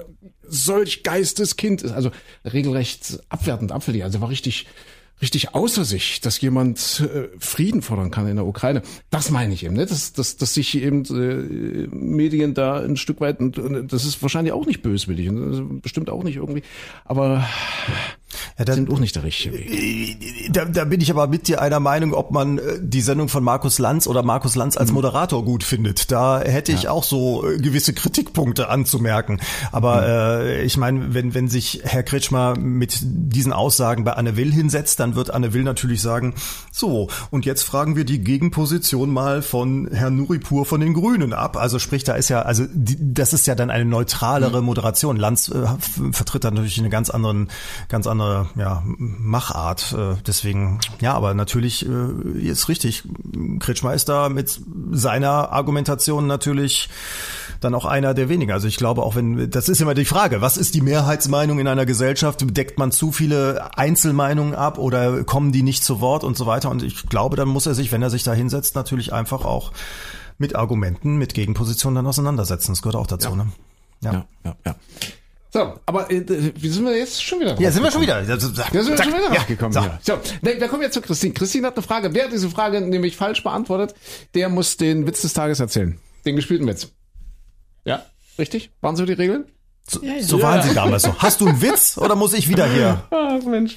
solch 0.49 1.03
Geisteskind 1.03 1.81
ist, 1.83 1.91
also 1.91 2.11
regelrecht 2.43 3.19
abwertend, 3.29 3.71
abfällig, 3.71 4.03
also 4.03 4.21
war 4.21 4.29
richtig, 4.29 4.67
richtig 5.21 5.53
außer 5.53 5.85
sich, 5.85 6.21
dass 6.21 6.39
jemand 6.41 7.01
äh, 7.13 7.27
Frieden 7.39 7.81
fordern 7.81 8.11
kann 8.11 8.27
in 8.27 8.37
der 8.37 8.45
Ukraine. 8.45 8.81
Das 9.09 9.31
meine 9.31 9.53
ich 9.53 9.65
eben, 9.65 9.75
ne? 9.75 9.85
dass, 9.85 10.13
dass, 10.13 10.37
dass 10.37 10.53
sich 10.53 10.81
eben 10.81 11.03
äh, 11.05 11.87
Medien 11.93 12.53
da 12.53 12.79
ein 12.79 12.97
Stück 12.97 13.21
weit, 13.21 13.39
und, 13.39 13.57
und 13.59 13.91
das 13.91 14.05
ist 14.05 14.21
wahrscheinlich 14.21 14.53
auch 14.53 14.65
nicht 14.65 14.81
böswillig, 14.81 15.29
und 15.29 15.49
das 15.49 15.59
ist 15.59 15.81
bestimmt 15.81 16.09
auch 16.09 16.23
nicht 16.23 16.37
irgendwie, 16.37 16.63
aber 17.05 17.45
Ja, 18.57 18.65
da, 18.65 18.73
sind 18.73 18.91
auch 18.91 18.99
nicht 18.99 19.15
der 19.15 19.23
richtige 19.23 19.57
Weg. 19.57 20.51
da, 20.51 20.65
da 20.65 20.85
bin 20.85 21.01
ich 21.01 21.09
aber 21.09 21.27
mit 21.27 21.47
dir 21.47 21.61
einer 21.61 21.79
Meinung, 21.79 22.13
ob 22.13 22.31
man 22.31 22.57
äh, 22.57 22.77
die 22.79 23.01
Sendung 23.01 23.29
von 23.29 23.43
Markus 23.43 23.79
Lanz 23.79 24.07
oder 24.07 24.23
Markus 24.23 24.55
Lanz 24.55 24.77
als 24.77 24.91
Moderator 24.91 25.43
gut 25.43 25.63
findet. 25.63 26.11
Da 26.11 26.41
hätte 26.41 26.71
ich 26.71 26.87
auch 26.87 27.03
so 27.03 27.47
äh, 27.47 27.57
gewisse 27.57 27.93
Kritikpunkte 27.93 28.69
anzumerken. 28.69 29.39
Aber 29.71 30.07
äh, 30.07 30.63
ich 30.63 30.77
meine, 30.77 31.13
wenn, 31.13 31.33
wenn 31.33 31.47
sich 31.47 31.81
Herr 31.83 32.03
Kretschmer 32.03 32.57
mit 32.57 32.99
diesen 33.01 33.53
Aussagen 33.53 34.03
bei 34.03 34.13
Anne 34.13 34.37
Will 34.37 34.51
hinsetzt, 34.51 34.99
dann 34.99 35.15
wird 35.15 35.31
Anne 35.31 35.53
Will 35.53 35.63
natürlich 35.63 36.01
sagen, 36.01 36.35
so, 36.71 37.09
und 37.31 37.45
jetzt 37.45 37.63
fragen 37.63 37.95
wir 37.95 38.05
die 38.05 38.23
Gegenposition 38.23 39.09
mal 39.09 39.41
von 39.41 39.89
Herrn 39.91 40.15
Nuripur 40.17 40.65
von 40.65 40.81
den 40.81 40.93
Grünen 40.93 41.33
ab. 41.33 41.57
Also 41.57 41.79
sprich, 41.79 42.03
da 42.03 42.13
ist 42.13 42.29
ja, 42.29 42.41
also 42.43 42.65
die, 42.71 42.97
das 43.13 43.33
ist 43.33 43.47
ja 43.47 43.55
dann 43.55 43.69
eine 43.69 43.85
neutralere 43.85 44.61
Moderation. 44.61 45.17
Lanz 45.17 45.49
äh, 45.49 45.65
vertritt 46.11 46.43
dann 46.43 46.53
natürlich 46.53 46.79
eine 46.79 46.89
ganz 46.89 47.09
anderen, 47.09 47.49
ganz 47.87 48.07
andere 48.21 48.49
ja, 48.55 48.83
Machart. 48.85 49.93
Äh, 49.93 50.15
deswegen, 50.25 50.79
ja, 51.01 51.13
aber 51.13 51.33
natürlich 51.33 51.85
äh, 51.87 52.39
ist 52.39 52.69
richtig. 52.69 53.03
Kretschmer 53.59 53.93
ist 53.93 54.09
da 54.09 54.29
mit 54.29 54.59
seiner 54.91 55.51
Argumentation 55.51 56.27
natürlich 56.27 56.89
dann 57.61 57.75
auch 57.75 57.85
einer 57.85 58.13
der 58.13 58.29
wenigen. 58.29 58.51
Also 58.51 58.67
ich 58.67 58.77
glaube 58.77 59.03
auch, 59.03 59.15
wenn, 59.15 59.49
das 59.49 59.69
ist 59.69 59.81
immer 59.81 59.93
die 59.93 60.05
Frage, 60.05 60.41
was 60.41 60.57
ist 60.57 60.75
die 60.75 60.81
Mehrheitsmeinung 60.81 61.59
in 61.59 61.67
einer 61.67 61.85
Gesellschaft? 61.85 62.45
Deckt 62.55 62.77
man 62.77 62.91
zu 62.91 63.11
viele 63.11 63.77
Einzelmeinungen 63.77 64.55
ab 64.55 64.77
oder 64.77 65.23
kommen 65.23 65.51
die 65.51 65.63
nicht 65.63 65.83
zu 65.83 66.01
Wort 66.01 66.23
und 66.23 66.37
so 66.37 66.45
weiter? 66.45 66.69
Und 66.69 66.83
ich 66.83 67.07
glaube, 67.07 67.35
dann 67.35 67.47
muss 67.47 67.65
er 67.65 67.75
sich, 67.75 67.91
wenn 67.91 68.01
er 68.01 68.09
sich 68.09 68.23
da 68.23 68.33
hinsetzt, 68.33 68.75
natürlich 68.75 69.13
einfach 69.13 69.45
auch 69.45 69.71
mit 70.37 70.55
Argumenten, 70.55 71.17
mit 71.17 71.33
Gegenpositionen 71.33 71.95
dann 71.95 72.07
auseinandersetzen. 72.07 72.71
Das 72.71 72.81
gehört 72.81 72.95
auch 72.95 73.07
dazu, 73.07 73.35
ne? 73.35 73.47
Ja, 74.01 74.25
ja, 74.45 74.55
ja. 74.65 74.75
So, 75.51 75.73
aber 75.87 76.11
äh, 76.11 76.23
wie 76.55 76.69
sind 76.69 76.85
wir 76.85 76.95
jetzt 76.95 77.23
schon 77.23 77.39
wieder 77.39 77.51
drauf 77.53 77.59
Ja, 77.61 77.71
sind 77.71 77.81
wir 77.83 77.91
schon 77.91 78.01
wieder. 78.03 78.21
Da 78.21 78.39
sind 78.39 78.55
wir 78.55 78.63
Zack. 78.95 79.05
schon 79.05 79.13
wieder 79.13 79.33
Ja, 79.33 79.39
rausgekommen 79.39 79.71
so. 79.73 79.81
hier. 79.81 79.99
So, 80.03 80.13
ne, 80.43 80.59
wir 80.59 80.67
kommen 80.67 80.83
jetzt 80.83 80.93
zu 80.93 81.01
Christine. 81.01 81.33
Christine 81.33 81.65
hat 81.67 81.75
eine 81.75 81.81
Frage. 81.83 82.13
Wer 82.13 82.27
diese 82.27 82.49
Frage 82.49 82.81
nämlich 82.81 83.17
falsch 83.17 83.41
beantwortet, 83.43 83.95
der 84.35 84.49
muss 84.49 84.77
den 84.77 85.07
Witz 85.07 85.21
des 85.23 85.33
Tages 85.33 85.59
erzählen. 85.59 85.97
Den 86.25 86.35
gespielten 86.35 86.67
Witz. 86.67 86.89
Ja, 87.83 88.03
richtig? 88.37 88.69
Waren 88.81 88.95
so 88.95 89.05
die 89.05 89.13
Regeln? 89.13 89.45
So, 89.89 90.01
so 90.21 90.39
waren 90.43 90.61
sie 90.61 90.75
damals 90.75 91.01
so. 91.01 91.15
Hast 91.17 91.41
du 91.41 91.47
einen 91.47 91.63
Witz 91.63 91.97
oder 91.97 92.15
muss 92.15 92.33
ich 92.33 92.47
wieder 92.47 92.71
hier? 92.71 93.01
Ach 93.09 93.43
Mensch. 93.43 93.75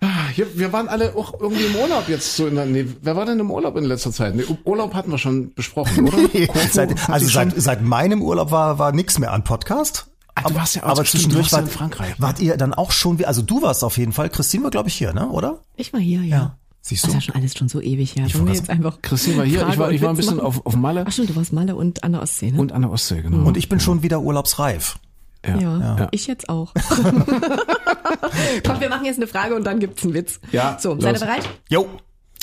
Ah, 0.00 0.08
wir 0.54 0.72
waren 0.72 0.88
alle 0.88 1.14
auch 1.14 1.38
irgendwie 1.38 1.66
im 1.66 1.76
Urlaub 1.76 2.08
jetzt 2.08 2.36
so 2.36 2.46
in 2.46 2.54
der, 2.54 2.64
nee, 2.64 2.86
wer 3.02 3.16
war 3.16 3.26
denn 3.26 3.38
im 3.38 3.50
Urlaub 3.50 3.76
in 3.76 3.84
letzter 3.84 4.12
Zeit? 4.12 4.34
Nee, 4.34 4.44
Urlaub 4.64 4.94
hatten 4.94 5.10
wir 5.10 5.18
schon 5.18 5.52
besprochen, 5.52 6.08
oder? 6.08 6.16
Korfu 6.46 6.68
seit, 6.72 7.10
also 7.10 7.26
seit, 7.28 7.52
seit 7.60 7.82
meinem 7.82 8.22
Urlaub 8.22 8.50
war, 8.50 8.78
war 8.78 8.92
nix 8.92 9.18
mehr 9.18 9.32
an 9.32 9.44
Podcast. 9.44 10.06
Ah, 10.34 10.48
du 10.48 10.54
warst 10.54 10.74
ja 10.76 10.82
auch- 10.84 10.88
aber 10.88 11.04
stimmt, 11.04 11.22
zwischendurch 11.24 11.48
du 11.48 11.52
warst 11.52 11.52
ja 11.52 11.58
wart, 11.58 11.66
in 11.66 11.72
Frankreich. 11.96 12.14
wart 12.20 12.40
ihr 12.40 12.56
dann 12.56 12.72
auch 12.74 12.90
schon 12.90 13.18
wie, 13.18 13.26
also 13.26 13.42
du 13.42 13.62
warst 13.62 13.84
auf 13.84 13.98
jeden 13.98 14.12
Fall, 14.12 14.30
Christine 14.30 14.64
war 14.64 14.70
glaube 14.70 14.88
ich 14.88 14.94
hier, 14.94 15.12
ne, 15.12 15.28
oder? 15.28 15.60
Ich 15.76 15.92
war 15.92 16.00
hier, 16.00 16.22
ja. 16.22 16.56
Siehst 16.84 17.04
Das 17.04 17.12
du? 17.12 17.18
ist 17.18 17.26
ja 17.26 17.32
schon 17.32 17.40
alles 17.40 17.54
schon 17.56 17.68
so 17.68 17.80
ewig 17.80 18.16
her. 18.16 18.26
Ich 18.26 18.36
wollte 18.38 18.54
jetzt 18.54 18.68
einfach 18.70 19.00
Christine 19.02 19.36
war 19.38 19.44
hier, 19.44 19.60
Frage 19.60 19.72
ich 19.72 19.78
war, 19.78 19.90
ich 19.92 20.02
war 20.02 20.10
ein 20.10 20.16
bisschen 20.16 20.36
machen? 20.38 20.46
auf, 20.46 20.66
auf 20.66 20.74
Malle 20.74 21.04
Ach 21.06 21.12
stimmt, 21.12 21.30
du 21.30 21.36
warst 21.36 21.52
Malle 21.52 21.76
und 21.76 22.02
an 22.02 22.12
der 22.12 22.22
Ostsee, 22.22 22.50
ne? 22.50 22.58
und 22.58 22.72
an 22.72 22.82
der 22.82 22.90
Ostsee, 22.90 23.22
genau. 23.22 23.46
Und 23.46 23.56
ich 23.56 23.68
bin 23.68 23.78
schon 23.78 24.02
wieder 24.02 24.20
urlaubsreif. 24.20 24.98
ja. 25.46 25.56
ja, 25.58 25.78
Ja. 25.98 26.08
ich 26.10 26.26
jetzt 26.26 26.48
auch. 26.48 26.72
Komm, 28.66 28.80
wir 28.80 28.88
machen 28.88 29.04
jetzt 29.04 29.16
eine 29.18 29.26
Frage 29.26 29.54
und 29.54 29.64
dann 29.64 29.78
gibt's 29.80 30.02
einen 30.04 30.14
Witz. 30.14 30.40
Ja, 30.50 30.76
So, 30.80 30.98
seid 30.98 31.12
los. 31.12 31.20
ihr 31.22 31.26
bereit? 31.26 31.48
Jo. 31.68 31.86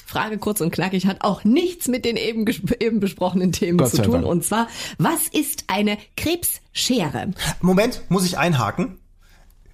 Frage 0.09 0.39
kurz 0.39 0.59
und 0.59 0.71
knackig 0.71 1.05
hat 1.05 1.21
auch 1.21 1.43
nichts 1.43 1.87
mit 1.87 2.03
den 2.03 2.17
eben, 2.17 2.45
eben 2.79 2.99
besprochenen 2.99 3.51
Themen 3.51 3.77
Gott 3.77 3.91
zu 3.91 4.01
tun. 4.01 4.13
Dank. 4.13 4.25
Und 4.25 4.43
zwar, 4.43 4.67
was 4.97 5.27
ist 5.27 5.65
eine 5.67 5.99
Krebsschere? 6.17 7.31
Moment, 7.61 8.01
muss 8.09 8.25
ich 8.25 8.37
einhaken? 8.37 8.97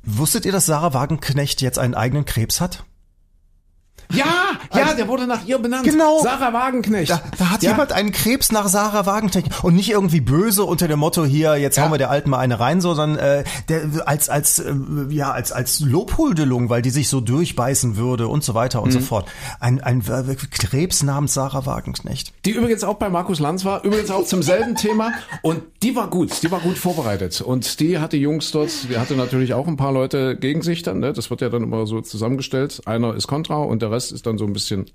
Wusstet 0.03 0.45
ihr, 0.45 0.51
dass 0.51 0.65
Sarah 0.65 0.93
Wagenknecht 0.93 1.61
jetzt 1.61 1.79
einen 1.79 1.95
eigenen 1.95 2.25
Krebs 2.25 2.59
hat? 2.59 2.83
Ja, 4.13 4.25
ja, 4.73 4.93
der 4.93 5.07
wurde 5.07 5.27
nach 5.27 5.45
ihr 5.45 5.57
benannt. 5.57 5.83
Genau. 5.83 6.21
Sarah 6.21 6.53
Wagenknecht. 6.53 7.11
Da, 7.11 7.21
da 7.37 7.49
hat 7.49 7.63
ja. 7.63 7.71
jemand 7.71 7.91
einen 7.91 8.11
Krebs 8.11 8.51
nach 8.51 8.67
Sarah 8.67 9.05
Wagenknecht 9.05 9.63
und 9.63 9.75
nicht 9.75 9.89
irgendwie 9.89 10.21
böse 10.21 10.63
unter 10.63 10.87
dem 10.87 10.99
Motto 10.99 11.25
hier 11.25 11.55
jetzt 11.57 11.79
hauen 11.79 11.91
wir 11.91 11.97
der 11.97 12.09
Alten 12.09 12.29
mal 12.29 12.39
eine 12.39 12.59
rein, 12.59 12.81
so, 12.81 12.93
sondern 12.93 13.19
äh, 13.19 13.43
der 13.69 14.07
als 14.07 14.29
als 14.29 14.59
äh, 14.59 14.73
ja 15.09 15.31
als 15.31 15.51
als 15.51 15.79
Lobhudelung, 15.79 16.69
weil 16.69 16.81
die 16.81 16.89
sich 16.89 17.09
so 17.09 17.21
durchbeißen 17.21 17.97
würde 17.97 18.27
und 18.27 18.43
so 18.43 18.53
weiter 18.53 18.81
und 18.81 18.91
so 18.91 18.99
fort. 18.99 19.27
Ein 19.59 19.81
ein 19.81 20.01
äh, 20.01 20.35
Krebs 20.35 21.03
namens 21.03 21.33
Sarah 21.33 21.65
Wagenknecht. 21.65 22.33
Die 22.45 22.51
übrigens 22.51 22.83
auch 22.83 22.95
bei 22.95 23.09
Markus 23.09 23.39
Lanz 23.39 23.65
war, 23.65 23.83
übrigens 23.83 24.11
auch 24.11 24.25
zum 24.25 24.43
selben 24.43 24.75
Thema. 24.75 25.11
Und 25.41 25.61
die 25.83 25.95
war 25.95 26.09
gut, 26.09 26.43
die 26.43 26.51
war 26.51 26.59
gut 26.59 26.77
vorbereitet. 26.77 27.41
Und 27.41 27.79
die 27.79 27.99
hat 27.99 28.13
die 28.13 28.17
Jungs 28.17 28.51
dort, 28.51 28.71
die 28.89 28.97
hatte 28.97 29.15
natürlich 29.15 29.53
auch 29.53 29.67
ein 29.67 29.77
paar 29.77 29.91
Leute 29.91 30.35
gegen 30.35 30.61
sich 30.61 30.83
dann, 30.83 30.99
ne? 30.99 31.13
Das 31.13 31.29
wird 31.29 31.41
ja 31.41 31.49
dann 31.49 31.63
immer 31.63 31.85
so 31.85 32.01
zusammengestellt. 32.01 32.81
Einer 32.85 33.15
ist 33.15 33.27
Contra 33.27 33.57
und 33.57 33.81
der 33.81 33.91
Rest 33.95 34.11
ist 34.11 34.25
dann 34.25 34.37
so 34.37 34.45
ein 34.45 34.53
bisschen 34.53 34.85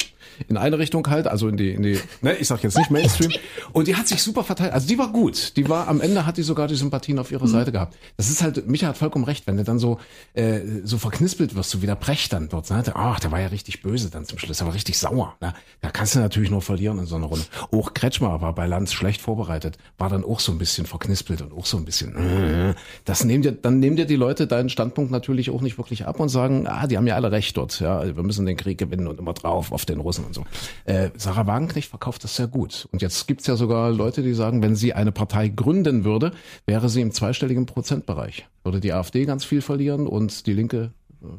in 0.48 0.56
eine 0.56 0.78
Richtung 0.78 1.06
halt, 1.08 1.26
also 1.26 1.48
in 1.48 1.56
die, 1.56 1.70
in 1.70 1.82
die, 1.82 1.98
ne, 2.22 2.34
ich 2.36 2.48
sag 2.48 2.62
jetzt 2.62 2.76
nicht 2.76 2.90
Mainstream. 2.90 3.30
Und 3.72 3.88
die 3.88 3.96
hat 3.96 4.08
sich 4.08 4.22
super 4.22 4.44
verteilt. 4.44 4.72
Also 4.72 4.86
die 4.88 4.98
war 4.98 5.12
gut. 5.12 5.56
Die 5.56 5.68
war, 5.68 5.88
am 5.88 6.00
Ende 6.00 6.26
hat 6.26 6.36
die 6.36 6.42
sogar 6.42 6.68
die 6.68 6.74
Sympathien 6.74 7.18
auf 7.18 7.30
ihrer 7.30 7.46
Seite 7.46 7.72
gehabt. 7.72 7.96
Das 8.16 8.30
ist 8.30 8.42
halt, 8.42 8.66
Micha 8.66 8.88
hat 8.88 8.96
vollkommen 8.96 9.24
recht, 9.24 9.46
wenn 9.46 9.56
du 9.56 9.64
dann 9.64 9.78
so, 9.78 9.98
äh, 10.34 10.60
so 10.84 10.98
verknispelt 10.98 11.54
wirst, 11.54 11.70
so 11.70 11.82
wie 11.82 11.86
der 11.86 11.96
Brecht 11.96 12.32
dann 12.32 12.48
dort, 12.48 12.70
ne? 12.70 12.82
Ach, 12.94 13.20
der 13.20 13.32
war 13.32 13.40
ja 13.40 13.48
richtig 13.48 13.82
böse 13.82 14.10
dann 14.10 14.24
zum 14.24 14.38
Schluss, 14.38 14.58
der 14.58 14.66
war 14.66 14.74
richtig 14.74 14.98
sauer, 14.98 15.36
ne? 15.40 15.54
Da 15.80 15.90
kannst 15.90 16.14
du 16.14 16.20
natürlich 16.20 16.50
nur 16.50 16.62
verlieren 16.62 16.98
in 16.98 17.06
so 17.06 17.16
einer 17.16 17.26
Runde. 17.26 17.44
Auch 17.72 17.94
Kretschmer 17.94 18.40
war 18.40 18.54
bei 18.54 18.66
Lanz 18.66 18.92
schlecht 18.92 19.20
vorbereitet, 19.20 19.78
war 19.98 20.08
dann 20.08 20.24
auch 20.24 20.40
so 20.40 20.52
ein 20.52 20.58
bisschen 20.58 20.86
verknispelt 20.86 21.42
und 21.42 21.52
auch 21.52 21.66
so 21.66 21.76
ein 21.76 21.84
bisschen, 21.84 22.16
äh, 22.16 22.74
das 23.04 23.24
nehmen 23.24 23.42
dir, 23.42 23.52
dann 23.52 23.78
nehmen 23.78 23.96
dir 23.96 24.06
die 24.06 24.16
Leute 24.16 24.46
deinen 24.46 24.68
Standpunkt 24.68 25.10
natürlich 25.10 25.50
auch 25.50 25.60
nicht 25.60 25.78
wirklich 25.78 26.06
ab 26.06 26.20
und 26.20 26.28
sagen, 26.28 26.66
ah, 26.66 26.86
die 26.86 26.96
haben 26.96 27.06
ja 27.06 27.14
alle 27.14 27.32
recht 27.32 27.56
dort, 27.56 27.78
ja, 27.80 28.04
wir 28.04 28.22
müssen 28.22 28.46
den 28.46 28.56
Krieg 28.56 28.78
gewinnen 28.78 28.89
und 29.06 29.18
immer 29.18 29.32
drauf 29.32 29.72
auf 29.72 29.84
den 29.84 30.00
Russen 30.00 30.24
und 30.24 30.34
so. 30.34 30.44
Äh, 30.84 31.10
Sarah 31.16 31.46
Wagenknecht 31.46 31.88
verkauft 31.88 32.24
das 32.24 32.36
sehr 32.36 32.46
gut. 32.46 32.88
Und 32.92 33.02
jetzt 33.02 33.26
gibt's 33.26 33.46
ja 33.46 33.56
sogar 33.56 33.90
Leute, 33.90 34.22
die 34.22 34.34
sagen, 34.34 34.62
wenn 34.62 34.76
sie 34.76 34.92
eine 34.92 35.12
Partei 35.12 35.48
gründen 35.48 36.04
würde, 36.04 36.32
wäre 36.66 36.88
sie 36.88 37.00
im 37.00 37.12
zweistelligen 37.12 37.66
Prozentbereich. 37.66 38.46
Würde 38.64 38.80
die 38.80 38.92
AfD 38.92 39.24
ganz 39.24 39.44
viel 39.44 39.62
verlieren 39.62 40.06
und 40.06 40.46
die 40.46 40.52
Linke 40.52 40.92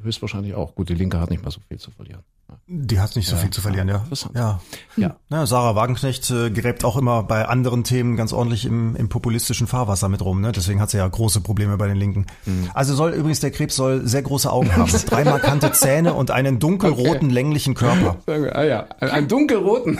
höchstwahrscheinlich 0.03 0.55
auch. 0.55 0.75
Gut, 0.75 0.89
die 0.89 0.95
Linke 0.95 1.19
hat 1.19 1.29
nicht 1.29 1.41
mehr 1.41 1.51
so 1.51 1.61
viel 1.67 1.79
zu 1.79 1.91
verlieren. 1.91 2.21
Die 2.67 2.99
hat 2.99 3.15
nicht 3.15 3.27
so 3.27 3.35
viel 3.35 3.49
zu 3.49 3.61
verlieren, 3.61 3.87
ja. 3.89 4.03
Ja. 4.33 4.59
Ja. 4.97 5.15
Ja, 5.29 5.45
Sarah 5.45 5.75
Wagenknecht 5.75 6.29
äh, 6.31 6.49
gräbt 6.51 6.83
auch 6.85 6.97
immer 6.97 7.23
bei 7.23 7.45
anderen 7.45 7.83
Themen 7.83 8.15
ganz 8.15 8.33
ordentlich 8.33 8.65
im, 8.65 8.95
im 8.95 9.09
populistischen 9.09 9.67
Fahrwasser 9.67 10.07
mit 10.09 10.21
rum. 10.23 10.41
Ne? 10.41 10.51
Deswegen 10.51 10.79
hat 10.81 10.89
sie 10.89 10.97
ja 10.97 11.07
große 11.07 11.41
Probleme 11.41 11.77
bei 11.77 11.87
den 11.87 11.97
Linken. 11.97 12.25
Also 12.73 12.95
soll 12.95 13.11
übrigens 13.11 13.39
der 13.39 13.51
Krebs 13.51 13.75
soll 13.75 14.05
sehr 14.07 14.21
große 14.21 14.51
Augen 14.51 14.75
haben, 14.75 14.91
drei 15.07 15.23
markante 15.23 15.71
Zähne 15.71 16.13
und 16.13 16.31
einen 16.31 16.59
dunkelroten 16.59 17.29
länglichen 17.29 17.73
Körper. 17.73 18.17
Ah 18.53 18.63
ja, 18.63 18.85
einen 18.99 19.27
dunkelroten, 19.27 19.99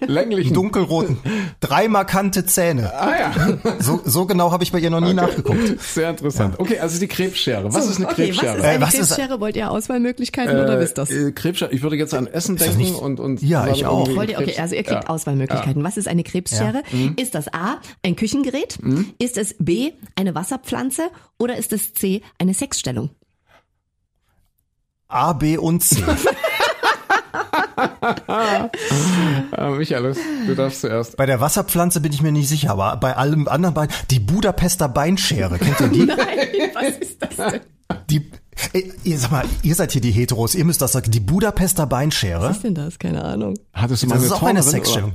länglichen. 0.00 0.54
Dunkelroten, 0.54 1.18
drei 1.60 1.88
markante 1.88 2.44
Zähne. 2.46 2.92
ah 2.94 3.10
ja, 3.18 3.32
So, 3.78 4.00
so 4.04 4.26
genau 4.26 4.50
habe 4.52 4.62
ich 4.64 4.72
bei 4.72 4.78
ihr 4.78 4.90
noch 4.90 5.00
nie 5.00 5.14
nachgeguckt. 5.14 5.80
sehr 5.80 6.10
interessant. 6.10 6.58
Okay, 6.58 6.78
also 6.78 6.98
die 6.98 7.08
Krebsschere. 7.08 7.72
Was 7.72 7.86
ist 7.88 7.96
eine 7.98 8.06
okay, 8.06 8.26
Krebsschere? 8.30 8.58
was 8.58 8.58
ist 8.58 8.64
eine 8.64 8.76
Äh, 8.76 8.80
was 8.80 8.94
ist- 8.94 9.14
Krebsschere? 9.16 9.40
Wollt 9.40 9.56
ihr 9.56 9.70
Auswahlmöglichkeiten 9.70 10.58
oder 10.58 10.78
wisst 10.80 10.98
das? 10.98 11.10
Äh, 11.10 11.32
Krebsschere. 11.32 11.72
Ich 11.72 11.81
würde 11.82 11.96
jetzt 11.96 12.14
an 12.14 12.26
Essen 12.26 12.56
denken 12.56 12.78
nicht- 12.78 12.94
und 12.94 13.20
und 13.20 13.42
Ja, 13.42 13.66
ich 13.68 13.84
auch. 13.86 14.08
Wollt 14.14 14.30
ihr, 14.30 14.38
okay, 14.38 14.58
also 14.58 14.74
ihr 14.74 14.82
kriegt 14.82 15.04
ja. 15.04 15.08
Auswahlmöglichkeiten. 15.08 15.82
Was 15.84 15.96
ist 15.96 16.08
eine 16.08 16.22
Krebsschere? 16.24 16.82
Mhm. 16.90 17.14
Ist 17.16 17.34
das 17.34 17.52
A, 17.52 17.80
ein 18.02 18.16
Küchengerät? 18.16 18.78
Ist 19.18 19.36
es 19.36 19.54
B, 19.58 19.92
eine 20.16 20.34
Wasserpflanze? 20.34 21.10
Oder 21.38 21.56
ist 21.56 21.72
es 21.72 21.92
C, 21.94 22.22
eine 22.38 22.54
Sexstellung? 22.54 23.10
A, 25.08 25.32
B 25.34 25.58
und 25.58 25.82
C. 25.82 26.02
Michael, 29.78 30.14
du 30.46 30.54
darfst 30.54 30.80
zuerst. 30.80 31.16
Bei 31.16 31.26
der 31.26 31.40
Wasserpflanze 31.40 32.00
bin 32.00 32.12
ich 32.12 32.22
mir 32.22 32.32
nicht 32.32 32.48
sicher, 32.48 32.70
aber 32.70 32.96
bei 32.96 33.16
allem 33.16 33.48
anderen 33.48 33.74
beiden, 33.74 33.94
die 34.10 34.20
Budapester 34.20 34.88
Beinschere, 34.88 35.58
kennt 35.58 35.80
ihr 35.80 35.88
die? 35.88 36.04
Nein, 36.06 36.18
was 36.74 36.98
ist 36.98 37.22
das 37.22 37.36
denn? 37.36 37.60
Die, 38.10 38.30
äh, 38.72 38.82
ihr, 39.04 39.18
sag 39.18 39.30
mal, 39.30 39.44
ihr 39.62 39.74
seid 39.74 39.92
hier 39.92 40.00
die 40.00 40.10
Heteros, 40.10 40.54
ihr 40.54 40.64
müsst 40.64 40.82
das 40.82 40.92
sagen. 40.92 41.10
Die 41.10 41.20
Budapester 41.20 41.86
Beinschere, 41.86 42.42
Was 42.42 42.56
ist 42.56 42.64
denn 42.64 42.74
das? 42.74 42.98
Keine 42.98 43.24
Ahnung. 43.24 43.58
Hattest 43.72 44.02
du 44.02 44.06
mal 44.08 44.14
das 44.14 44.22
eine 44.24 44.26
ist 44.26 44.32
auch 44.32 44.42
eine 44.46 44.62
Sexstellung. 44.62 45.14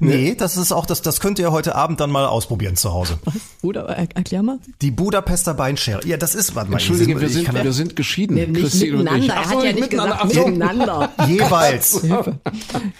Nee, 0.00 0.34
das 0.34 0.56
ist 0.56 0.72
auch, 0.72 0.86
das, 0.86 1.02
das 1.02 1.20
könnt 1.20 1.38
ihr 1.38 1.52
heute 1.52 1.74
Abend 1.74 2.00
dann 2.00 2.10
mal 2.10 2.26
ausprobieren 2.26 2.76
zu 2.76 2.92
Hause. 2.92 3.18
Bruder, 3.62 3.82
er- 3.88 4.08
erklär 4.14 4.42
mal. 4.42 4.58
Die 4.82 4.90
Budapester 4.90 5.54
Beinschere. 5.54 6.06
Ja, 6.06 6.16
das 6.16 6.34
ist, 6.34 6.54
warte 6.54 6.70
mal. 6.70 6.76
Entschuldige, 6.78 7.18
wir 7.20 7.26
ich 7.28 7.34
sind, 7.34 7.52
wir 7.64 7.72
sind 7.72 7.96
geschieden. 7.96 8.34
Nee, 8.34 8.46
nicht 8.46 8.60
Christine 8.62 8.98
und 8.98 9.06
ich. 9.06 9.12
miteinander. 9.12 9.34
Er 9.34 9.48
hat 9.48 9.64
ja 9.64 9.72
nicht 9.72 9.90
gesagt 9.90 10.18
Ach 10.20 10.30
so. 10.30 10.46
miteinander. 10.46 11.12
jeweils. 11.28 12.02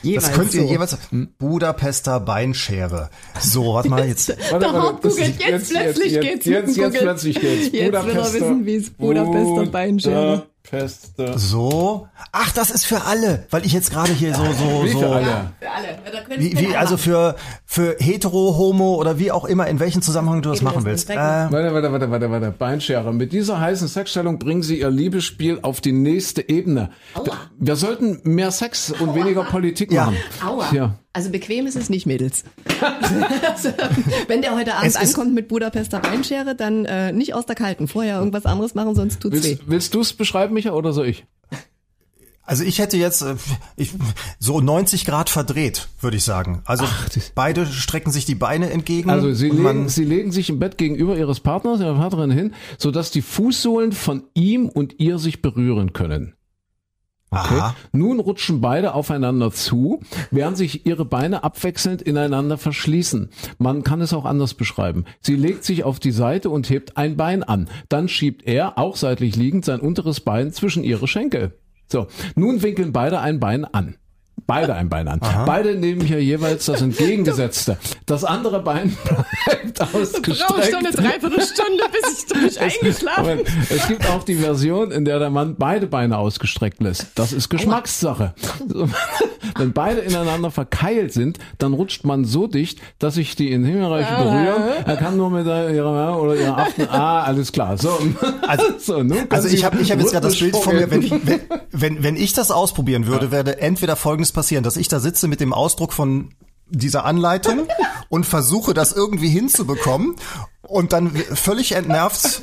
jeweils 0.03 0.25
Das 0.27 0.33
könnt 0.35 0.55
ihr 0.55 0.63
so. 0.63 0.69
jeweils. 0.69 0.99
Budapester 1.39 2.21
Beinschere. 2.21 3.11
So, 3.41 3.75
warte 3.75 3.89
mal 3.89 4.07
jetzt. 4.07 4.29
Warte, 4.51 4.67
warte, 4.73 5.09
googelt, 5.09 5.35
jetzt 5.41 5.71
plötzlich 5.71 6.13
jetzt, 6.13 6.23
geht's 6.23 6.47
Jetzt, 6.47 6.77
jetzt 6.77 6.99
plötzlich 6.99 7.41
geht's. 7.41 7.73
Jetzt 7.73 7.93
will 8.07 8.17
er 8.17 8.33
wissen, 8.33 8.67
wie 8.67 8.77
es 8.77 8.91
Budapester 8.91 9.67
Beinschere. 9.67 10.47
Budapester. 10.71 11.39
So. 11.39 12.09
Ach, 12.33 12.51
das 12.53 12.71
ist 12.71 12.87
für 12.87 13.05
alle, 13.05 13.47
weil 13.51 13.65
ich 13.65 13.73
jetzt 13.73 13.91
gerade 13.91 14.13
hier 14.13 14.35
so, 14.35 14.43
so, 14.45 14.85
Wie 14.85 14.91
so. 14.91 14.99
für 15.01 15.09
alle. 15.09 15.53
Alle. 15.77 16.41
Wie, 16.41 16.59
wie, 16.59 16.67
alle 16.69 16.79
also 16.79 16.97
für, 16.97 17.37
für 17.65 17.97
hetero, 17.99 18.57
homo 18.57 18.97
oder 18.97 19.19
wie 19.19 19.31
auch 19.31 19.45
immer, 19.45 19.67
in 19.67 19.79
welchem 19.81 20.03
Zusammenhang 20.03 20.43
du 20.43 20.51
das 20.51 20.63
machen 20.63 20.85
willst. 20.85 21.11
Äh, 21.11 21.17
Warte, 21.17 21.73
warte, 21.75 21.93
warte, 21.93 22.11
warte, 22.11 22.31
warte. 22.31 22.51
Beinschere. 22.57 23.13
Mit 23.13 23.33
dieser 23.33 23.61
heißen 23.61 23.89
Sexstellung 23.89 24.39
bringen 24.39 24.63
sie 24.63 24.81
ihr 24.81 24.91
Liebesspiel 24.91 25.59
auf 25.63 25.81
die 25.81 25.93
nächste 25.93 26.49
Ebene. 26.49 26.91
Aua. 27.15 27.37
Wir 27.59 27.77
sollten 27.77 28.21
mehr 28.25 28.51
Sex 28.51 28.93
und 28.93 29.15
weniger 29.15 29.45
Politik 29.45 29.93
Ja. 29.93 30.07
machen. 30.07 30.17
Aua. 30.45 30.67
Ja. 30.73 30.99
Also 31.13 31.31
bequem 31.31 31.67
ist 31.67 31.77
es 31.77 31.89
nicht, 31.89 32.05
Mädels. 32.07 32.45
also, 33.49 33.71
wenn 34.29 34.43
der 34.43 34.55
heute 34.55 34.75
Abend 34.75 34.89
Es 34.89 34.97
ankommt 34.97 35.35
mit 35.35 35.49
Budapester 35.49 35.99
Beinschere, 36.01 36.55
dann 36.55 36.85
äh, 36.85 37.13
nicht 37.13 37.33
aus 37.35 37.47
der 37.47 37.57
Kalten. 37.57 37.89
Vorher 37.89 38.19
irgendwas 38.19 38.45
anderes 38.45 38.75
machen, 38.75 38.95
sonst 38.95 39.21
tut's 39.21 39.37
weh. 39.43 39.49
Willst, 39.49 39.63
willst 39.67 39.95
du 39.95 40.01
es 40.01 40.13
beschreiben, 40.13 40.53
Micha, 40.53 40.73
oder 40.73 40.93
soll 40.93 41.07
ich? 41.07 41.25
Also 42.47 42.63
ich 42.65 42.79
hätte 42.79 42.97
jetzt 42.97 43.23
äh, 43.23 43.35
ich, 43.77 43.93
so 44.39 44.61
90 44.61 45.05
Grad 45.05 45.29
verdreht, 45.31 45.89
würde 46.01 46.17
ich 46.17 46.25
sagen. 46.25 46.63
Also 46.65 46.85
das- 47.13 47.33
beide 47.35 47.67
strecken 47.67 48.13
sich 48.13 48.25
die 48.25 48.37
Beine 48.37 48.71
entgegen. 48.71 49.11
Also 49.11 49.33
sie 49.35 49.51
legen, 49.51 49.89
sie 49.89 50.05
legen 50.05 50.33
sich 50.33 50.49
im 50.49 50.59
Bett 50.59 50.79
gegenüber 50.79 51.17
ihres 51.19 51.41
Partners, 51.41 51.81
ihrer 51.81 51.97
Partnerin 51.97 52.31
hin, 52.31 52.55
sodass 52.79 53.11
die 53.11 53.23
Fußsohlen 53.23 53.93
von 53.93 54.23
ihm 54.35 54.69
und 54.69 55.01
ihr 55.01 55.19
sich 55.19 55.43
berühren 55.43 55.93
können. 55.93 56.35
Okay. 57.31 57.55
Aha. 57.59 57.75
Nun 57.91 58.21
rutschen 58.21 58.61
beide 58.61 58.95
aufeinander 58.95 59.51
zu, 59.51 60.01
während 60.31 60.57
sich 60.57 60.87
ihre 60.87 61.05
Beine 61.05 61.43
abwechselnd 61.43 62.01
ineinander 62.01 62.57
verschließen. 62.57 63.31
Man 63.59 63.83
kann 63.83 64.01
es 64.01 64.13
auch 64.13 64.25
anders 64.25 64.55
beschreiben. 64.55 65.05
Sie 65.21 65.35
legt 65.35 65.65
sich 65.65 65.83
auf 65.83 65.99
die 65.99 66.13
Seite 66.13 66.49
und 66.51 66.71
hebt 66.71 66.97
ein 66.97 67.17
Bein 67.17 67.43
an. 67.43 67.69
Dann 67.89 68.09
schiebt 68.09 68.47
er, 68.47 68.79
auch 68.79 68.95
seitlich 68.95 69.35
liegend, 69.35 69.65
sein 69.65 69.81
unteres 69.81 70.21
Bein 70.21 70.53
zwischen 70.53 70.85
ihre 70.85 71.09
Schenkel. 71.09 71.59
So, 71.89 72.09
nun 72.35 72.63
winkeln 72.63 72.93
beide 72.93 73.21
ein 73.21 73.41
Bein 73.41 73.65
an. 73.65 73.97
Beide 74.47 74.75
ein 74.75 74.89
Bein 74.89 75.09
an. 75.09 75.21
Beide 75.45 75.75
nehmen 75.75 76.03
hier 76.03 76.23
jeweils 76.23 76.67
das 76.67 76.81
entgegengesetzte. 76.83 77.79
Das 78.05 78.23
andere 78.23 78.63
Bein 78.63 78.97
bleibt 79.45 79.81
ausgestreckt. 79.81 80.97
Dreiviertelstunde, 80.97 81.83
bis 81.91 82.19
ich 82.19 82.27
durch 82.27 82.61
eingeschlafen 82.61 83.23
Moment, 83.25 83.49
es 83.71 83.89
gibt 83.89 84.09
auch 84.09 84.23
die 84.23 84.37
Version, 84.37 84.91
in 84.93 85.05
der 85.05 85.19
der 85.19 85.31
Mann 85.31 85.57
beide 85.59 85.87
Beine 85.87 86.19
ausgestreckt 86.19 86.81
lässt. 86.81 87.07
Das 87.17 87.33
ist 87.33 87.49
Geschmackssache. 87.49 88.35
Wenn 89.57 89.73
beide 89.73 90.01
ineinander 90.03 90.51
verkeilt 90.51 91.13
sind, 91.13 91.39
dann 91.59 91.73
rutscht 91.73 92.05
man 92.05 92.25
so 92.25 92.47
dicht, 92.47 92.79
dass 92.99 93.15
sich 93.15 93.37
die 93.37 93.51
in 93.51 93.65
Himmelreich 93.65 94.07
berühren. 94.09 94.63
Er 94.85 94.97
kann 94.97 95.17
nur 95.17 95.31
mit 95.31 95.47
der- 95.47 95.71
ihrer 95.71 96.21
oder 96.21 96.37
ihrer 96.37 96.59
Aften. 96.59 96.87
Ah, 96.89 97.23
alles 97.23 97.53
klar. 97.53 97.79
So, 97.79 97.99
Also, 98.47 98.65
so, 98.79 99.05
also 99.31 99.49
ich 99.49 99.65
habe 99.65 99.81
ich 99.81 99.91
hab 99.91 99.99
jetzt 99.99 100.13
gerade 100.13 100.27
das 100.29 100.39
Bild 100.39 100.55
vor 100.57 100.73
mir, 100.73 100.91
wenn, 100.91 101.03
rhythmisch 101.03 101.21
wenn, 101.25 101.41
wenn, 101.73 102.03
wenn 102.03 102.17
ich 102.17 102.33
das 102.33 102.51
ausprobieren 102.51 103.07
würde, 103.07 103.31
würde 103.33 103.61
entweder 103.61 103.97
Folgendes 103.97 104.26
passieren, 104.33 104.65
dass 104.65 104.77
ich 104.77 104.89
da 104.89 105.01
sitze 105.01 105.29
mit 105.29 105.41
dem 105.41 105.53
Ausdruck 105.53 105.93
von 105.93 106.35
dieser 106.69 107.05
Anleitung 107.05 107.67
und 108.09 108.27
versuche 108.27 108.75
das 108.75 108.93
irgendwie 108.93 109.29
hinzubekommen 109.29 110.17
Und 110.63 110.93
dann 110.93 111.11
völlig 111.15 111.73
entnervt, 111.73 112.43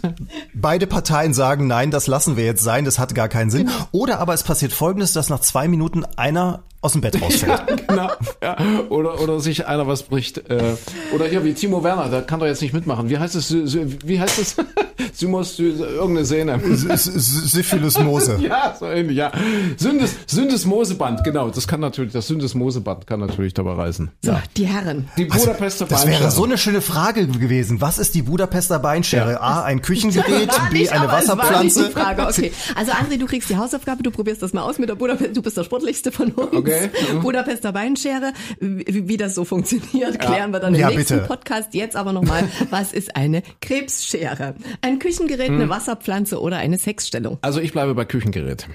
beide 0.53 0.87
Parteien 0.87 1.33
sagen, 1.33 1.67
nein, 1.67 1.91
das 1.91 2.07
lassen 2.07 2.37
wir 2.37 2.45
jetzt 2.45 2.63
sein, 2.63 2.85
das 2.85 2.99
hat 2.99 3.15
gar 3.15 3.27
keinen 3.27 3.51
Sinn. 3.51 3.69
Oder 3.91 4.19
aber 4.19 4.33
es 4.33 4.43
passiert 4.43 4.71
folgendes, 4.71 5.11
dass 5.11 5.29
nach 5.29 5.41
zwei 5.41 5.67
Minuten 5.67 6.05
einer 6.15 6.63
aus 6.83 6.91
dem 6.91 7.01
Bett 7.01 7.19
rausfällt. 7.21 7.87
genau. 7.87 8.09
Ja. 8.41 8.57
Oder, 8.89 9.19
oder 9.21 9.39
sich 9.39 9.65
einer 9.67 9.87
was 9.87 10.03
bricht. 10.03 10.37
Äh, 10.49 10.75
oder 11.15 11.25
hier 11.25 11.43
wie 11.43 11.53
Timo 11.53 11.83
Werner, 11.83 12.09
der 12.09 12.21
kann 12.21 12.39
doch 12.39 12.45
jetzt 12.45 12.61
nicht 12.61 12.73
mitmachen. 12.73 13.09
Wie 13.09 13.17
heißt 13.17 13.35
es? 13.35 13.51
Wie 13.53 14.19
heißt 14.19 14.39
es? 14.39 14.55
Symos, 15.13 15.57
Sy- 15.57 15.79
irgendeine 15.79 16.25
Sehne. 16.25 16.59
Syphilismose. 16.63 18.39
Ja, 18.43 18.75
so 18.77 18.87
ähnlich, 18.87 19.15
ja. 19.17 19.31
Sündes, 19.77 20.15
Syndesmoseband, 20.27 21.23
genau. 21.23 21.49
Das 21.49 21.67
kann 21.67 21.79
natürlich, 21.79 22.11
das 22.11 22.27
Syndesmoseband 22.27 23.07
kann 23.07 23.19
natürlich 23.21 23.53
dabei 23.53 23.73
reißen. 23.73 24.11
So, 24.21 24.35
die 24.57 24.65
Herren. 24.65 25.07
Die 25.17 25.25
Budapester 25.25 25.85
Das 25.85 26.05
wäre 26.07 26.29
so 26.29 26.43
eine 26.43 26.57
schöne 26.57 26.81
Frage 26.81 27.27
gewesen. 27.27 27.79
Was 27.79 27.99
ist 27.99 28.15
die 28.15 28.21
Budapester 28.23 28.79
Beinschere? 28.79 29.39
A, 29.41 29.63
ein 29.63 29.81
Küchengerät, 29.81 30.51
B, 30.71 30.79
nicht, 30.79 30.91
eine 30.91 31.07
aber 31.09 31.19
es 31.19 31.27
war 31.29 31.35
nicht 31.63 31.75
Wasserpflanze. 31.75 31.85
die 31.85 31.91
Frage. 31.91 32.21
Okay. 32.27 32.51
Also 32.75 32.91
André, 32.91 33.17
du 33.17 33.25
kriegst 33.25 33.49
die 33.49 33.55
Hausaufgabe, 33.57 34.03
du 34.03 34.11
probierst 34.11 34.41
das 34.41 34.51
mal 34.53 34.63
aus 34.63 34.77
mit 34.77 34.89
der 34.89 34.95
Budapest. 34.95 35.37
Du 35.37 35.41
bist 35.41 35.55
der 35.55 35.63
sportlichste 35.63 36.11
von 36.11 36.31
uns. 36.31 36.51
Okay. 36.53 36.72
Mhm. 37.13 37.21
Budapester 37.21 37.71
Beinschere. 37.71 38.33
Wie, 38.59 39.07
wie 39.07 39.17
das 39.17 39.35
so 39.35 39.45
funktioniert, 39.45 40.19
klären 40.19 40.51
wir 40.51 40.59
dann 40.59 40.73
im 40.73 40.79
Ja, 40.81 40.89
nächsten 40.89 41.15
bitte. 41.15 41.27
Podcast. 41.27 41.73
Jetzt 41.73 41.95
aber 41.95 42.13
nochmal, 42.13 42.47
was 42.69 42.93
ist 42.93 43.15
eine 43.15 43.43
Krebsschere? 43.61 44.55
Ein 44.81 44.99
Küchengerät, 44.99 45.49
Mhm. 45.49 45.61
eine 45.61 45.69
Wasserpflanze 45.69 46.39
oder 46.41 46.57
eine 46.57 46.77
Sexstellung? 46.77 47.37
Also 47.41 47.59
ich 47.59 47.71
bleibe 47.71 47.93
bei 47.95 48.05
Küchengerät. 48.05 48.67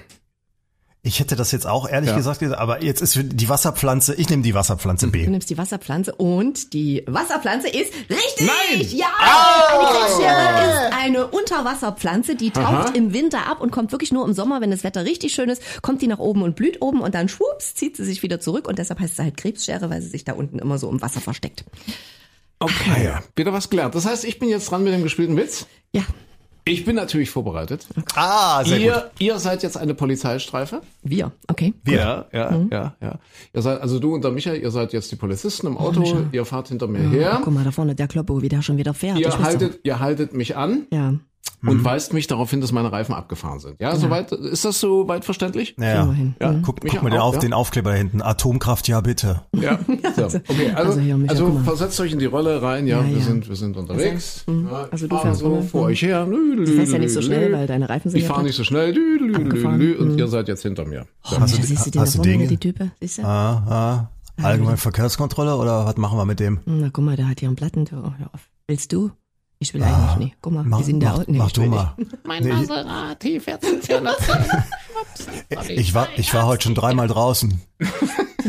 Ich 1.01 1.21
hätte 1.21 1.37
das 1.37 1.53
jetzt 1.53 1.65
auch 1.65 1.87
ehrlich 1.89 2.09
Ja. 2.09 2.17
gesagt, 2.17 2.43
aber 2.43 2.83
jetzt 2.83 3.01
ist 3.01 3.17
die 3.23 3.47
Wasserpflanze, 3.47 4.15
ich 4.15 4.29
nehme 4.29 4.43
die 4.43 4.53
Wasserpflanze 4.53 5.05
Du 5.05 5.11
B. 5.13 5.25
nimmst 5.27 5.49
die 5.49 5.57
Wasserpflanze 5.57 6.13
und 6.13 6.73
die 6.73 7.03
Wasserpflanze 7.07 7.69
ist 7.69 7.93
richtig. 8.09 8.47
Nein! 8.47 8.85
Ja! 8.91 9.07
Eine 9.17 9.88
Unterwasserpflanze, 11.29 12.35
die 12.35 12.51
taucht 12.51 12.89
Aha. 12.89 12.93
im 12.93 13.13
Winter 13.13 13.47
ab 13.47 13.61
und 13.61 13.71
kommt 13.71 13.91
wirklich 13.91 14.11
nur 14.11 14.25
im 14.25 14.33
Sommer, 14.33 14.61
wenn 14.61 14.71
das 14.71 14.83
Wetter 14.83 15.05
richtig 15.05 15.33
schön 15.33 15.49
ist, 15.49 15.81
kommt 15.81 16.01
die 16.01 16.07
nach 16.07 16.19
oben 16.19 16.41
und 16.41 16.55
blüht 16.55 16.81
oben 16.81 17.01
und 17.01 17.15
dann 17.15 17.29
schwupps 17.29 17.75
zieht 17.75 17.97
sie 17.97 18.05
sich 18.05 18.23
wieder 18.23 18.39
zurück 18.39 18.67
und 18.67 18.79
deshalb 18.79 18.99
heißt 18.99 19.17
sie 19.17 19.23
halt 19.23 19.37
Krebsschere, 19.37 19.89
weil 19.89 20.01
sie 20.01 20.09
sich 20.09 20.23
da 20.23 20.33
unten 20.33 20.59
immer 20.59 20.77
so 20.77 20.89
im 20.89 21.01
Wasser 21.01 21.21
versteckt. 21.21 21.65
Okay. 22.59 23.05
ja. 23.05 23.23
Wieder 23.35 23.53
was 23.53 23.69
gelernt. 23.69 23.95
Das 23.95 24.05
heißt, 24.05 24.25
ich 24.25 24.37
bin 24.39 24.49
jetzt 24.49 24.69
dran 24.69 24.83
mit 24.83 24.93
dem 24.93 25.03
gespielten 25.03 25.37
Witz. 25.37 25.65
Ja, 25.93 26.03
Ich 26.69 26.85
bin 26.85 26.95
natürlich 26.95 27.29
vorbereitet. 27.29 27.87
Ah, 28.15 28.63
sehr 28.63 28.77
gut. 28.77 28.87
Ihr, 28.87 29.11
ihr 29.19 29.39
seid 29.39 29.63
jetzt 29.63 29.77
eine 29.77 29.93
Polizeistreife. 29.93 30.81
wir, 31.03 31.31
okay. 31.47 31.73
Ja, 31.87 32.25
ja, 32.31 32.67
ja, 32.71 32.95
ja. 33.01 33.19
Ihr 33.53 33.61
seid, 33.61 33.81
also 33.81 33.99
du 33.99 34.13
und 34.13 34.23
der 34.23 34.31
Michael, 34.31 34.61
ihr 34.61 34.71
seid 34.71 34.93
jetzt 34.93 35.11
die 35.11 35.15
Polizisten 35.15 35.67
im 35.67 35.77
Auto, 35.77 36.25
ihr 36.31 36.45
fahrt 36.45 36.69
hinter 36.69 36.87
mir 36.87 37.09
her. 37.09 37.41
Guck 37.43 37.53
mal, 37.53 37.63
da 37.63 37.71
vorne 37.71 37.95
der 37.95 38.07
Kloppo, 38.07 38.41
wie 38.41 38.49
der 38.49 38.61
schon 38.61 38.77
wieder 38.77 38.93
fährt. 38.93 39.19
Ihr 39.19 39.39
haltet, 39.39 39.79
ihr 39.83 39.99
haltet 39.99 40.33
mich 40.33 40.55
an 40.55 40.87
doch. 40.91 41.13
Ja, 41.61 41.69
und 41.71 41.83
weist 41.83 42.13
mich 42.13 42.27
darauf 42.27 42.49
hin, 42.51 42.61
dass 42.61 42.71
meine 42.71 42.91
Reifen 42.91 43.13
abgefahren 43.13 43.59
sind. 43.59 43.81
Ja, 43.81 43.95
soweit, 43.95 44.31
ist 44.31 44.63
das 44.63 44.79
so 44.79 45.07
weit 45.09 45.25
verständlich? 45.25 45.75
Ja, 45.77 46.03
immerhin. 46.03 46.35
Ja. 46.41 46.55
Guck, 46.63 46.83
Mich 46.83 46.93
guck 46.93 47.03
mal 47.03 47.17
auf, 47.17 47.35
ja. 47.35 47.41
den 47.41 47.53
Aufkleber 47.53 47.91
da 47.91 47.97
hinten. 47.97 48.21
Atomkraft, 48.21 48.87
ja 48.87 49.01
bitte. 49.01 49.41
Ja. 49.53 49.77
So. 50.15 50.25
Okay, 50.25 50.71
also, 50.73 50.99
Also 50.99 51.13
also 51.27 51.45
guck 51.51 51.63
versetzt 51.63 51.99
euch 51.99 52.11
in 52.13 52.19
die 52.19 52.25
Rolle 52.25 52.61
rein, 52.61 52.87
ja, 52.87 52.99
Ja, 53.01 53.07
wir 53.07 53.17
ja. 53.17 53.23
sind, 53.23 53.47
wir 53.49 53.55
sind 53.55 53.77
unterwegs. 53.77 54.43
Ja, 54.47 54.87
Also 54.91 55.05
ich 55.05 55.09
du 55.11 55.17
fährst 55.17 55.39
so 55.39 55.61
vor 55.61 55.81
Mhm. 55.81 55.87
euch 55.87 56.01
her. 56.01 56.25
Du 56.25 56.65
fährst 56.65 56.93
ja 56.93 56.99
nicht 56.99 57.13
so 57.13 57.21
schnell, 57.21 57.51
weil 57.53 57.67
deine 57.67 57.89
Reifen 57.89 58.09
sind 58.11 58.17
Ich 58.19 58.23
ja 58.27 58.33
fahre 58.33 58.43
nicht 58.43 58.55
so 58.55 58.63
schnell, 58.63 58.97
und 59.99 60.11
Mhm. 60.13 60.17
ihr 60.17 60.27
seid 60.27 60.47
jetzt 60.47 60.61
hinter 60.63 60.85
mir. 60.85 61.05
Hast 61.23 61.57
du 61.57 61.89
den 61.91 62.01
hast 62.01 62.15
du 62.17 62.21
Dinge? 62.21 62.47
die 62.47 62.57
Type? 62.57 62.91
Siehst 62.99 63.19
du? 63.19 63.23
Ah, 63.23 64.09
ah. 64.39 64.43
Allgemeine 64.43 64.77
Verkehrskontrolle 64.77 65.55
oder 65.57 65.85
was 65.85 65.97
machen 65.97 66.17
wir 66.17 66.25
mit 66.25 66.39
dem? 66.39 66.59
Na, 66.65 66.89
guck 66.91 67.03
mal, 67.03 67.15
der 67.17 67.27
hat 67.27 67.39
hier 67.41 67.49
einen 67.49 67.55
Platten. 67.57 67.85
Willst 68.67 68.93
du? 68.93 69.11
Ich 69.61 69.73
will 69.73 69.83
eigentlich 69.83 70.15
nicht. 70.17 70.35
Guck 70.41 70.53
mal, 70.53 70.61
Ah, 70.61 70.65
Mach, 70.65 70.77
die 70.77 70.83
sind 70.85 71.01
da 71.01 71.09
mach, 71.09 71.17
unten. 71.19 71.31
Nee, 71.33 71.37
mach 71.37 71.47
ich 71.47 71.53
du 71.53 71.63
mal. 71.65 71.93
Mein 72.23 72.43
Nee, 72.43 72.53
Maserati 72.53 73.39
14210. 73.41 74.07
Ich 75.69 75.93
war, 75.93 76.07
ich 76.17 76.33
war 76.33 76.45
heute 76.45 76.63
schon 76.63 76.75
dreimal 76.75 77.07
draußen. 77.07 77.61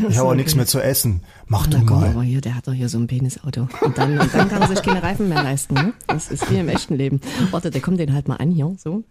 Ich 0.08 0.16
habe 0.16 0.28
auch 0.30 0.34
nichts 0.34 0.54
mehr 0.54 0.66
zu 0.66 0.78
essen. 0.80 1.24
Mach 1.46 1.66
du 1.66 1.76
Na 1.78 1.84
guck 1.86 2.00
mal. 2.00 2.14
mal 2.14 2.24
hier, 2.24 2.40
der 2.40 2.54
hat 2.54 2.66
doch 2.68 2.72
hier 2.72 2.88
so 2.88 2.96
ein 2.96 3.06
Penisauto. 3.08 3.68
Und 3.82 3.98
dann, 3.98 4.18
und 4.18 4.32
dann 4.32 4.48
kann 4.48 4.62
er 4.62 4.68
sich 4.68 4.82
keine 4.82 5.02
Reifen 5.02 5.28
mehr 5.28 5.42
leisten. 5.42 5.74
Ne? 5.74 5.92
Das 6.06 6.30
ist 6.30 6.48
wie 6.50 6.58
im 6.58 6.68
echten 6.68 6.94
Leben. 6.94 7.20
Warte, 7.50 7.70
der 7.70 7.80
kommt 7.82 7.98
den 7.98 8.14
halt 8.14 8.26
mal 8.28 8.36
an 8.36 8.50
hier, 8.52 8.74
so. 8.82 9.02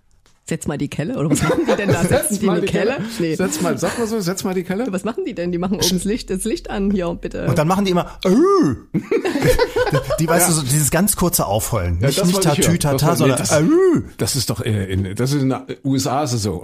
Setz 0.47 0.65
mal 0.67 0.77
die 0.79 0.87
Kelle. 0.87 1.19
Oder 1.19 1.29
was 1.29 1.43
machen 1.43 1.61
die 1.69 1.75
denn 1.75 1.89
da? 1.89 2.01
Setzen 2.07 2.39
die 2.39 2.49
eine 2.49 2.61
Kelle? 2.61 2.97
Nee. 3.19 3.35
Setz 3.35 3.61
mal, 3.61 3.77
sag 3.77 3.99
mal 3.99 4.07
so, 4.07 4.19
setz 4.19 4.43
mal 4.43 4.55
die 4.55 4.63
Kelle. 4.63 4.87
Was 4.89 5.03
machen 5.03 5.25
die 5.25 5.35
denn? 5.35 5.51
Die 5.51 5.59
machen 5.59 5.75
oben 5.75 5.89
das 5.89 6.03
Licht, 6.05 6.29
das 6.31 6.43
Licht 6.45 6.69
an 6.71 6.89
hier, 6.89 7.13
bitte. 7.13 7.45
Und 7.45 7.57
dann 7.57 7.67
machen 7.67 7.85
die 7.85 7.91
immer, 7.91 8.17
äh. 8.25 8.29
Die, 10.19 10.27
weißt 10.27 10.49
du, 10.49 10.53
so 10.53 10.61
dieses 10.61 10.91
ganz 10.91 11.15
kurze 11.15 11.45
Aufheulen. 11.45 11.99
Nicht, 11.99 12.17
das 12.19 12.25
nicht 12.27 12.35
wollte 12.35 12.49
ich 12.49 12.65
Tatü, 12.65 12.67
hören. 12.67 12.79
Das 12.81 13.01
Tata, 13.01 13.19
wollte- 13.19 13.45
sondern, 13.45 13.69
nee, 13.69 13.99
äh. 13.99 14.11
Das 14.17 14.35
ist 14.35 14.49
doch 14.49 14.61
äh, 14.61 14.85
in, 14.91 15.15
das 15.15 15.31
ist 15.33 15.41
in 15.41 15.49
den 15.49 15.61
USA 15.83 16.23
ist 16.23 16.33
es 16.33 16.43
so. 16.43 16.61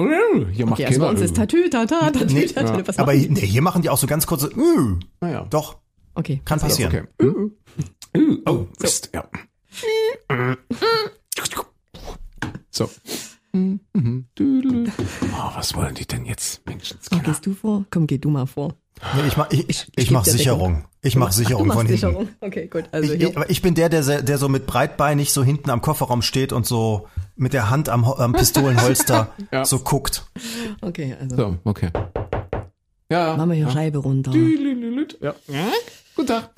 Hier 0.52 0.66
macht 0.66 0.74
okay, 0.80 0.86
also 0.88 1.00
bei 1.00 1.06
keiner. 1.08 1.10
uns 1.10 1.22
ist 1.22 1.36
Tatü, 1.36 1.70
Tata, 1.70 2.12
Tatü, 2.12 2.34
Nee, 2.34 2.46
Tatü. 2.48 2.84
Was 2.88 3.00
aber 3.00 3.14
nee, 3.14 3.42
hier 3.42 3.62
machen 3.62 3.82
die 3.82 3.90
auch 3.90 3.98
so 3.98 4.08
ganz 4.08 4.26
kurze, 4.28 4.48
äh. 4.48 5.00
Naja. 5.22 5.46
Doch, 5.50 5.78
Okay. 6.16 6.42
kann 6.46 6.60
passieren. 6.60 6.94
Okay. 6.94 7.04
Hm? 7.22 7.52
Uh, 8.18 8.38
Oh, 8.48 8.68
Mist, 8.80 9.10
ja. 9.14 9.28
So. 12.72 12.90
Oh, 13.54 15.52
was 15.56 15.76
wollen 15.76 15.96
die 15.96 16.06
denn 16.06 16.26
jetzt? 16.26 16.62
Oh, 16.66 16.70
Menschenskinder. 16.72 17.24
gehst 17.24 17.46
du 17.46 17.54
vor? 17.54 17.86
Komm, 17.90 18.08
geh 18.08 18.18
du 18.18 18.30
mal 18.30 18.46
vor. 18.46 18.74
Nee, 19.16 19.28
ich 19.28 19.38
mach, 19.38 19.50
ich, 19.52 19.68
ich, 19.70 19.88
geb 19.96 20.12
mach 20.12 20.26
Sicherung. 20.26 20.86
Ich 21.06 21.16
mach 21.16 21.28
Ach, 21.28 21.32
Sicherung 21.34 21.68
von 21.68 21.86
hinten. 21.86 21.92
Sicherung. 21.94 22.28
Okay, 22.42 22.68
gut. 22.68 22.86
Also 22.92 23.14
Ich, 23.14 23.20
hier. 23.20 23.30
ich, 23.30 23.38
aber 23.38 23.50
ich 23.50 23.62
bin 23.62 23.76
der, 23.76 23.90
der, 23.90 24.22
der 24.24 24.38
so 24.40 24.50
mit 24.50 24.66
breitbeinig 24.66 25.32
so 25.32 25.44
hinten 25.44 25.70
am 25.70 25.82
Kofferraum 25.82 26.22
steht 26.24 26.52
und 26.52 26.66
so 26.66 27.08
mit 27.36 27.54
der 27.54 27.70
Hand 27.70 27.90
am, 27.90 28.04
am 28.06 28.34
Pistolenholster 28.34 29.30
Ja. 29.52 29.66
so 29.66 29.80
guckt. 29.80 30.26
Okay, 30.82 31.16
also 31.22 31.36
So, 31.36 31.58
okay. 31.64 31.90
Ja. 33.12 33.38
machen 33.38 33.50
wir 33.52 33.56
hier 33.56 33.68
ja. 33.68 33.72
Scheibe 33.72 34.00
runter. 34.00 34.32
Düdelülüt. 34.32 35.18
Ja. 35.22 35.36
Guten 36.16 36.28
Tag. 36.28 36.50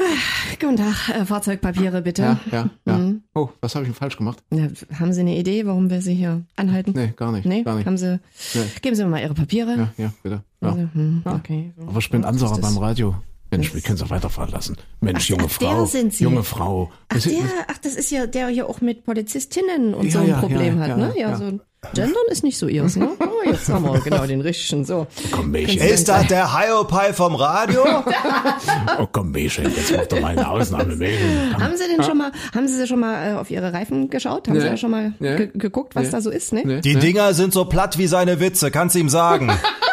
Guten 0.62 0.78
Tag, 0.78 1.10
äh, 1.10 1.26
Fahrzeugpapiere 1.26 2.02
bitte. 2.04 2.22
Ja, 2.22 2.40
ja, 2.52 2.70
ja. 2.86 2.98
Mhm. 2.98 3.24
Oh, 3.34 3.50
was 3.60 3.74
habe 3.76 3.84
ich 3.86 3.90
denn 3.90 3.96
falsch 3.96 4.16
gemacht? 4.16 4.44
Ja, 4.54 4.68
haben 5.00 5.12
Sie 5.14 5.22
eine 5.22 5.36
Idee, 5.36 5.66
warum 5.66 5.90
wir 5.90 6.02
Sie 6.02 6.14
hier 6.14 6.44
anhalten? 6.56 6.94
Nee, 6.96 7.12
gar 7.16 7.32
nicht. 7.32 7.46
Nee? 7.46 7.64
Gar 7.64 7.76
nicht. 7.76 7.88
Haben 7.88 7.98
Sie, 7.98 8.20
Nee. 8.54 8.62
geben 8.82 8.96
Sie 8.96 9.04
mir 9.04 9.10
mal 9.10 9.22
Ihre 9.22 9.34
Papiere. 9.34 9.76
Ja, 9.76 9.90
ja, 10.06 10.14
bitte. 10.24 10.44
Ja. 10.62 10.70
Also, 10.70 10.88
hm, 10.94 11.22
okay. 11.26 11.74
Aber 11.82 12.00
Ja, 12.00 12.28
Ansara 12.28 12.52
ist 12.56 12.64
das? 12.64 12.74
beim 12.76 12.84
Radio. 12.84 13.16
Mensch, 13.50 13.74
wir 13.74 13.82
können 13.82 13.96
es 13.98 14.04
auch 14.04 14.10
weiterfahren 14.10 14.52
lassen. 14.52 14.76
Mensch, 15.00 15.26
Ach, 15.26 15.30
junge 15.30 15.46
ach, 15.50 15.58
der 15.58 15.70
Frau. 15.70 15.86
sind 15.86 16.14
Sie. 16.14 16.24
Junge 16.24 16.44
Frau. 16.44 16.92
Ach, 17.10 17.16
Das 17.16 17.26
ist- 17.26 17.36
der, 17.38 17.46
ach, 17.70 17.78
das 17.82 17.96
ist 17.96 18.12
ja 18.12 18.28
der 18.28 18.48
hier 18.50 18.68
auch 18.70 18.82
mit 18.82 19.06
Polizistinnen 19.06 19.94
und 19.94 20.06
Ja, 20.08 20.12
so 20.12 20.20
ein 20.20 20.28
ja, 20.28 20.40
Problem 20.40 20.76
ja, 20.78 20.82
hat, 20.84 20.90
ja, 20.90 20.98
ne? 20.98 21.14
Ja, 21.16 21.30
ja. 21.32 21.36
so 21.38 21.60
Gendern 21.94 22.16
ist 22.32 22.44
nicht 22.44 22.58
so 22.58 22.68
ihrs, 22.68 22.96
ne? 22.98 23.08
Oh, 23.20 23.50
jetzt 23.50 23.70
haben 23.70 23.86
wir 23.86 24.00
genau 24.02 24.26
den 24.26 24.42
richtigen. 24.42 24.84
So. 24.84 25.06
Komm, 25.32 25.52
Mädchen. 25.52 25.80
Ist 25.80 26.10
das 26.10 26.28
der 26.28 26.58
Hiopai 26.58 27.14
vom 27.14 27.36
Radio? 27.36 27.86
Oh, 29.00 29.08
komm, 29.12 29.32
Mädchen, 29.32 29.66
jetzt 29.76 29.92
mach 29.96 30.06
doch 30.08 30.20
mal 30.20 30.30
eine 30.30 30.50
Ausnahme, 30.50 30.96
Mädchen. 30.96 31.52
Komm. 31.54 31.64
Haben 31.64 31.78
Sie 31.78 31.84
denn 31.88 32.04
schon 32.04 32.18
mal, 32.18 32.32
haben 32.54 32.68
Sie 32.68 32.88
schon 32.88 33.00
mal 33.00 33.32
äh, 33.32 33.34
auf 33.38 33.52
Ihre 33.52 33.72
Reifen 33.74 34.10
geschaut? 34.10 34.48
Haben 34.48 34.56
Nee. 34.56 34.62
Sie 34.62 34.68
ja 34.68 34.78
schon 34.78 34.92
mal 34.92 35.14
Nee. 35.20 35.36
ge 35.38 35.50
geguckt, 35.54 35.96
was 35.96 36.06
Nee. 36.06 36.12
da 36.12 36.22
so 36.22 36.32
ist, 36.32 36.52
ne? 36.52 36.82
Die 36.82 36.96
nee. 36.96 37.00
Dinger 37.00 37.34
sind 37.36 37.54
so 37.54 37.66
platt 37.66 37.98
wie 38.00 38.08
seine 38.08 38.40
Witze, 38.40 38.72
kannst 38.72 38.96
du 38.96 39.00
ihm 39.00 39.10
sagen. 39.10 39.52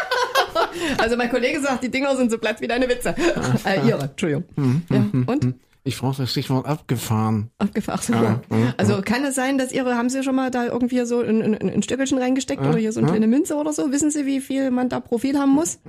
Also 0.98 1.16
mein 1.16 1.30
Kollege 1.30 1.60
sagt, 1.60 1.84
die 1.84 1.90
Dinger 1.90 2.16
sind 2.16 2.30
so 2.30 2.38
platt 2.38 2.60
wie 2.60 2.68
deine 2.68 2.88
Witze. 2.88 3.14
Ah. 3.36 3.68
Äh, 3.68 3.86
ihre, 3.88 4.04
Entschuldigung. 4.04 4.44
Mhm, 4.56 4.82
ja, 4.90 5.06
und? 5.26 5.54
Ich 5.86 5.98
brauche 5.98 6.22
das 6.22 6.30
Stichwort 6.30 6.66
abgefahren. 6.66 7.50
Abgefahren. 7.58 8.00
So. 8.48 8.56
Ja, 8.56 8.74
also 8.78 9.02
kann 9.02 9.22
es 9.26 9.34
sein, 9.34 9.58
dass 9.58 9.70
Ihre, 9.70 9.96
haben 9.96 10.08
Sie 10.08 10.22
schon 10.22 10.34
mal 10.34 10.50
da 10.50 10.64
irgendwie 10.64 11.04
so 11.04 11.20
ein, 11.20 11.42
ein, 11.42 11.54
ein 11.70 11.82
Stückelchen 11.82 12.16
reingesteckt 12.16 12.62
oder 12.62 12.78
hier 12.78 12.90
so 12.90 13.00
eine 13.00 13.10
kleine 13.10 13.26
Münze 13.26 13.54
oder 13.56 13.70
so? 13.74 13.92
Wissen 13.92 14.10
Sie, 14.10 14.24
wie 14.24 14.40
viel 14.40 14.70
man 14.70 14.88
da 14.88 15.00
Profil 15.00 15.38
haben 15.38 15.50
muss? 15.50 15.80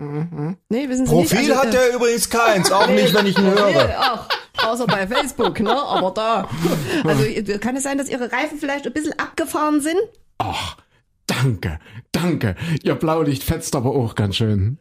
Nee, 0.67 0.89
wissen 0.89 1.05
Sie 1.05 1.15
nicht? 1.15 1.29
Profil 1.29 1.49
Also, 1.49 1.55
hat 1.55 1.67
äh, 1.67 1.71
der 1.71 1.95
übrigens 1.95 2.29
keins, 2.29 2.71
auch 2.73 2.87
nicht, 2.89 3.13
wenn 3.13 3.25
ich 3.25 3.37
ihn 3.37 3.45
höre. 3.45 3.95
Ach, 3.97 4.27
außer 4.67 4.85
bei 4.85 5.07
Facebook, 5.07 5.61
ne? 5.61 5.71
Aber 5.71 6.11
da. 6.11 6.49
Also 7.05 7.23
kann 7.59 7.77
es 7.77 7.83
sein, 7.83 7.97
dass 7.97 8.09
Ihre 8.09 8.33
Reifen 8.33 8.57
vielleicht 8.59 8.85
ein 8.85 8.91
bisschen 8.93 9.17
abgefahren 9.17 9.79
sind? 9.79 9.95
Ach, 10.39 10.75
danke, 11.25 11.79
danke. 12.11 12.55
Ihr 12.83 12.95
Blaulicht 12.95 13.43
fetzt 13.43 13.77
aber 13.77 13.91
auch 13.91 14.15
ganz 14.15 14.35
schön. 14.35 14.77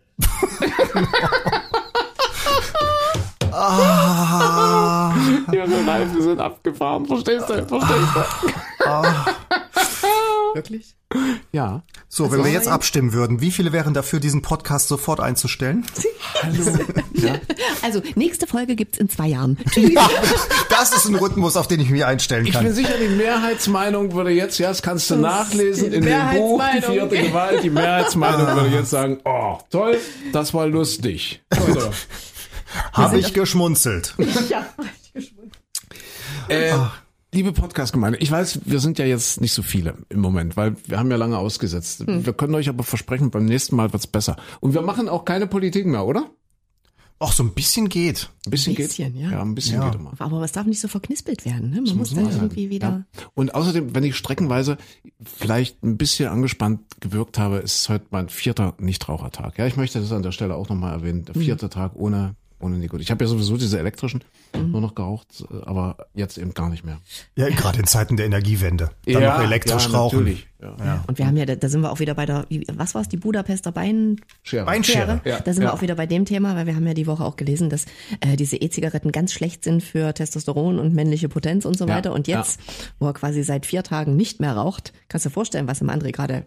Ah, 3.56 5.14
Ihre 5.52 5.86
Reifen 5.86 6.20
sind 6.22 6.40
abgefahren, 6.40 7.06
verstehst 7.06 7.48
du? 7.48 7.64
Verstehst 7.64 8.10
du? 8.16 8.84
Wirklich? 10.54 10.96
Ja. 11.52 11.82
so, 12.08 12.32
wenn 12.32 12.42
wir 12.44 12.50
jetzt 12.50 12.66
abstimmen 12.68 13.12
würden, 13.12 13.40
wie 13.40 13.50
viele 13.52 13.72
wären 13.72 13.94
dafür, 13.94 14.18
diesen 14.20 14.42
Podcast 14.42 14.88
sofort 14.88 15.20
einzustellen? 15.20 15.84
Also, 17.82 18.02
nächste 18.16 18.46
Folge 18.46 18.76
gibt's 18.76 18.98
in 18.98 19.08
zwei 19.08 19.28
Jahren. 19.28 19.58
Tschüss. 19.70 19.92
Das 20.68 20.92
ist 20.94 21.06
ein 21.06 21.14
Rhythmus, 21.14 21.56
auf 21.56 21.68
den 21.68 21.80
ich 21.80 21.88
mich 21.90 22.04
einstellen 22.04 22.46
Ich 22.46 22.52
bin 22.52 22.62
kann. 22.64 22.72
sicher, 22.74 22.94
die 23.00 23.08
Mehrheitsmeinung 23.08 24.12
würde 24.12 24.30
jetzt, 24.30 24.58
ja, 24.58 24.68
das 24.68 24.82
kannst 24.82 25.10
du 25.10 25.16
nachlesen 25.16 25.90
die 25.90 25.96
in 25.96 26.02
dem 26.02 26.30
Buch 26.36 26.60
Die 26.60 26.80
Mehrheitsmeinung. 26.80 27.08
vierte 27.10 27.28
Gewalt. 27.28 27.62
Die 27.62 27.70
Mehrheitsmeinung 27.70 28.46
würde 28.56 28.68
jetzt 28.74 28.90
sagen, 28.90 29.18
oh, 29.24 29.58
toll, 29.70 29.98
das 30.32 30.52
war 30.54 30.66
lustig. 30.66 31.42
Oder, 31.70 31.90
Habe 32.92 33.18
ich 33.20 33.32
geschmunzelt. 33.34 34.14
ja. 34.48 34.66
äh, 36.48 36.74
Liebe 37.34 37.50
Podcast-Gemeinde, 37.52 38.18
ich 38.20 38.30
weiß, 38.30 38.60
wir 38.64 38.78
sind 38.78 38.96
ja 39.00 39.06
jetzt 39.06 39.40
nicht 39.40 39.52
so 39.52 39.62
viele 39.62 39.96
im 40.08 40.20
Moment, 40.20 40.56
weil 40.56 40.76
wir 40.86 41.00
haben 41.00 41.10
ja 41.10 41.16
lange 41.16 41.36
ausgesetzt. 41.36 42.04
Wir 42.06 42.32
können 42.32 42.54
euch 42.54 42.68
aber 42.68 42.84
versprechen, 42.84 43.32
beim 43.32 43.44
nächsten 43.44 43.74
Mal 43.74 43.92
wird's 43.92 44.06
besser. 44.06 44.36
Und 44.60 44.72
wir 44.72 44.82
machen 44.82 45.08
auch 45.08 45.24
keine 45.24 45.48
Politik 45.48 45.84
mehr, 45.84 46.06
oder? 46.06 46.30
Auch 47.18 47.32
so 47.32 47.42
ein 47.42 47.52
bisschen 47.52 47.88
geht. 47.88 48.30
Ein 48.46 48.50
bisschen, 48.52 48.76
Bisschen, 48.76 49.12
geht. 49.14 49.20
ja. 49.24 49.30
Ja, 49.32 49.42
ein 49.42 49.56
bisschen 49.56 49.80
Ja. 49.80 49.86
geht 49.90 49.98
immer. 49.98 50.12
Aber 50.20 50.42
es 50.44 50.52
darf 50.52 50.64
nicht 50.66 50.78
so 50.80 50.86
verknispelt 50.86 51.44
werden. 51.44 51.70
Ne? 51.70 51.80
Man 51.82 51.96
muss 51.96 52.14
dann 52.14 52.30
irgendwie 52.30 52.70
wieder. 52.70 53.04
Und 53.34 53.52
außerdem, 53.52 53.96
wenn 53.96 54.04
ich 54.04 54.14
streckenweise 54.14 54.78
vielleicht 55.24 55.82
ein 55.82 55.96
bisschen 55.96 56.28
angespannt 56.28 56.82
gewirkt 57.00 57.36
habe, 57.38 57.56
ist 57.56 57.74
es 57.74 57.88
heute 57.88 58.06
mein 58.10 58.28
vierter 58.28 58.74
Nichtrauchertag. 58.78 59.58
Ja, 59.58 59.66
ich 59.66 59.76
möchte 59.76 59.98
das 60.00 60.12
an 60.12 60.22
der 60.22 60.30
Stelle 60.32 60.54
auch 60.54 60.68
nochmal 60.68 60.92
erwähnen. 60.92 61.24
Der 61.24 61.34
vierte 61.34 61.68
Tag 61.68 61.96
ohne, 61.96 62.36
ohne 62.64 62.78
Nikotin. 62.78 63.02
Ich 63.02 63.10
habe 63.10 63.24
ja 63.24 63.28
sowieso 63.28 63.56
diese 63.56 63.78
elektrischen 63.78 64.24
nur 64.56 64.80
noch 64.80 64.94
geraucht, 64.94 65.44
aber 65.64 65.96
jetzt 66.14 66.38
eben 66.38 66.54
gar 66.54 66.68
nicht 66.68 66.84
mehr. 66.84 66.98
Ja, 67.36 67.48
gerade 67.48 67.78
in 67.78 67.86
Zeiten 67.86 68.16
der 68.16 68.26
Energiewende. 68.26 68.90
Dann 69.06 69.22
noch 69.22 69.40
elektrisch 69.40 69.86
ja, 69.86 69.92
rauchen. 69.92 70.20
Natürlich. 70.20 70.46
Ja. 70.60 71.04
Und 71.06 71.18
wir 71.18 71.26
haben 71.26 71.36
ja, 71.36 71.44
da, 71.44 71.68
sind 71.68 71.82
wir 71.82 71.92
auch 71.92 72.00
wieder 72.00 72.14
bei 72.14 72.24
der, 72.24 72.46
was 72.72 72.94
war 72.94 73.02
es, 73.02 73.08
die 73.08 73.16
Budapester 73.16 73.72
Bein, 73.72 74.16
Schere. 74.42 74.64
Beinschere. 74.64 75.20
Ja, 75.24 75.40
da 75.40 75.52
sind 75.52 75.62
ja. 75.62 75.68
wir 75.68 75.74
auch 75.74 75.82
wieder 75.82 75.94
bei 75.94 76.06
dem 76.06 76.24
Thema, 76.24 76.56
weil 76.56 76.66
wir 76.66 76.74
haben 76.74 76.86
ja 76.86 76.94
die 76.94 77.06
Woche 77.06 77.24
auch 77.24 77.36
gelesen, 77.36 77.68
dass 77.68 77.84
äh, 78.20 78.36
diese 78.36 78.56
E-Zigaretten 78.56 79.12
ganz 79.12 79.32
schlecht 79.32 79.64
sind 79.64 79.82
für 79.82 80.14
Testosteron 80.14 80.78
und 80.78 80.94
männliche 80.94 81.28
Potenz 81.28 81.64
und 81.64 81.76
so 81.76 81.86
Ja, 81.86 81.96
weiter. 81.96 82.12
Und 82.12 82.28
jetzt, 82.28 82.60
wo 82.98 83.06
er 83.06 83.12
quasi 83.12 83.42
seit 83.42 83.66
vier 83.66 83.82
Tagen 83.82 84.16
nicht 84.16 84.40
mehr 84.40 84.52
raucht, 84.52 84.92
kannst 85.08 85.26
du 85.26 85.28
dir 85.28 85.34
vorstellen, 85.34 85.66
was 85.66 85.80
im 85.80 85.90
André 85.90 86.12
gerade 86.12 86.46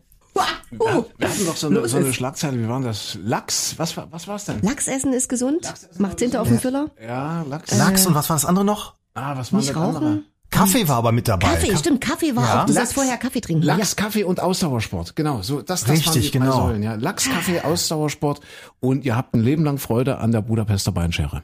Wir 0.71 1.29
hatten 1.29 1.45
doch 1.45 1.55
so 1.55 1.67
eine, 1.67 1.87
so 1.87 1.97
eine. 1.97 2.13
Schlagzeile, 2.13 2.59
wie 2.59 2.67
war 2.67 2.81
das? 2.81 3.17
Lachs, 3.21 3.75
was 3.77 3.95
war 3.97 4.07
was 4.11 4.27
war's 4.27 4.45
denn? 4.45 4.61
Lachs 4.61 4.87
essen 4.87 5.13
ist 5.13 5.29
gesund, 5.29 5.71
macht 5.97 6.19
Zinter 6.19 6.41
auf 6.41 6.47
den 6.47 6.59
Füller. 6.59 6.91
Ja, 7.01 7.43
Lachs. 7.43 7.77
Lachs 7.77 8.05
und 8.05 8.15
was 8.15 8.29
war 8.29 8.35
das 8.35 8.45
andere 8.45 8.65
noch? 8.65 8.95
Ah, 9.13 9.37
was 9.37 9.51
war 9.51 9.61
das 9.61 9.75
andere? 9.75 10.23
Kaffee 10.57 10.87
war 10.87 10.97
aber 10.97 11.11
mit 11.11 11.27
dabei. 11.27 11.47
Kaffee, 11.47 11.67
Ka- 11.69 11.77
stimmt, 11.77 12.01
Kaffee 12.01 12.35
war 12.35 12.43
Ja. 12.43 12.61
auch. 12.61 12.65
Du 12.65 12.73
Lachs- 12.73 12.75
sollst 12.89 12.93
vorher 12.93 13.17
Kaffee 13.17 13.41
trinken. 13.41 13.63
Lachs, 13.63 13.95
Kaffee 13.95 14.23
und 14.23 14.39
Ausdauersport. 14.39 15.15
Genau, 15.15 15.41
so 15.41 15.61
das, 15.61 15.81
das 15.81 15.89
Richtig, 15.91 16.33
waren 16.33 16.43
genau. 16.43 16.67
Säulen, 16.67 16.83
ja. 16.83 16.95
Lachs, 16.95 17.29
Kaffee, 17.29 17.61
Ausdauersport 17.63 18.41
und 18.79 19.05
ihr 19.05 19.15
habt 19.15 19.33
ein 19.35 19.41
Leben 19.41 19.63
lang 19.63 19.77
Freude 19.77 20.17
an 20.17 20.31
der 20.31 20.41
Budapester 20.41 20.91
Beinschere. 20.91 21.43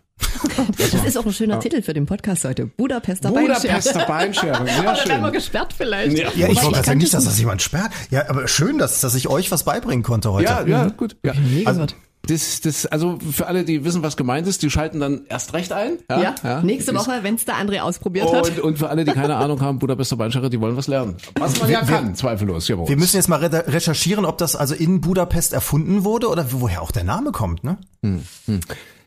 Ja. 0.58 0.64
Das 0.78 0.94
ist 0.94 1.18
auch 1.18 1.26
ein 1.26 1.34
schöner 1.34 1.60
Titel 1.60 1.82
für 1.82 1.94
den 1.94 2.06
Podcast 2.06 2.46
heute. 2.46 2.66
Budapester, 2.68 3.30
Budapester 3.32 4.06
Beinschere, 4.06 4.66
sehr 4.66 4.90
Aber 4.90 4.96
schön. 4.96 5.32
gesperrt 5.32 5.74
vielleicht. 5.76 6.18
Ja. 6.18 6.30
Ja, 6.36 6.48
ich 6.48 6.56
wollte 6.58 6.72
gerade 6.72 6.86
sagen, 6.86 6.98
nicht, 7.00 7.14
dass 7.14 7.26
das 7.26 7.40
jemand 7.40 7.62
sperrt. 7.62 7.92
Ja, 8.12 8.30
aber 8.30 8.48
schön, 8.48 8.78
dass, 8.78 9.02
dass 9.02 9.16
ich 9.16 9.28
euch 9.28 9.52
was 9.52 9.64
beibringen 9.64 10.04
konnte 10.04 10.32
heute. 10.32 10.46
Ja, 10.46 10.66
ja, 10.66 10.88
gut. 10.90 11.18
Ja. 11.26 11.34
Also. 11.66 11.86
Das, 12.28 12.62
das, 12.62 12.86
also 12.86 13.20
für 13.20 13.48
alle, 13.48 13.66
die 13.66 13.84
wissen, 13.84 14.02
was 14.02 14.16
gemeint 14.16 14.48
ist, 14.48 14.62
die 14.64 14.70
schalten 14.70 15.02
dann 15.02 15.26
erst 15.28 15.54
recht 15.54 15.74
ein. 15.74 15.98
Ja, 16.10 16.62
nächste 16.64 16.96
Woche, 16.96 17.20
wenn's 17.22 17.44
der 17.44 17.56
André 17.56 17.82
ausprobiert 17.82 18.32
hat. 18.32 18.50
Und, 18.50 18.60
und 18.60 18.80
für 18.80 18.90
alle, 18.90 19.04
die 19.04 19.12
keine 19.12 19.36
Ahnung 19.36 19.60
haben, 19.60 19.80
Budapester 19.80 20.16
Beinschere, 20.16 20.50
die 20.50 20.62
wollen 20.62 20.78
was 20.78 20.88
lernen. 20.88 21.18
Was 21.38 21.60
man 21.60 21.70
ja 21.70 21.82
kann, 21.82 22.16
zweifellos. 22.16 22.68
Ja, 22.70 22.78
bei 22.78 22.88
Wir 22.88 22.96
müssen 22.96 23.18
jetzt 23.18 23.28
mal 23.28 23.44
re 23.44 23.68
recherchieren, 23.68 24.24
ob 24.24 24.38
das 24.38 24.56
also 24.56 24.74
in 24.74 25.02
Budapest 25.02 25.52
erfunden 25.52 26.06
wurde 26.06 26.30
oder 26.30 26.46
woher 26.52 26.82
auch 26.82 26.92
der 26.92 27.04
Name 27.04 27.32
kommt, 27.32 27.64
ne? 27.64 27.78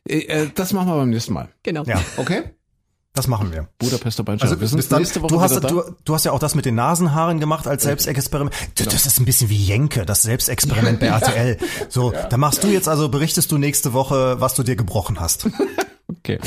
Äh, 0.08 0.18
äh, 0.18 0.50
das 0.54 0.72
machen 0.74 0.88
wir 0.88 0.96
beim 0.96 1.10
nächsten 1.10 1.32
Mal. 1.32 1.48
Genau. 1.62 1.84
Ja, 1.84 2.00
Okay? 2.18 2.42
Das 3.16 3.26
machen 3.28 3.50
wir. 3.52 3.68
Budapester 3.78 4.22
Beinschere. 4.22 4.50
Also 4.50 4.76
bis 4.76 4.88
dann, 4.88 5.02
du, 5.02 5.40
hast, 5.40 5.56
du, 5.64 5.82
du 6.04 6.14
hast 6.14 6.24
ja 6.24 6.32
auch 6.32 6.38
das 6.38 6.54
mit 6.54 6.66
den 6.66 6.74
Nasenhaaren 6.74 7.40
gemacht 7.40 7.66
als 7.66 7.82
Selbstexperiment. 7.82 8.54
Das, 8.76 8.88
das 8.88 9.06
ist 9.06 9.18
ein 9.18 9.24
bisschen 9.24 9.48
wie 9.48 9.56
Jenke, 9.56 10.04
das 10.04 10.22
Selbstexperiment 10.22 11.00
bei 11.00 11.06
RTL. 11.06 11.56
So, 11.88 12.12
da 12.30 12.36
machst 12.36 12.62
du 12.62 12.68
jetzt 12.68 12.88
also, 12.88 13.08
berichtest 13.08 13.50
du 13.50 13.58
nächste 13.58 13.94
Woche, 13.94 14.40
was 14.40 14.54
du 14.54 14.62
dir 14.62 14.76
gebrochen 14.76 15.18
hast. 15.18 15.48
Okay. 16.08 16.38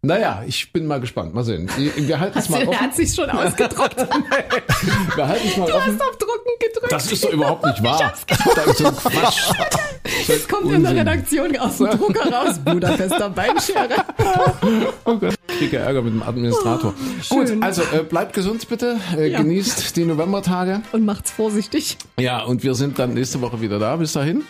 Naja, 0.00 0.44
ich 0.46 0.72
bin 0.72 0.86
mal 0.86 1.00
gespannt. 1.00 1.34
Mal 1.34 1.42
sehen. 1.42 1.68
Wir 1.96 2.20
halten 2.20 2.38
es 2.38 2.48
mal 2.48 2.60
Er 2.62 2.68
offen. 2.68 2.80
hat 2.80 2.94
sich 2.94 3.12
schon 3.12 3.28
ausgedruckt. 3.30 3.96
Wir 3.96 5.26
halten 5.28 5.48
es 5.48 5.56
mal 5.56 5.72
offen. 5.72 6.00
auf 6.00 6.16
Drucken 6.18 6.50
gedrückt. 6.60 6.92
Das 6.92 7.10
ist 7.10 7.24
doch 7.24 7.30
überhaupt 7.32 7.64
nicht 7.66 7.82
wahr. 7.82 8.12
Da 8.54 8.62
ist 8.62 8.78
so. 8.78 8.84
Das 10.26 10.48
kommt 10.48 10.72
in 10.72 10.82
der 10.82 10.94
Redaktion 10.96 11.54
aus 11.58 11.78
dem 11.78 11.90
Drucker 11.90 12.32
raus. 12.32 12.58
Budapester 12.64 13.28
Beinschere. 13.30 13.88
Oh 15.04 15.16
Gott, 15.16 15.34
ich 15.48 15.58
kriege 15.58 15.78
Ärger 15.78 16.02
mit 16.02 16.12
dem 16.12 16.22
Administrator. 16.22 16.94
Gut, 17.30 17.48
schön. 17.48 17.62
also 17.62 17.82
äh, 17.82 18.02
bleibt 18.02 18.34
gesund 18.34 18.68
bitte. 18.68 18.96
Äh, 19.16 19.28
Ja. 19.30 19.38
Genießt 19.42 19.96
die 19.96 20.04
Novembertage. 20.04 20.82
Und 20.92 21.04
macht's 21.06 21.30
vorsichtig. 21.30 21.96
Ja, 22.18 22.42
und 22.44 22.62
wir 22.62 22.74
sind 22.74 22.98
dann 22.98 23.14
nächste 23.14 23.40
Woche 23.40 23.60
wieder 23.60 23.78
da. 23.78 23.96
Bis 23.96 24.12
dahin. 24.12 24.44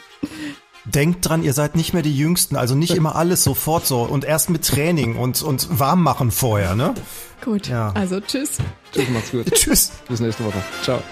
Denkt 0.94 1.28
dran, 1.28 1.42
ihr 1.42 1.52
seid 1.52 1.76
nicht 1.76 1.92
mehr 1.92 2.02
die 2.02 2.16
Jüngsten, 2.16 2.56
also 2.56 2.74
nicht 2.74 2.94
immer 2.94 3.14
alles 3.14 3.44
sofort 3.44 3.86
so 3.86 4.02
und 4.02 4.24
erst 4.24 4.48
mit 4.48 4.64
Training 4.66 5.16
und, 5.16 5.42
und 5.42 5.78
warm 5.78 6.02
machen 6.02 6.30
vorher, 6.30 6.74
ne? 6.74 6.94
Gut. 7.44 7.68
Ja. 7.68 7.92
Also 7.94 8.20
tschüss. 8.20 8.58
Tschüss, 8.92 9.08
macht's 9.10 9.30
gut. 9.30 9.46
Tschüss. 9.52 9.92
Bis 10.08 10.20
nächste 10.20 10.44
Woche. 10.44 10.62
Ciao. 10.82 11.02